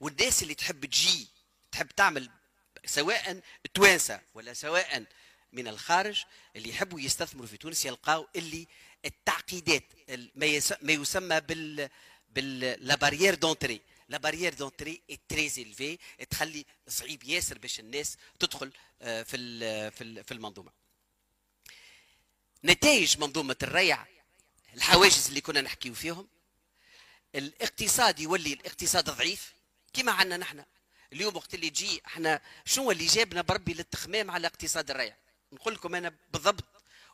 والناس 0.00 0.42
اللي 0.42 0.54
تحب 0.54 0.86
تجي 0.86 1.28
تحب 1.72 1.88
تعمل 1.88 2.30
سواء 2.84 3.40
توانسة 3.74 4.20
ولا 4.34 4.52
سواء 4.54 5.04
من 5.52 5.68
الخارج 5.68 6.24
اللي 6.56 6.68
يحبوا 6.68 7.00
يستثمروا 7.00 7.46
في 7.46 7.56
تونس 7.56 7.84
يلقاو 7.86 8.28
اللي 8.36 8.66
التعقيدات 9.04 9.84
ما 10.82 10.92
يسمى 10.92 11.40
بال 11.40 11.88
بال 12.28 12.96
barrières 12.96 13.34
d'entrée 13.34 13.80
les 14.08 14.18
barrières 14.18 14.54
d'entrée 14.54 15.02
très 15.28 15.46
élevées 15.46 15.98
تخلي 16.30 16.64
صعيب 16.88 17.24
ياسر 17.24 17.58
باش 17.58 17.80
الناس 17.80 18.16
تدخل 18.38 18.72
آه، 19.02 19.22
في 19.22 19.90
في 20.24 20.32
المنظومة. 20.32 20.72
نتائج 22.64 23.18
منظومة 23.18 23.56
الريع 23.62 24.06
الحواجز 24.76 25.28
اللي 25.28 25.40
كنا 25.40 25.60
نحكيو 25.60 25.94
فيهم 25.94 26.28
الاقتصاد 27.34 28.20
يولي 28.20 28.52
الاقتصاد 28.52 29.10
ضعيف 29.10 29.52
كما 29.92 30.12
عندنا 30.12 30.36
نحن. 30.36 30.64
اليوم 31.12 31.36
وقت 31.36 31.54
اللي 31.54 31.70
تجي 31.70 32.02
إحنا 32.06 32.42
شنو 32.64 32.90
اللي 32.90 33.06
جابنا 33.06 33.42
بربي 33.42 33.74
للتخمام 33.74 34.30
على 34.30 34.46
اقتصاد 34.46 34.90
الريع؟ 34.90 35.16
نقول 35.52 35.74
لكم 35.74 35.94
أنا 35.94 36.14
بالضبط 36.32 36.64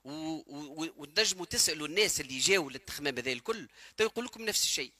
وتنجموا 0.04 1.46
تسألوا 1.46 1.86
الناس 1.86 2.20
اللي 2.20 2.38
جاوا 2.38 2.70
للتخمام 2.70 3.18
هذا 3.18 3.32
الكل 3.32 3.68
يقول 4.00 4.24
لكم 4.24 4.42
نفس 4.42 4.62
الشيء. 4.62 4.92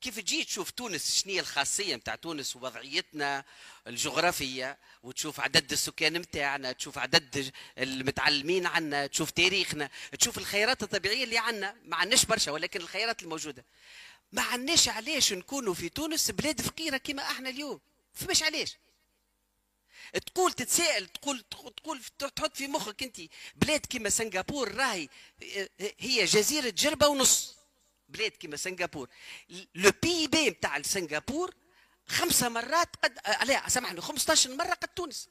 كيف 0.00 0.20
تجي 0.20 0.44
تشوف 0.44 0.70
تونس؟ 0.70 1.20
شنو 1.20 1.38
الخاصية 1.38 1.96
نتاع 1.96 2.14
تونس 2.14 2.56
ووضعيتنا 2.56 3.44
الجغرافية؟ 3.86 4.78
وتشوف 5.02 5.40
عدد 5.40 5.72
السكان 5.72 6.12
نتاعنا 6.12 6.72
تشوف 6.72 6.98
عدد 6.98 7.52
المتعلمين 7.78 8.66
عنا 8.66 9.06
تشوف 9.06 9.30
تاريخنا 9.30 9.90
تشوف 10.18 10.38
الخيرات 10.38 10.82
الطبيعية 10.82 11.24
اللي 11.24 11.38
عنا. 11.38 11.76
ما 11.84 11.96
عندناش 11.96 12.24
برشا 12.24 12.52
ولكن 12.52 12.80
الخيرات 12.80 13.22
الموجودة. 13.22 13.64
ما 14.32 14.42
عندناش 14.42 14.88
علاش 14.88 15.32
نكونوا 15.32 15.74
في 15.74 15.88
تونس 15.88 16.30
بلاد 16.30 16.60
فقيرة 16.60 16.96
كما 16.96 17.22
إحنا 17.22 17.48
اليوم؟ 17.48 17.80
فماش 18.14 18.42
علاش؟ 18.42 18.76
تقول 20.26 20.52
تتساءل 20.52 21.06
تقول 21.06 21.44
تقول 21.76 22.00
تحط 22.18 22.56
في 22.56 22.66
مخك 22.66 23.02
انت 23.02 23.20
بلاد 23.56 23.86
كما 23.90 24.10
سنغافور 24.10 24.74
راهي 24.74 25.08
هي 25.98 26.24
جزيرة 26.24 26.70
جربة 26.70 27.06
ونص. 27.06 27.55
بلاد 28.08 28.30
كما 28.30 28.56
سنغافور. 28.56 29.08
le 29.74 29.90
PIB 30.02 30.50
نتاع 30.50 30.82
سنغافور 30.82 31.54
خمسة 32.06 32.48
مرات 32.48 32.96
قد 32.96 33.18
لا 33.44 33.68
سامحني 33.68 34.00
15 34.00 34.50
مرة 34.50 34.74
قد 34.74 34.88
تونس. 34.88 35.28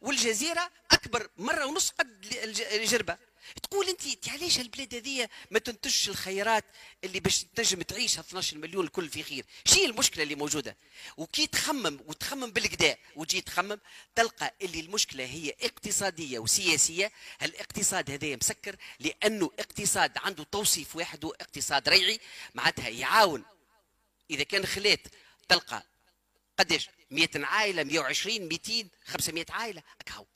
والجزيرة 0.00 0.70
أكبر 0.90 1.30
مرة 1.36 1.66
ونص 1.66 1.90
قد 1.90 2.26
الجربة. 2.72 3.18
تقول 3.62 3.88
انت 3.88 4.28
علاش 4.28 4.60
البلاد 4.60 4.94
هذه 4.94 5.28
ما 5.50 5.58
تنتجش 5.58 6.08
الخيرات 6.08 6.64
اللي 7.04 7.20
باش 7.20 7.44
تنجم 7.54 7.82
تعيش 7.82 8.18
12 8.18 8.58
مليون 8.58 8.84
الكل 8.84 9.08
في 9.08 9.22
خير؟ 9.22 9.44
شي 9.64 9.84
المشكلة 9.84 10.22
اللي 10.22 10.34
موجودة. 10.34 10.76
وكي 11.16 11.46
تخمم 11.46 12.00
وتخمم 12.06 12.50
بالكدا 12.50 12.96
وتجي 13.16 13.40
تخمم 13.40 13.80
تلقى 14.14 14.54
اللي 14.62 14.80
المشكلة 14.80 15.24
هي 15.24 15.54
اقتصادية 15.62 16.38
وسياسية. 16.38 17.12
الاقتصاد 17.42 18.10
هذا 18.10 18.36
مسكر 18.36 18.76
لأنه 19.00 19.50
اقتصاد 19.58 20.18
عنده 20.18 20.44
توصيف 20.44 20.96
واحد 20.96 21.24
اقتصاد 21.24 21.88
ريعي. 21.88 22.20
معناتها 22.54 22.88
يعاون. 22.88 23.44
إذا 24.30 24.42
كان 24.42 24.66
خلات 24.66 25.00
تلقى 25.48 25.82
قداش؟ 26.58 26.88
100 27.10 27.28
عائلة 27.34 27.82
120 27.82 28.48
200 28.48 28.88
500 29.04 29.46
عائلة. 29.50 29.82
أكهو. 30.00 30.26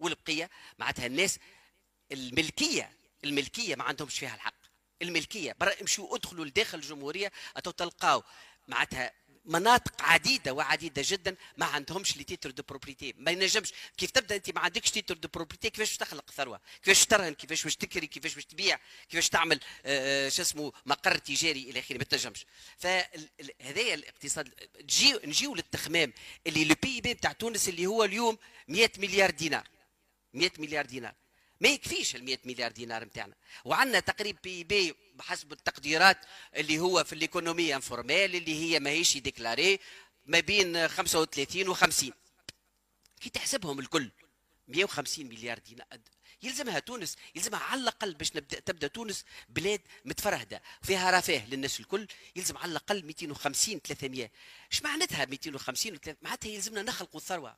والبقية 0.00 0.50
معناتها 0.78 1.06
الناس 1.06 1.38
الملكية 2.12 2.90
الملكية 3.24 3.74
ما 3.76 3.84
عندهمش 3.84 4.18
فيها 4.18 4.34
الحق. 4.34 4.54
الملكية 5.02 5.56
برا 5.60 5.80
امشوا 5.80 6.16
ادخلوا 6.16 6.44
لداخل 6.44 6.78
الجمهورية 6.78 7.32
أتو 7.56 7.70
تلقاو 7.70 8.22
معناتها 8.68 9.12
مناطق 9.44 10.02
عديدة 10.02 10.52
وعديدة 10.52 11.02
جدا 11.06 11.36
ما 11.56 11.66
عندهمش 11.66 12.16
les 12.16 12.24
titres 12.24 12.50
de 12.50 12.62
propriété 12.68 13.14
ما 13.16 13.30
ينجمش 13.30 13.72
كيف 13.96 14.10
تبدأ 14.10 14.36
أنت 14.36 14.50
ما 14.50 14.60
عندكش 14.60 14.90
titre 14.90 15.16
de 15.16 15.28
propriété 15.28 15.70
كيفاش 15.70 15.96
تخلق 15.96 16.30
ثروة؟ 16.30 16.60
كيفاش 16.82 17.06
ترهن؟ 17.06 17.34
كيفاش 17.34 17.64
باش 17.64 17.76
تكري؟ 17.76 18.06
كيفاش 18.06 18.34
باش 18.34 18.44
تبيع؟ 18.44 18.78
كيفاش 19.08 19.28
تعمل 19.28 19.60
آه 19.84 20.28
شو 20.28 20.42
اسمه 20.42 20.72
مقر 20.86 21.18
تجاري 21.18 21.70
إلى 21.70 21.80
آخره؟ 21.80 21.98
ما 21.98 22.04
تنجمش. 22.04 22.46
فهذايا 22.78 23.94
الاقتصاد 23.94 24.54
نجيو 24.82 25.20
نجيو 25.24 25.54
للتخمام 25.54 26.12
اللي 26.46 26.64
le 26.64 26.74
PIB 26.82 27.14
بتاع 27.14 27.32
تونس 27.32 27.68
اللي 27.68 27.86
هو 27.86 28.04
اليوم 28.04 28.38
100 28.68 28.90
مليار 28.98 29.30
دينار. 29.30 29.68
100 30.34 30.50
مليار 30.58 30.86
دينار. 30.86 31.14
ما 31.60 31.68
يكفيش 31.68 32.16
ال 32.16 32.24
100 32.24 32.38
مليار 32.44 32.72
دينار 32.72 33.04
نتاعنا 33.04 33.34
وعندنا 33.64 34.00
تقريب 34.00 34.38
PIB 34.42 34.94
بحسب 35.14 35.52
التقديرات 35.52 36.18
اللي 36.56 36.78
هو 36.78 37.04
في 37.04 37.12
ال 37.12 37.19
économie 37.19 37.74
informelle 37.74 38.36
اللي 38.36 38.54
هي 38.54 38.80
ماهيش 38.80 39.18
déclarée 39.18 39.78
ما 40.26 40.40
بين 40.40 40.88
35 40.88 41.68
و 41.68 41.74
50 41.74 42.12
كي 43.20 43.30
تحسبهم 43.30 43.78
الكل 43.78 44.10
150 44.68 45.26
مليار 45.26 45.58
دينار. 45.58 45.86
يلزمها 46.42 46.78
تونس 46.78 47.16
يلزمها 47.34 47.60
على 47.60 47.80
الأقل 47.80 48.14
باش 48.14 48.36
نبدا 48.36 48.60
تبدأ 48.60 48.86
تونس 48.86 49.24
بلاد 49.48 49.80
متفرهدة 50.04 50.62
فيها 50.82 51.18
رفاه 51.18 51.46
للناس 51.46 51.80
الكل 51.80 52.06
يلزم 52.36 52.58
على 52.58 52.70
الأقل 52.70 53.04
250 53.04 53.80
300 53.80 54.30
إيش 54.72 54.82
معناتها 54.82 55.24
250 55.24 55.98
معناتها 56.22 56.48
يلزمنا 56.48 56.82
نخلقوا 56.82 57.20
ثروة. 57.20 57.56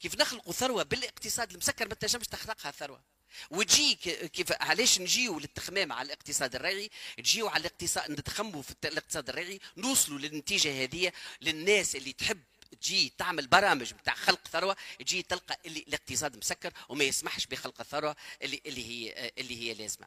كيف 0.00 0.20
نخلقوا 0.20 0.52
ثروة؟ 0.52 0.82
بالإقتصاد 0.82 1.50
المسكر 1.50 1.88
ما 1.88 1.94
تنجمش 1.94 2.26
تخلقها 2.26 2.70
ثروة. 2.70 3.15
وتجي 3.50 3.94
كيف 4.28 4.52
علاش 4.62 5.00
نجيو 5.00 5.38
للتخمام 5.38 5.92
على 5.92 6.06
الاقتصاد 6.06 6.54
الريعي؟ 6.54 6.90
نجيو 7.18 7.48
على 7.48 7.60
الاقتصاد 7.60 8.10
نتخموا 8.10 8.62
في 8.62 8.74
الاقتصاد 8.84 9.28
الريعي 9.28 9.60
نوصلوا 9.76 10.18
للنتيجة 10.18 10.82
هذه 10.84 11.12
للناس 11.40 11.96
اللي 11.96 12.12
تحب 12.12 12.40
تجي 12.80 13.12
تعمل 13.18 13.46
برامج 13.46 13.92
بتاع 13.92 14.14
خلق 14.14 14.48
ثروة 14.48 14.76
تجي 14.98 15.22
تلقى 15.22 15.58
اللي 15.66 15.84
الاقتصاد 15.88 16.36
مسكر 16.36 16.72
وما 16.88 17.04
يسمحش 17.04 17.46
بخلق 17.46 17.80
الثروة 17.80 18.16
اللي 18.42 18.60
اللي 18.66 18.86
هي 18.86 19.32
اللي 19.38 19.62
هي 19.62 19.74
لازمة. 19.74 20.06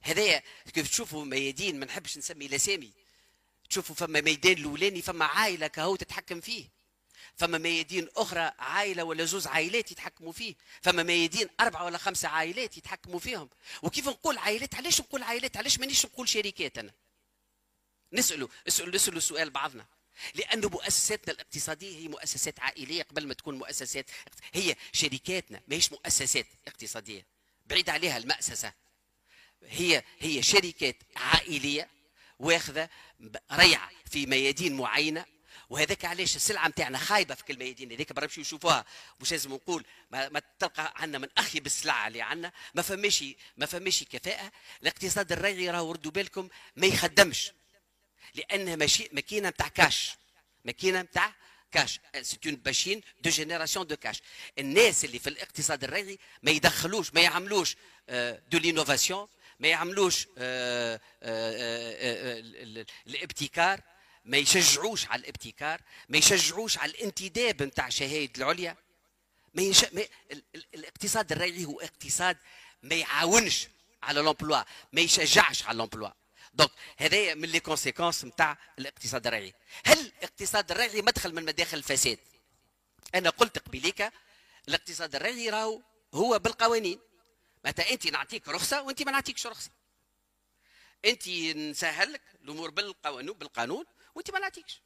هذايا 0.00 0.42
كيف 0.74 0.88
تشوفوا 0.88 1.24
ميادين 1.24 1.80
ما 1.80 1.86
نحبش 1.86 2.18
نسمي 2.18 2.46
الاسامي 2.46 2.92
تشوفوا 3.70 3.94
فما 3.94 4.20
ميدان 4.20 4.52
الأولاني 4.52 5.02
فما 5.02 5.24
عائلة 5.24 5.66
كهو 5.66 5.96
تتحكم 5.96 6.40
فيه. 6.40 6.73
فما 7.36 7.58
ميادين 7.58 8.08
أخرى 8.16 8.52
عائلة 8.58 9.04
ولا 9.04 9.24
زوز 9.24 9.46
عائلات 9.46 9.92
يتحكموا 9.92 10.32
فيه 10.32 10.54
فما 10.82 11.02
ميادين 11.02 11.48
أربعة 11.60 11.84
ولا 11.84 11.98
خمسة 11.98 12.28
عائلات 12.28 12.76
يتحكموا 12.76 13.18
فيهم. 13.18 13.48
وكيف 13.82 14.08
نقول 14.08 14.38
عائلات؟ 14.38 14.74
علاش 14.74 15.00
نقول 15.00 15.22
عائلات؟ 15.22 15.56
علاش 15.56 15.78
مانيش 15.78 16.06
نقول 16.06 16.28
شركات 16.28 16.78
أنا؟ 16.78 16.92
نسألوا 18.12 18.48
اسألوا 18.68 18.94
نسألوا 18.94 19.20
سؤال 19.20 19.50
بعضنا. 19.50 19.86
لأن 20.34 20.60
مؤسساتنا 20.66 21.34
الاقتصادية 21.34 21.96
هي 21.96 22.08
مؤسسات 22.08 22.60
عائلية 22.60 23.02
قبل 23.02 23.26
ما 23.26 23.34
تكون 23.34 23.58
مؤسسات 23.58 24.10
هي 24.52 24.76
شركاتنا 24.92 25.60
ماهيش 25.68 25.92
مؤسسات 25.92 26.46
اقتصادية. 26.66 27.26
بعيد 27.66 27.90
عليها 27.90 28.16
المأسسة. 28.16 28.72
هي 29.62 30.02
هي 30.18 30.42
شركات 30.42 30.96
عائلية 31.16 31.90
واخذة 32.38 32.88
ريعة 33.52 33.90
في 34.10 34.26
ميادين 34.26 34.76
معينة 34.76 35.24
وهذاك 35.70 36.04
علاش 36.04 36.36
السلعة 36.36 36.68
نتاعنا 36.68 36.98
خايبة 36.98 37.34
في 37.34 37.44
كل 37.44 37.54
الميادين 37.54 37.92
هذيك 37.92 38.12
برا 38.12 38.24
نمشيو 38.24 38.40
نشوفوها. 38.40 38.84
مش 39.20 39.30
لازم 39.30 39.52
نقول 39.52 39.84
ما, 40.10 40.28
ما 40.28 40.42
تلقى 40.58 40.94
عندنا 40.96 41.18
من 41.18 41.28
اخيب 41.38 41.66
السلعه 41.66 42.06
اللي 42.06 42.22
عندنا 42.22 42.52
ما 42.74 42.82
فماش 42.82 43.24
ما 43.56 43.66
فماش 43.66 44.04
كفاءة. 44.04 44.52
الاقتصاد 44.82 45.32
الريعي 45.32 45.70
راهو 45.70 45.92
ردوا 45.92 46.10
بالكم 46.10 46.48
ما 46.76 46.86
يخدمش. 46.86 47.52
لانها 48.34 48.76
ماشي 48.76 49.08
ماكينة 49.12 49.48
نتاع 49.48 49.68
كاش. 49.68 50.16
ماكينة 50.64 51.02
نتاع 51.02 51.34
cash. 51.72 52.00
c'est 52.22 52.38
une 52.46 52.62
machine 52.66 53.00
de 53.20 53.30
génération 53.30 53.86
de 53.86 53.96
cash 53.96 54.22
الناس 54.58 55.04
اللي 55.04 55.18
في 55.18 55.28
الاقتصاد 55.30 55.84
الريعي 55.84 56.18
ما 56.42 56.50
يدخلوش 56.50 57.14
ما 57.14 57.20
يعملوش 57.20 57.76
de 58.50 58.58
l'innovation 58.58 59.28
ما 59.60 59.68
يعملوش 59.68 60.26
آه، 60.38 61.00
آه، 61.22 62.38
آه، 62.42 62.84
الابتكار. 63.06 63.80
ما 64.24 64.36
يشجعوش 64.36 65.06
على 65.06 65.20
الابتكار 65.20 65.80
ما 66.08 66.18
يشجعوش 66.18 66.78
على 66.78 66.92
الانتداب 66.92 67.62
نتاع 67.62 67.88
شهادة 67.88 68.32
العليا. 68.38 68.76
ما, 69.54 69.62
يش... 69.62 69.84
ما... 69.92 70.04
الاقتصاد 70.74 71.32
الريعي 71.32 71.64
هو 71.64 71.80
اقتصاد 71.80 72.36
ما 72.82 72.94
يعاونش 72.94 73.68
على 74.02 74.20
l'emploi 74.20 74.62
ما 74.92 75.00
يشجعش 75.00 75.62
على 75.62 75.78
l'emploi 75.78 76.10
donc 76.54 76.70
هذايا 76.96 77.34
من 77.34 77.48
les 77.48 77.60
conséquences 77.60 78.24
نتاع 78.24 78.58
الاقتصاد 78.78 79.26
الريعي. 79.26 79.54
هل 79.84 79.98
الاقتصاد 79.98 80.70
الريعي 80.70 81.02
مدخل 81.02 81.34
من 81.34 81.44
مداخل 81.44 81.78
الفساد؟ 81.78 82.18
أنا 83.14 83.30
قلت 83.30 83.58
قبيليك 83.58 84.12
الاقتصاد 84.68 85.14
الريعي 85.14 85.50
راهو 85.50 85.82
هو 86.14 86.38
بالقوانين. 86.38 87.00
متى 87.64 87.92
انت 87.92 88.06
نعطيك 88.06 88.48
رخصة 88.48 88.82
وانت 88.82 89.02
ما 89.02 89.12
نعطيكش 89.12 89.46
رخصة. 89.46 89.70
انت 91.04 91.28
نسهل 91.56 92.12
لك 92.12 92.22
الأمور 92.42 92.70
بالقانون 92.70 93.36
بالقانون 93.36 93.84
وانت 94.14 94.30
ما 94.30 94.38
نعطيكش. 94.38 94.80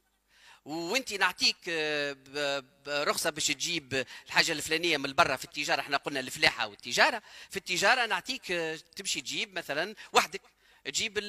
وانت 0.65 1.13
نعطيك 1.13 1.57
آه، 1.69 2.63
رخصة 2.87 3.29
باش 3.29 3.47
تجيب 3.47 4.05
الحاجة 4.25 4.51
الفلانية 4.51 4.97
من 4.97 5.13
برا 5.13 5.35
في 5.35 5.45
التجارة. 5.45 5.81
إحنا 5.81 5.97
قلنا 5.97 6.19
الفلاحة 6.19 6.67
والتجارة. 6.67 7.21
في 7.49 7.57
التجارة 7.57 8.05
نعطيك 8.05 8.51
آه، 8.51 8.79
تمشي 8.95 9.21
تجيب 9.21 9.57
مثلا 9.57 9.95
وحدك. 10.13 10.41
تجيب 10.85 11.19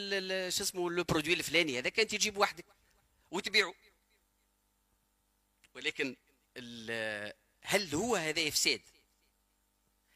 شو 0.50 0.62
اسمه 0.62 0.90
لو 0.90 1.04
برودوي 1.04 1.34
الفلاني. 1.34 1.78
هذاك 1.78 2.00
انت 2.00 2.10
تجيب 2.10 2.38
وحدك 2.38 2.64
وتبيعه. 3.30 3.74
ولكن 5.74 6.16
هل 7.62 7.94
هو 7.94 8.16
هذا 8.16 8.48
إفساد؟ 8.48 8.80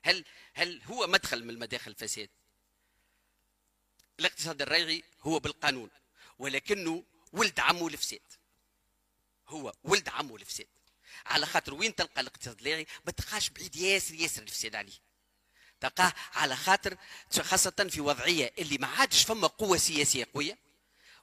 هل 0.03 0.25
هل 0.55 0.83
هو 0.85 1.07
مدخل 1.07 1.45
من 1.45 1.59
مداخل 1.59 1.91
الفساد؟ 1.91 2.29
الاقتصاد 4.21 4.63
الريعي 4.63 5.03
هو 5.21 5.39
بالقانون 5.39 5.91
ولكنه 6.39 7.05
ولد 7.33 7.61
عمو 7.61 7.89
الفساد 7.89 8.21
هو 9.49 9.73
ولد 9.85 10.09
عمو 10.09 10.37
الفساد 10.37 10.67
على 11.27 11.47
خاطر 11.47 11.75
وين 11.75 11.95
تلقى 11.95 12.21
الاقتصاد 12.21 12.59
اللاغي 12.59 12.87
ما 13.07 13.13
تلقاش 13.13 13.51
بعيد 13.51 13.77
ياسر 13.77 14.15
ياسر 14.15 14.43
الفساد 14.43 14.75
عليه. 14.75 14.93
تلقاه 15.81 16.13
على 16.33 16.57
خاطر 16.57 16.97
خاصة 17.41 17.89
في 17.91 18.01
وضعية 18.01 18.53
اللي 18.59 18.79
ما 18.79 18.87
عادش 18.87 19.25
فما 19.25 19.47
قوة 19.47 19.77
سياسية 19.77 20.29
قوية. 20.35 20.59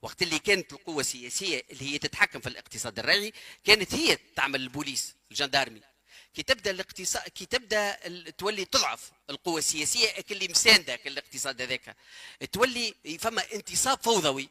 وقت 0.01 0.21
اللي 0.21 0.39
كانت 0.39 0.73
القوة 0.73 0.99
السياسية 0.99 1.63
اللي 1.71 1.93
هي 1.93 1.97
تتحكم 1.97 2.39
في 2.39 2.49
الاقتصاد 2.49 2.99
الريعي 2.99 3.33
كانت 3.63 3.93
هي 3.93 4.17
تعمل 4.35 4.61
البوليس 4.61 5.15
الجندارمي. 5.31 5.81
كي 6.33 6.43
تبدأ 6.43 6.71
الاقتصاد 6.71 7.29
كي 7.29 7.45
تبدأ 7.45 7.97
تولي 8.29 8.65
تضعف 8.65 9.11
القوة 9.29 9.59
السياسية 9.59 10.25
اللي 10.31 10.47
مساندة 10.47 10.99
الاقتصاد 11.05 11.61
هذاك. 11.61 11.95
تولي 12.51 12.95
فما 13.19 13.53
انتصاب 13.53 14.03
فوضوي 14.03 14.49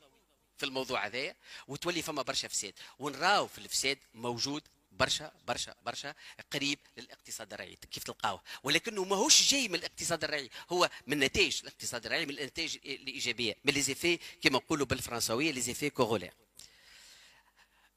في 0.58 0.66
الموضوع 0.66 1.06
هذايا 1.06 1.36
وتولي 1.68 2.02
فما 2.02 2.22
برشا 2.22 2.48
فساد. 2.48 2.74
ونراو 2.98 3.46
في 3.46 3.58
الفساد 3.58 3.98
موجود 4.14 4.62
برشا 4.92 5.32
برشا 5.46 5.74
برشا 5.86 6.14
قريب 6.52 6.78
للاقتصاد 6.96 7.52
الريعي 7.52 7.76
كيف 7.76 8.04
تلقاوه؟ 8.04 8.42
ولكنه 8.62 9.04
ماهوش 9.04 9.50
جاي 9.50 9.68
من 9.68 9.74
الاقتصاد 9.74 10.24
الريعي 10.24 10.50
هو 10.72 10.90
من 11.06 11.18
نتائج 11.18 11.60
الاقتصاد 11.62 12.06
الريعي 12.06 12.26
من 12.26 12.38
النتائج 12.38 12.76
الإيجابية. 12.84 13.56
من 13.64 13.72
les 13.72 13.82
effets 13.82 14.18
كما 14.42 14.58
نقولوا 14.58 14.86
بالفرنساوية 14.86 15.50
les 15.50 15.60
effets 15.60 15.90
corollaires 15.90 16.32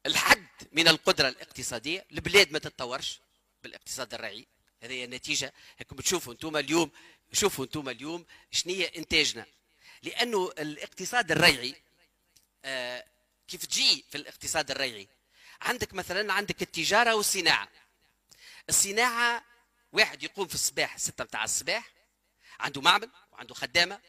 الحد 0.06 0.46
من 0.72 0.88
القدرة 0.88 1.28
الاقتصادية 1.28 2.06
البلاد 2.12 2.52
ما 2.52 2.58
تتطورش. 2.58 3.20
بالاقتصاد 3.64 4.14
الريعي 4.14 4.46
هذه 4.82 5.06
نتيجه 5.06 5.52
هكم 5.80 5.96
تشوفوا 5.96 6.32
أنتم 6.32 6.56
اليوم 6.56 6.90
شوفوا 7.32 7.64
أنتم 7.64 7.88
اليوم 7.88 8.26
شنية 8.50 8.92
إنتاجنا. 8.96 9.46
لأنه 10.02 10.52
الاقتصاد 10.58 11.32
الريعي 11.32 11.74
آه، 12.64 13.04
كيف 13.48 13.64
تجي 13.66 14.04
في 14.10 14.18
الاقتصاد 14.18 14.70
الريعي؟ 14.70 15.08
عندك 15.60 15.94
مثلا 15.94 16.32
عندك 16.32 16.62
التجارة 16.62 17.14
والصناعة. 17.14 17.68
الصناعة 18.68 19.44
واحد 19.92 20.22
يقوم 20.22 20.46
في 20.46 20.54
الصباح 20.54 20.98
ستة 20.98 21.24
متاع 21.24 21.44
الصباح 21.44 21.90
عنده 22.60 22.80
معمل 22.80 23.10
وعنده 23.32 23.54
خدامة 23.54 24.00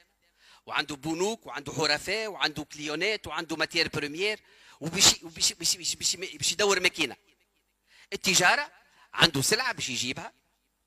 وعنده 0.65 0.95
بنوك 0.95 1.45
وعنده 1.45 1.73
حرفاء 1.73 2.27
وعنده 2.27 2.63
كليونات 2.63 3.27
وعنده 3.27 3.55
matière 3.55 3.87
première 3.87 4.39
وبيش 4.79 5.23
وبيش 5.23 5.53
بيش 5.53 5.75
بيش 5.75 5.95
بيش 5.95 6.15
بيش 6.15 6.51
يدور 6.51 6.79
ماكينة. 6.79 7.15
التجارة 8.13 8.71
عنده 9.15 9.41
سلعة 9.41 9.71
باش 9.73 9.89
يجيبها 9.89 10.33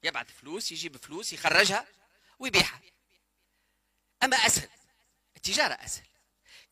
يبعث 0.02 0.26
فلوس 0.40 0.72
يجيب 0.72 0.96
فلوس 0.96 1.32
يخرجها 1.32 1.86
ويبيعها. 2.38 2.80
أما 4.22 4.36
أسهل 4.36 4.68
التجارة 5.36 5.74
أسهل. 5.74 6.06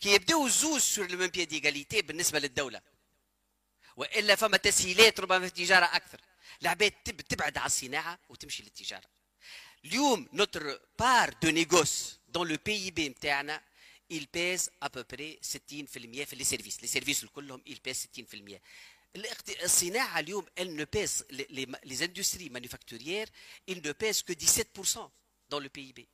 كي 0.01 0.15
يبداو 0.15 0.47
الزوز 0.47 0.83
sur 0.83 1.11
le 1.11 1.19
même 1.19 1.27
pied 1.31 1.45
d'égalité 1.45 2.03
بالنسبة 2.03 2.39
للدولة. 2.39 2.81
وإلا 3.97 4.35
فما 4.35 4.57
تسهيلات 4.57 5.21
ربما 5.21 5.39
في 5.41 5.47
التجارة 5.47 5.85
أكثر. 5.85 6.21
العباد 6.63 6.91
تب- 6.91 7.21
تبعد 7.21 7.59
على 7.59 7.67
الصناعة 7.67 8.19
وتمشي 8.29 8.63
للتجارة. 8.63 9.09
اليوم 9.85 10.29
notre 10.33 10.81
part 10.99 11.33
de 11.43 11.51
négoce 11.51 12.19
dans 12.29 12.49
le 12.49 12.57
PIB 12.67 13.09
نتاعنا 13.09 13.63
il 14.13 14.25
pèse 14.37 14.69
à 14.85 14.89
peu 14.89 15.03
près 15.13 15.39
60% 15.43 16.25
في 16.25 16.37
les 16.37 16.45
services 16.45 16.83
les 16.83 16.89
services 16.89 17.25
كلهم 17.25 17.63
il 17.69 17.75
pèse 17.89 17.97
60% 17.97 18.05
الاقت- 18.05 18.63
الصناعه 19.63 20.19
اليوم 20.19 20.47
elle 20.61 20.75
ne 20.77 20.85
pèse 20.85 21.25
les, 21.31 21.47
les, 21.51 21.67
manufacturières 22.51 23.29
il 23.69 23.79
ne 23.83 23.93
pèse 23.93 24.23
que 24.23 24.33
17% 24.33 25.11
dans 25.51 25.61
le 25.61 25.69
PIB 25.69 26.07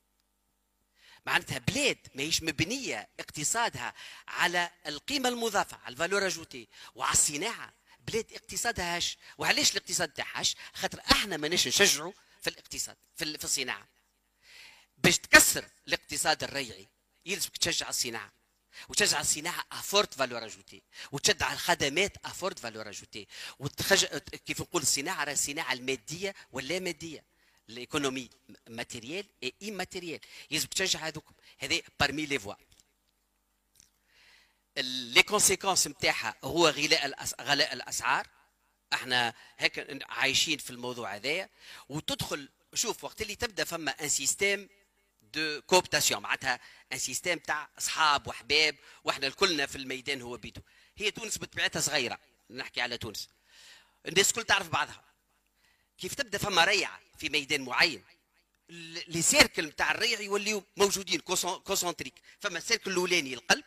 معناتها 1.25 1.57
بلاد 1.57 1.97
ماهيش 2.15 2.43
مبنية 2.43 3.09
اقتصادها 3.19 3.93
على 4.27 4.69
القيمة 4.87 5.29
المضافة 5.29 5.77
على 5.77 5.93
ال 5.93 5.98
valeur 5.98 6.27
ajoutée. 6.27 6.67
وعلى 6.95 7.13
الصناعه 7.13 7.73
بلاد 7.99 8.33
اقتصادها 8.33 8.97
هش 8.97 9.17
وعلاش 9.37 9.71
الاقتصاد 9.71 10.09
تاعها 10.09 10.41
هش 10.41 10.55
خاطر 10.73 10.99
إحنا 11.11 11.37
ماناش 11.37 11.67
نشجعوا 11.67 12.11
في 12.41 12.49
الاقتصاد 12.49 12.97
في, 13.15 13.23
ال- 13.23 13.37
في 13.37 13.43
الصناعة. 13.43 13.87
باش 14.97 15.17
تكسر 15.17 15.65
الاقتصاد 15.87 16.43
الريعي 16.43 16.87
يلزمك 17.25 17.57
تشجع 17.57 17.89
الصناعة. 17.89 18.31
وتشجع 18.89 19.21
الصناعه 19.21 19.65
à 19.71 19.78
forte 19.78 20.13
valeur 20.13 20.45
ajoutée 20.45 20.81
وتشجع 21.11 21.53
الخدمات 21.53 22.17
à 22.25 22.31
forte 22.31 22.59
valeur 22.59 22.89
ajoutée. 22.89 23.27
وتخج... 23.59 24.05
كيف 24.45 24.61
نقول 24.61 24.81
الصناعه 24.81 25.23
راهي 25.23 25.33
الصناعه 25.33 25.73
المادية 25.73 26.35
واللا 26.51 26.79
مادية. 26.79 27.23
ال 27.69 27.76
économie 27.76 28.29
matérielle 28.69 29.25
et 29.43 29.53
immatérielle 29.61 30.19
يلزمك 30.51 30.73
تشجع 30.73 30.99
هذوك 30.99 31.25
هذه 31.59 31.81
parmi 31.99 32.25
les 32.25 32.39
fois 32.39 32.53
les 34.77 35.23
conséquences 35.23 35.87
نتاعها 35.87 36.35
هو 36.43 36.67
غلاء 36.69 37.05
الأس... 37.05 37.35
غلاء 37.41 37.73
الأسعار. 37.73 38.27
إحنا 38.93 39.33
هيك 39.57 40.03
عايشين 40.09 40.57
في 40.57 40.69
الموضوع 40.69 41.15
هذايا. 41.15 41.49
وتدخل 41.89 42.49
شوف 42.73 43.03
وقت 43.03 43.21
اللي 43.21 43.35
تبدأ 43.35 43.63
فما 43.63 43.91
un 43.91 44.09
système 44.09 44.69
de 45.35 45.61
cooptation 45.61 46.21
معناتها 46.21 46.59
un 46.93 46.97
système 46.97 47.39
تاع 47.39 47.69
أصحاب 47.77 48.27
وحباب 48.27 48.75
وإحنا 49.03 49.27
الكلنا 49.27 49.65
في 49.65 49.75
الميدان 49.75 50.21
هو 50.21 50.37
بيدو 50.37 50.61
هي 50.97 51.11
تونس 51.11 51.37
بطبيعتها 51.37 51.79
صغيرة 51.79 52.19
نحكي 52.49 52.81
على 52.81 52.97
تونس. 52.97 53.29
الناس 54.07 54.29
الكل 54.29 54.43
تعرف 54.43 54.69
بعضها. 54.69 55.03
كيف 55.97 56.13
تبدأ 56.13 56.37
فما 56.37 56.65
ريعه 56.65 56.99
في 57.17 57.29
ميدان 57.29 57.61
معين؟ 57.61 58.03
les 59.07 59.21
cercles 59.21 59.65
نتاع 59.65 59.91
الريع 59.91 60.19
يوليو 60.21 60.63
موجودين 60.77 61.19
concen- 61.19 61.59
concentriques 61.59 62.13
فما 62.39 62.57
ال 62.57 62.62
cercle 62.62 62.91
الأولاني 62.91 63.33
القلب 63.33 63.65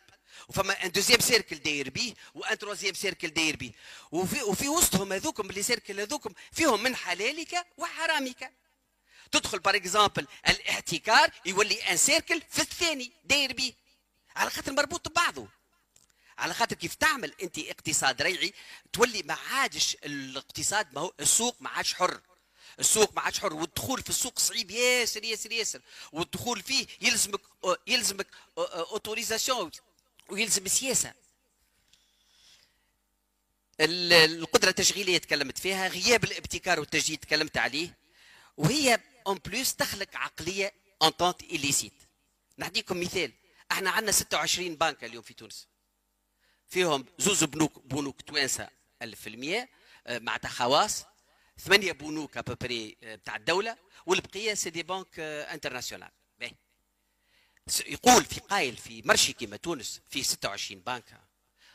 وفما 0.49 0.85
un 0.85 0.91
deuxième 0.91 1.19
cercle 1.19 1.55
داير 1.55 1.89
بيه 1.89 2.13
و 2.33 2.41
un 2.41 2.57
troisième 2.57 2.93
cercle 2.93 3.27
داير 3.29 3.55
بيه 3.55 3.71
وفي 4.11 4.43
وفي 4.43 4.67
وسطهم 4.69 5.13
هذوكم 5.13 5.51
les 5.51 5.63
cercles 5.63 5.99
هذوكم 5.99 6.33
فيهم 6.51 6.83
من 6.83 6.95
حلالك 6.95 7.67
وحرامك. 7.77 8.53
تدخل 9.31 9.59
par 9.59 9.75
exemple 9.75 10.27
الاحتكار 10.47 11.31
يولي 11.45 11.81
un 11.91 11.97
cercle 11.97 12.41
في 12.49 12.61
الثاني 12.61 13.11
داير 13.23 13.53
بيه. 13.53 13.73
على 14.35 14.49
خاطر 14.49 14.71
مربوط 14.71 15.07
ببعضه. 15.09 15.47
على 16.37 16.53
خاطر 16.53 16.75
كيف 16.75 16.95
تعمل 16.95 17.33
أنت 17.43 17.59
اقتصاد 17.59 18.21
ريعي 18.21 18.53
تولي 18.93 19.23
ما 19.23 19.33
عادش 19.33 19.97
الاقتصاد 20.05 20.93
ما 20.93 21.01
هو 21.01 21.13
السوق 21.19 21.55
ما 21.59 21.69
عادش 21.69 21.93
حر. 21.93 22.21
السوق 22.79 23.13
ما 23.13 23.21
عادش 23.21 23.39
حر 23.39 23.53
والدخول 23.53 24.01
في 24.03 24.09
السوق 24.09 24.39
صعيب 24.39 24.71
ياسر 24.71 25.23
ياسر 25.23 25.51
ياسر. 25.51 25.81
والدخول 26.11 26.61
فيه 26.63 26.87
يلزمك 27.01 27.41
يلزمك 27.87 28.27
autorisation 28.57 29.71
ويلزم 30.29 30.67
سياسة. 30.67 31.13
ال- 33.79 34.13
القدرة 34.13 34.69
التشغيلية 34.69 35.17
تكلمت 35.17 35.57
فيها 35.57 35.87
غياب 35.87 36.23
الابتكار 36.23 36.79
والتجديد 36.79 37.19
تكلمت 37.19 37.57
عليه. 37.57 37.97
وهي 38.57 38.99
en 39.27 39.37
plus 39.45 39.75
تخلق 39.75 40.15
عقلية 40.15 40.73
entente 41.03 41.43
illicite 41.43 41.93
نعطيكم 42.57 42.99
مثال. 42.99 43.31
إحنا 43.71 43.89
عندنا 43.89 44.11
26 44.11 44.75
بنك 44.75 45.03
اليوم 45.03 45.23
في 45.23 45.33
تونس. 45.33 45.67
فيهم 46.67 47.05
زوز 47.19 47.43
بنوك 47.43 47.79
بنوك 47.85 48.21
توانسة 48.21 48.69
1000% 49.03 49.69
آه، 50.07 50.19
معناتها 50.19 50.49
خواص. 50.49 51.05
ثمانية 51.57 51.91
بنوك 51.91 52.37
à 52.37 52.45
peu 52.45 52.67
près 52.67 52.97
بتاع 53.03 53.35
الدولة. 53.35 53.77
والبقية 54.05 54.53
c'est 54.53 54.69
des 54.69 54.83
banques 54.83 55.19
internationales 55.19 56.11
يقول 57.85 58.25
في 58.25 58.39
قايل 58.39 58.77
في 58.77 59.01
marché 59.05 59.33
كيما 59.33 59.57
تونس 59.57 60.01
في 60.09 60.23
26 60.23 60.81
بنك. 60.81 61.21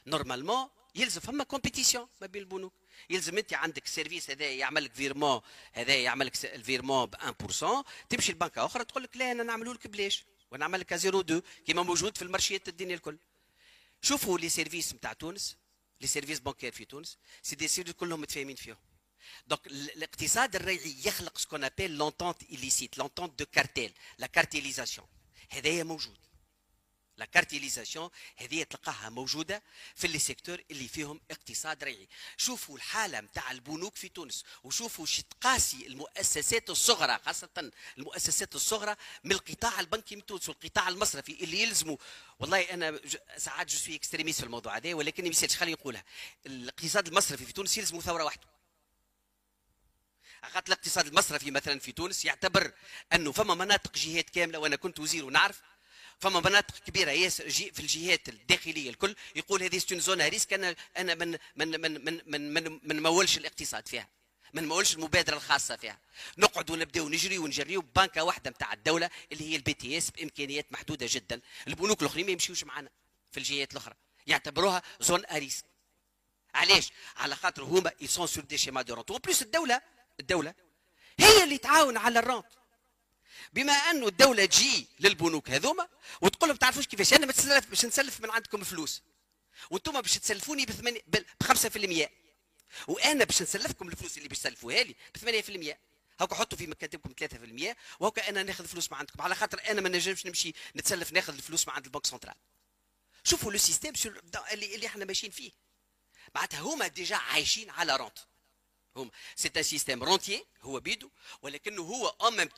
normalement 0.07 0.68
يلزم 0.95 1.21
فما 1.21 1.45
compétition 1.45 2.09
ما 2.21 2.27
بين 2.27 2.43
البنوك. 2.43 2.75
يلزم 3.11 3.38
أنت 3.38 3.55
عندك 3.55 3.86
service 3.87 4.31
هذا 4.30 4.51
يعمل 4.51 4.84
لك 4.84 4.95
virement 4.95 5.41
هذا 5.72 5.95
يعمل 5.95 6.26
لك 6.26 6.45
ال 6.45 6.51
virement 6.51 7.07
ب 7.07 7.14
1% 7.14 7.84
تمشي 8.09 8.32
لبنكة 8.32 8.66
أخرى 8.66 8.84
تقول 8.84 9.03
لك 9.03 9.16
لا 9.16 9.32
أنا 9.32 9.43
نعملوا 9.43 9.74
لك 9.74 9.86
بلاش. 9.86 10.24
ونعمل 10.51 10.80
لك 10.80 10.95
0.2 10.95 11.43
كيما 11.66 11.82
موجود 11.82 12.16
في 12.16 12.22
المارشيات 12.22 12.68
الدنيا 12.68 12.95
الكل. 12.95 13.18
شوفوا 14.03 14.38
les 14.39 14.49
services 14.49 14.95
نتاع 14.95 15.12
تونس 15.12 15.57
les 16.01 16.07
services 16.07 16.39
bancaires 16.41 16.73
في 16.72 16.84
تونس. 16.84 17.18
c'est 17.43 17.57
des 17.57 17.68
services 17.68 17.95
كلهم 17.95 18.20
متفاهمين 18.20 18.57
فيهم. 18.57 18.76
donc 19.47 19.66
ال- 19.66 19.90
الاقتصاد 19.97 20.57
الريعي 20.57 20.95
يخلق 21.05 21.38
سكون 21.38 21.64
appelle 21.64 21.97
l'entente 21.99 22.43
illicite 22.43 22.99
l'entente 22.99 23.39
de 23.39 23.47
cartel 23.47 23.93
la 24.18 24.27
cartellisation 24.27 25.07
هذايا 25.51 25.84
موجود. 25.84 26.18
la 27.16 27.25
cartellisation 27.25 28.11
هذه 28.37 28.63
تلقاها 28.63 29.09
موجودة 29.09 29.63
في 29.97 30.07
les 30.07 30.18
secteurs 30.18 30.62
اللي 30.71 30.89
فيهم 30.89 31.21
اقتصاد 31.31 31.85
ريعي. 31.85 32.09
شوفوا 32.37 32.77
الحالة 32.77 33.21
نتاع 33.21 33.51
البنوك 33.51 33.97
في 33.97 34.09
تونس 34.09 34.45
وشوفوا 34.65 35.07
شي 35.07 35.23
تقاسي 35.23 35.87
المؤسسات 35.87 36.71
الصغرى 36.71 37.19
خاصة 37.27 37.73
المؤسسات 37.99 38.55
الصغرى 38.55 38.97
من 39.25 39.33
القطاع 39.33 39.81
البنكي 39.81 40.17
من 40.17 40.27
تونس 40.27 40.49
والقطاع 40.49 40.89
المصرفي 40.89 41.45
اللي 41.45 41.63
يلزموا. 41.63 41.97
والله 42.39 42.61
أنا 42.61 43.01
ساعات 43.37 43.71
je 43.70 43.79
suis 43.79 43.95
extrémiste 43.97 44.41
في 44.41 44.47
الموضوع 44.47 44.77
هذا 44.77 44.95
ولكن 44.95 45.25
ما 45.25 45.49
خليني 45.49 45.73
نقولها. 45.73 46.05
الاقتصاد 46.47 47.09
المصرفي 47.09 47.45
في 47.45 47.53
تونس 47.53 47.79
يلزموا 47.79 48.01
ثورة 48.01 48.25
واحدة. 48.25 48.53
خاطر 50.43 50.73
الاقتصاد 50.73 51.07
المصرفي 51.07 51.51
مثلا 51.51 51.79
في 51.79 51.93
تونس 51.93 52.25
يعتبر 52.25 52.73
أنه 53.13 53.33
فما 53.33 53.55
مناطق 53.55 53.99
جهات 53.99 54.31
كاملة 54.31 54.59
وأنا 54.59 54.77
كنت 54.77 55.01
وزير 55.01 55.25
ونعرف 55.25 55.61
فما 56.23 56.41
مناطق 56.41 56.79
كبيرة 56.79 57.11
ياسر 57.11 57.51
في 57.51 57.81
الجهات 57.81 58.29
الداخلية 58.29 58.91
الكل 58.91 59.14
يقول 59.37 59.62
هذه 59.62 59.79
c'est 59.79 59.92
une 59.92 60.01
zone 60.01 60.23
à 60.23 60.27
risque 60.27 60.53
أنا 60.53 60.77
أنا 60.97 61.14
من 61.14 61.39
من 61.57 61.81
من 61.81 62.05
من 62.05 62.20
من 62.27 62.55
من, 62.55 62.81
من 62.83 63.03
مولش 63.03 63.39
الاقتصاد 63.39 63.89
فيها 63.89 64.09
من 64.55 64.68
مولش 64.68 64.95
المبادرة 64.95 65.37
الخاصة 65.37 65.77
فيها. 65.77 65.99
نقعد 66.39 66.70
ونبداو 66.70 67.09
نجري 67.09 67.39
ونجريو 67.39 67.81
ببنكة 67.81 68.25
واحدة 68.25 68.51
نتاع 68.51 68.73
الدولة 68.73 69.11
اللي 69.33 69.51
هي 69.51 69.57
ال 69.57 69.75
BTS 69.75 70.11
بإمكانيات 70.11 70.73
محدودة 70.73 71.07
جدا. 71.11 71.41
البنوك 71.68 72.03
الأخرين 72.03 72.27
ما 72.27 72.33
يمشيوش 72.33 72.64
معنا 72.64 72.91
في 73.33 73.39
الجهات 73.39 73.73
الأخرى 73.73 73.95
يعتبروها 74.27 74.83
زون 75.01 75.25
à 75.27 75.32
risque 75.32 75.64
علاش؟ 76.55 76.91
على 77.16 77.37
خاطر 77.37 77.62
هما 77.62 77.93
ils 78.01 78.12
sont 78.12 78.27
sur 78.27 78.45
des 78.45 78.59
schémas 78.59 78.83
de 78.83 78.95
rente 78.95 79.12
plus 79.12 79.43
الدولة 79.43 79.81
الدولة 80.20 80.55
هي 81.18 81.45
اللي 81.45 81.59
تعاون 81.59 81.97
على 81.97 82.18
ال 82.18 82.23
rente 82.23 82.47
بما 83.53 83.72
أنه 83.72 84.07
الدولة 84.07 84.45
تجي 84.45 84.86
للبنوك 85.01 85.51
هذوما 85.51 85.88
وتقول 86.20 86.49
لهم 86.49 86.57
تعرفوش 86.59 86.86
كيفاش؟ 86.86 87.12
أنا 87.12 87.26
باش 87.26 87.84
نسلف 87.84 88.20
من 88.20 88.30
عندكم 88.30 88.64
فلوس. 88.64 89.03
وأنتم 89.70 90.01
باش 90.01 90.18
تسلفوني 90.18 90.66
ب 90.66 91.24
5% 91.45 92.09
وأنا 92.88 93.24
باش 93.24 93.43
نسلفكم 93.43 93.88
الفلوس 93.88 94.18
اللي 94.18 94.28
باش 94.28 94.38
تسلفوها 94.38 94.82
لي 94.82 94.97
ب 95.14 95.18
8% 95.18 95.76
هاكا 96.20 96.34
حطوا 96.34 96.59
في 96.59 96.66
مكاتبكم 96.66 97.14
3% 97.72 97.76
وهاكا 98.01 98.28
أنا 98.28 98.43
ناخذ 98.43 98.66
فلوس 98.66 98.93
من 98.93 98.99
عندكم. 98.99 99.22
على 99.22 99.34
خاطر 99.34 99.61
أنا 99.70 99.80
ما 99.80 99.88
نجمش 99.88 100.26
نمشي 100.26 100.53
نتسلف 100.76 101.12
ناخذ 101.12 101.34
الفلوس 101.34 101.68
من 101.68 101.74
عند 101.74 101.84
ال 101.85 101.88
banque 101.88 102.07
centrale. 102.07 102.35
شوفوا 103.24 103.53
لو 103.53 103.59
سيستيم 103.59 103.93
اللي 104.53 104.74
اللي 104.74 104.86
إحنا 104.86 105.05
ماشيين 105.05 105.32
فيه. 105.32 105.53
معناتها 106.34 106.61
هما 106.61 106.86
ديجا 106.86 107.16
عايشين 107.16 107.70
على 107.70 107.97
رونت 107.97 108.18
هما. 108.97 109.11
سي 109.36 109.51
ان 109.57 109.62
سيستيم 109.62 110.05
رونتيي 110.05 110.47
هو 110.62 110.80
بيدو 110.80 111.11
ولكنه 111.43 111.82
هو 111.82 112.09
ان 112.09 112.36
ميم 112.36 112.49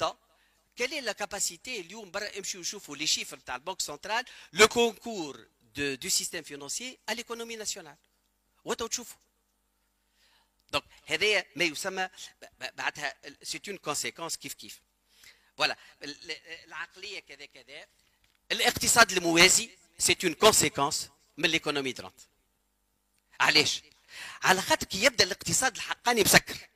quelle 0.76 0.92
est 0.92 1.00
la 1.00 1.14
capacité 1.14 1.68
اليوم 1.68 2.10
برا 2.10 2.38
امشيو 2.38 2.62
شوفوا 2.62 2.96
لي 2.96 3.06
شيفر 3.06 3.38
تاع 3.38 3.56
البنك 3.56 3.80
سنترال 3.80 4.24
لو 4.52 4.68
كونكور 4.68 5.46
دو 5.76 6.08
سيستيم 6.08 6.42
فينانسيي 6.42 6.98
à 7.10 7.14
l'économie 7.14 7.56
nationale? 7.56 7.96
وتو 8.64 8.86
تشوفوا 8.86 9.16
دونك 10.72 10.84
هذايا 11.06 11.44
ما 11.56 11.64
يسمى 11.64 12.08
بعدها 12.60 13.14
سي 13.42 13.60
اون 13.68 13.76
كونسيكونس 13.76 14.36
كيف 14.36 14.54
كيف 14.54 14.80
فوالا 15.56 15.76
العقليه 16.64 17.20
كذا 17.20 17.46
كذا 17.46 17.86
الاقتصاد 18.52 19.12
الموازي 19.12 19.70
c'est 19.98 20.16
une 20.24 20.34
conséquence 20.34 21.10
من 21.36 21.48
l'économie 21.48 21.92
de 21.92 22.00
rente 22.00 22.20
علاش 23.40 23.82
على 24.42 24.62
خاطر 24.62 24.86
كي 24.86 25.04
يبدا 25.04 25.24
الاقتصاد 25.24 25.76
الحقاني 25.76 26.22
مسكر 26.22 26.68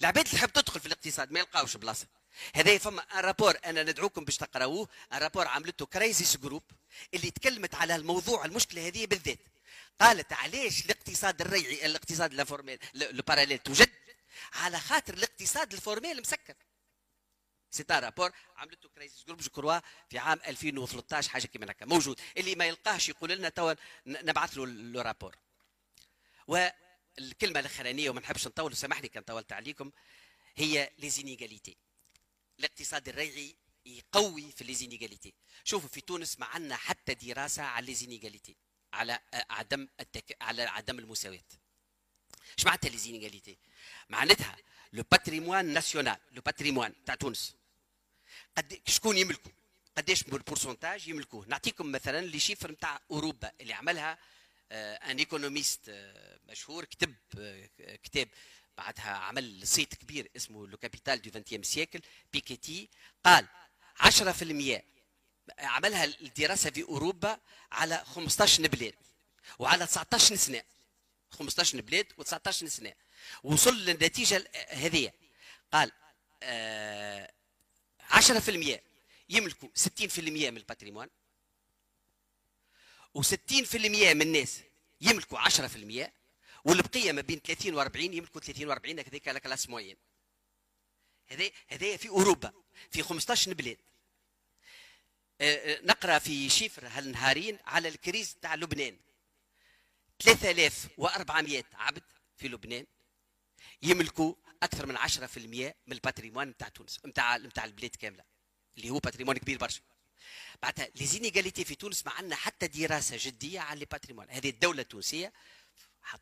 العباد 0.00 0.26
اللي 0.26 0.38
تحب 0.38 0.52
تدخل 0.52 0.80
في 0.80 0.86
الاقتصاد 0.86 1.32
ما 1.32 1.40
يلقاوش 1.40 1.76
بلاصه 1.76 2.06
هذا 2.54 2.78
فما 2.78 3.02
un 3.02 3.24
rapport 3.24 3.58
أنا 3.64 3.82
ندعوكم 3.82 4.24
باش 4.24 4.36
تقراوه 4.36 4.88
un 5.12 5.18
rapport 5.18 5.48
عملته 5.48 5.86
Crisis 5.86 6.36
Group 6.36 6.62
اللي 7.14 7.30
تكلمت 7.30 7.74
على 7.74 7.96
الموضوع 7.96 8.44
المشكلة 8.44 8.86
هذه 8.86 9.06
بالذات. 9.06 9.38
قالت 10.00 10.32
علاش 10.32 10.84
الاقتصاد 10.84 11.40
الريعي 11.40 11.86
الاقتصاد 11.86 12.40
ال 12.40 12.45
formel 12.45 12.78
ال 12.94 13.00
parallèle 13.00 13.58
توجد 13.58 13.90
على 14.52 14.80
خاطر 14.80 15.14
الاقتصاد 15.14 15.72
ال 15.72 15.79
formel 15.79 16.20
مسكر 16.20 16.54
ce 17.70 17.84
rapport 17.90 18.32
عملته 18.56 18.88
Crisis 18.88 19.24
Group 19.26 19.40
جو 19.40 19.80
في 20.10 20.18
عام 20.18 20.40
2013 20.46 21.30
حاجة 21.30 21.46
كيما 21.46 21.70
هكا. 21.70 21.86
موجود. 21.86 22.20
اللي 22.36 22.54
ما 22.54 22.64
يلقاهش 22.64 23.08
يقول 23.08 23.30
لنا 23.30 23.48
توا 23.48 23.74
نبعث 24.06 24.56
له 24.56 24.64
ال 24.64 24.73
rapport 24.73 25.36
والكلمة 26.46 27.60
الأخرانية 27.60 28.10
وما 28.10 28.20
نحبش 28.20 28.46
نطول 28.46 28.76
سامحني 28.76 29.08
كان 29.08 29.22
طولت 29.22 29.52
عليكم 29.52 29.92
هي 30.56 30.90
les 30.98 31.16
inégalités 31.16 31.76
الاقتصاد 32.58 33.08
الريعي 33.08 33.56
يقوي 33.86 34.52
في 34.52 34.64
les 34.64 34.80
inégalités 34.80 35.34
شوفوا 35.64 35.88
في 35.88 36.00
تونس 36.00 36.40
ما 36.40 36.46
عندنا 36.46 36.76
حتى 36.76 37.14
دراسة 37.14 37.62
على 37.62 37.86
les 37.86 38.02
inégalités 38.02 38.56
على 38.92 39.18
عدم 39.32 39.88
التك... 40.00 40.36
على 40.40 40.62
عدم 40.62 40.98
المساواة. 40.98 41.44
إيش 42.58 42.66
معناتها 42.66 42.88
les 42.88 43.04
inégalités 43.04 43.58
معناتها 44.08 44.56
le 44.92 45.04
patrimoine 45.10 45.72
national 45.72 46.16
le 46.32 46.42
patrimoine 46.42 47.04
تاع 47.04 47.14
تونس. 47.14 47.56
قد 48.56 48.80
شكون 48.86 49.18
يملكوا 49.18 49.52
قداش 49.96 50.22
ال 50.22 50.29
pourcentage 50.29 51.08
يملكوه؟ 51.08 51.46
نعطيكم 51.46 51.92
مثلا 51.92 52.26
les 52.26 52.38
chiffres 52.38 52.70
نتاع 52.72 53.00
أوروبا 53.10 53.52
اللي 53.60 53.72
عملها 53.72 54.18
un 54.72 55.18
économiste 55.18 55.80
مشهور 56.48 56.84
كتب 56.84 57.14
آه، 57.38 57.96
كتاب 57.96 58.28
بعدها 58.76 59.10
عمل 59.10 59.66
صيت 59.66 59.94
كبير 59.94 60.30
اسمه 60.36 60.66
Le 60.66 60.76
Capital 60.76 61.22
du 61.22 61.40
20 61.46 61.62
siècle 61.62 62.00
Piketty 62.32 62.88
قال 63.24 63.48
10% 63.98 64.82
عملها 65.58 66.04
الدراسة 66.04 66.70
في 66.70 66.82
أوروبا 66.82 67.40
على 67.72 68.04
15 68.04 68.68
بلاد 68.68 68.94
وعلى 69.58 69.86
19 69.86 70.36
سنه 70.36 70.62
15 71.30 71.80
بلاد 71.80 72.06
و19 72.12 72.50
سنه 72.50 72.92
وصل 73.42 73.76
للنتيجة 73.76 74.50
هذه. 74.68 75.12
قال 75.72 75.92
آه 76.42 77.32
10% 78.10 78.80
يملكوا 79.28 79.68
60% 79.78 80.18
من 80.18 80.56
ال 80.56 80.61
patrimoine 80.61 81.08
و60% 83.18 83.76
من 83.76 84.22
الناس 84.22 84.60
يملكوا 85.00 85.48
10% 85.48 86.21
والبقية 86.64 87.12
ما 87.12 87.20
بين 87.20 87.38
30 87.38 87.84
و40 87.84 87.96
يملكوا 87.96 88.40
30 88.40 88.74
و40 88.74 89.06
هذيك 89.08 89.28
la 89.28 89.38
classe 89.38 89.68
moyenne. 89.68 89.96
هذا 91.26 91.50
هذا 91.68 91.96
في 91.96 92.08
أوروبا 92.08 92.52
في 92.90 93.02
15 93.02 93.54
بلاد. 93.54 93.78
آه، 95.40 95.54
آه، 95.54 95.80
نقرأ 95.82 96.18
في 96.18 96.48
chiffre 96.48 96.86
هالنهارين 96.86 97.58
على 97.64 97.88
ال 97.88 97.96
crise 97.96 98.36
تاع 98.42 98.54
لبنان. 98.54 98.98
3400 100.18 101.64
عبد 101.74 102.02
في 102.36 102.48
لبنان 102.48 102.86
يملكوا 103.82 104.34
أكثر 104.62 104.86
من 104.86 104.96
10% 104.96 105.74
من 105.86 105.92
ال 105.92 105.97
patrimoine 105.97 106.48
نتاع 106.48 106.68
تونس 106.68 107.00
نتاع 107.06 107.36
نتاع 107.36 107.64
البلاد 107.64 107.96
كاملة 107.96 108.24
اللي 108.76 108.90
هو 108.90 108.98
patrimoine 108.98 109.36
كبير 109.36 109.58
برشا. 109.58 109.82
بعدها 110.62 110.88
les 110.94 111.10
inégalités 111.10 111.64
في 111.64 111.74
تونس 111.74 112.06
ما 112.06 112.12
عندنا 112.12 112.36
حتى 112.36 112.66
دراسة 112.66 113.16
جدية 113.20 113.60
على 113.60 113.80
ال 113.80 113.84
patrimoine 113.84 114.26
هذه 114.30 114.50
الدولة 114.50 114.82
التونسية 114.82 115.32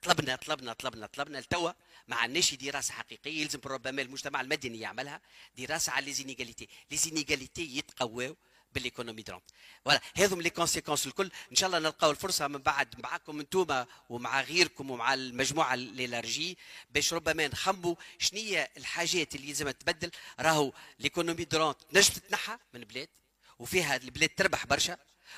طلبنا 0.03 0.37
طلبنا 0.37 0.73
طلبنا 0.73 1.07
طلبنا 1.07 1.39
لتوا 1.39 1.73
ما 2.09 2.17
عندناش 2.17 2.55
دراسة 2.55 2.95
حقيقية 2.95 3.41
يلزم 3.43 3.61
ربما 3.67 4.03
المجتمع 4.03 4.41
المدني 4.41 4.81
يعملها 4.81 5.21
دراسة 5.59 5.93
على 5.93 6.07
ليزينيغاليتي 6.07 6.69
ليزينيغاليتي 6.91 7.77
يتقواو 7.77 8.37
بالايكونومي 8.73 9.23
درونت 9.23 9.45
فوالا 9.85 10.01
هذم 10.17 10.41
لي 10.41 10.51
كونسيكونس 10.51 11.07
الكل. 11.07 11.31
إن 11.51 11.57
شاء 11.57 11.67
الله 11.67 11.79
نلقاو 11.79 12.11
الفرصة 12.11 12.49
من 12.49 12.59
بعد 12.59 13.01
معاكم 13.01 13.41
انتوما 13.41 13.87
ومع 14.09 14.41
غيركم 14.41 14.91
ومع 14.91 15.15
المجموعة 15.15 15.75
l'élargie 15.75 16.59
باش 16.91 17.15
ربما 17.15 17.49
نخموا 17.49 17.95
شنية 18.19 18.71
الحاجات 18.77 19.35
اللي 19.35 19.47
لازم 19.47 19.71
تبدل. 19.71 20.11
راهو 20.41 20.73
l'économie 20.99 21.45
de 21.45 21.54
rente 21.54 21.79
نجم 21.93 22.15
تتنحى 22.15 22.59
من 22.75 22.81
بلاد 22.81 23.09
وفيها 23.59 23.97
البلاد 23.97 24.29
تربح 24.29 24.67
برشا 24.67 24.97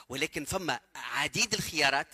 ولكن 0.08 0.44
فما 0.44 0.80
عديد 0.94 1.54
الخيارات 1.54 2.08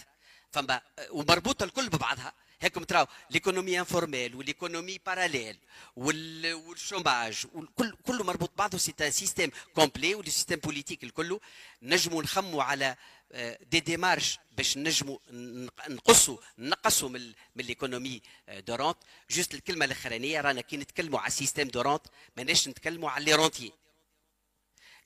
فما 0.52 0.80
ومربوطة 1.10 1.64
الكل 1.64 1.88
ببعضها. 1.88 2.32
هيكم 2.60 2.84
تراو 2.84 3.06
l'économie 3.30 3.78
informelle 3.80 4.34
و 4.34 4.40
l'économie 4.40 4.98
parallèle 5.06 5.58
وال 5.96 6.30
chômage 6.30 7.46
كل 7.76 7.96
كله 8.06 8.24
مربوط 8.24 8.50
بعضه 8.58 8.78
c'est 8.78 8.94
système 9.10 9.50
complet 9.74 10.14
و 10.14 10.18
les 10.18 10.30
systèmes 10.30 10.58
politiques 10.58 11.04
الكل. 11.04 11.40
نجموا 11.82 12.22
نخموا 12.22 12.62
على 12.62 12.96
des 13.60 13.80
démarches 13.80 14.38
باش 14.56 14.76
نجموا 14.76 15.18
نقصوا 15.88 16.38
نقصوا 16.58 17.08
من 17.08 17.32
من 17.56 17.64
l'économie 17.64 18.22
de 18.48 18.62
rente 18.62 18.96
juste 19.30 19.54
الكلمة 19.54 19.84
الأخرانية 19.84 20.40
رانا 20.40 20.60
كي 20.60 20.76
نتكلموا 20.76 21.20
على 21.20 21.30
système 21.30 21.68
de 21.68 21.79
rente 21.79 22.06
ماناش 22.36 22.68
نتكلموا 22.68 23.10
على 23.10 23.24
les 23.24 23.34
rentiers 23.34 23.72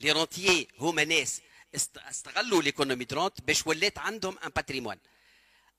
les 0.01 0.11
rentiers 0.11 0.67
هما 0.79 1.03
ناس 1.03 1.41
استغلوا 1.97 2.61
l'économie 2.61 3.05
de 3.05 3.15
rente 3.15 3.41
باش 3.41 3.67
ولات 3.67 3.97
عندهم 3.97 4.37
un 4.39 4.49
patrimoine 4.49 4.97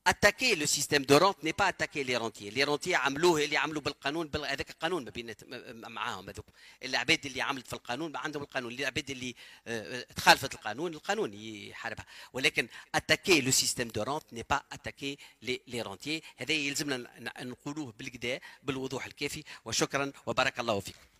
attaquer 0.07 0.55
le 0.55 0.65
système 0.65 1.03
de 1.03 1.17
rente 1.17 1.43
n'est 1.43 1.51
pas 1.51 1.69
attaquer 1.69 2.03
les 2.03 2.17
rentiers 2.17 2.49
les 2.49 2.63
rentiers 2.63 2.95
عملوه 2.95 3.43
اللي 3.43 3.57
عملوا 3.57 3.81
بالقانون 3.81 4.29
هذاك 4.35 4.69
القانون 4.69 5.03
ما 5.05 5.09
بين 5.09 5.35
معاهم 5.73 6.29
هذوك. 6.29 6.45
العباد 6.83 7.25
اللي 7.25 7.41
عملت 7.41 7.67
في 7.67 7.73
القانون 7.73 8.17
عندهم 8.17 8.43
القانون. 8.43 8.73
العباد 8.73 9.09
اللي 9.09 9.35
آه، 9.67 10.01
تخالفت 10.01 10.53
القانون 10.53 10.93
القانون 10.93 11.33
يحاربها. 11.33 12.05
ولكن 12.33 12.67
attaquer 12.95 13.41
le 13.41 13.51
système 13.51 13.87
de 13.87 14.03
rente 14.03 14.33
n'est 14.33 14.43
pas 14.49 14.61
attaquer 14.71 15.17
les 15.41 15.81
rentiers 15.81 16.21
هذا 16.37 16.53
يلزمنا 16.53 17.09
نقولوه 17.43 17.93
بالكدا 17.99 18.39
بالوضوح 18.63 19.05
الكافي. 19.05 19.43
وشكرا 19.65 20.11
وبارك 20.25 20.59
الله 20.59 20.79
فيكم 20.79 21.14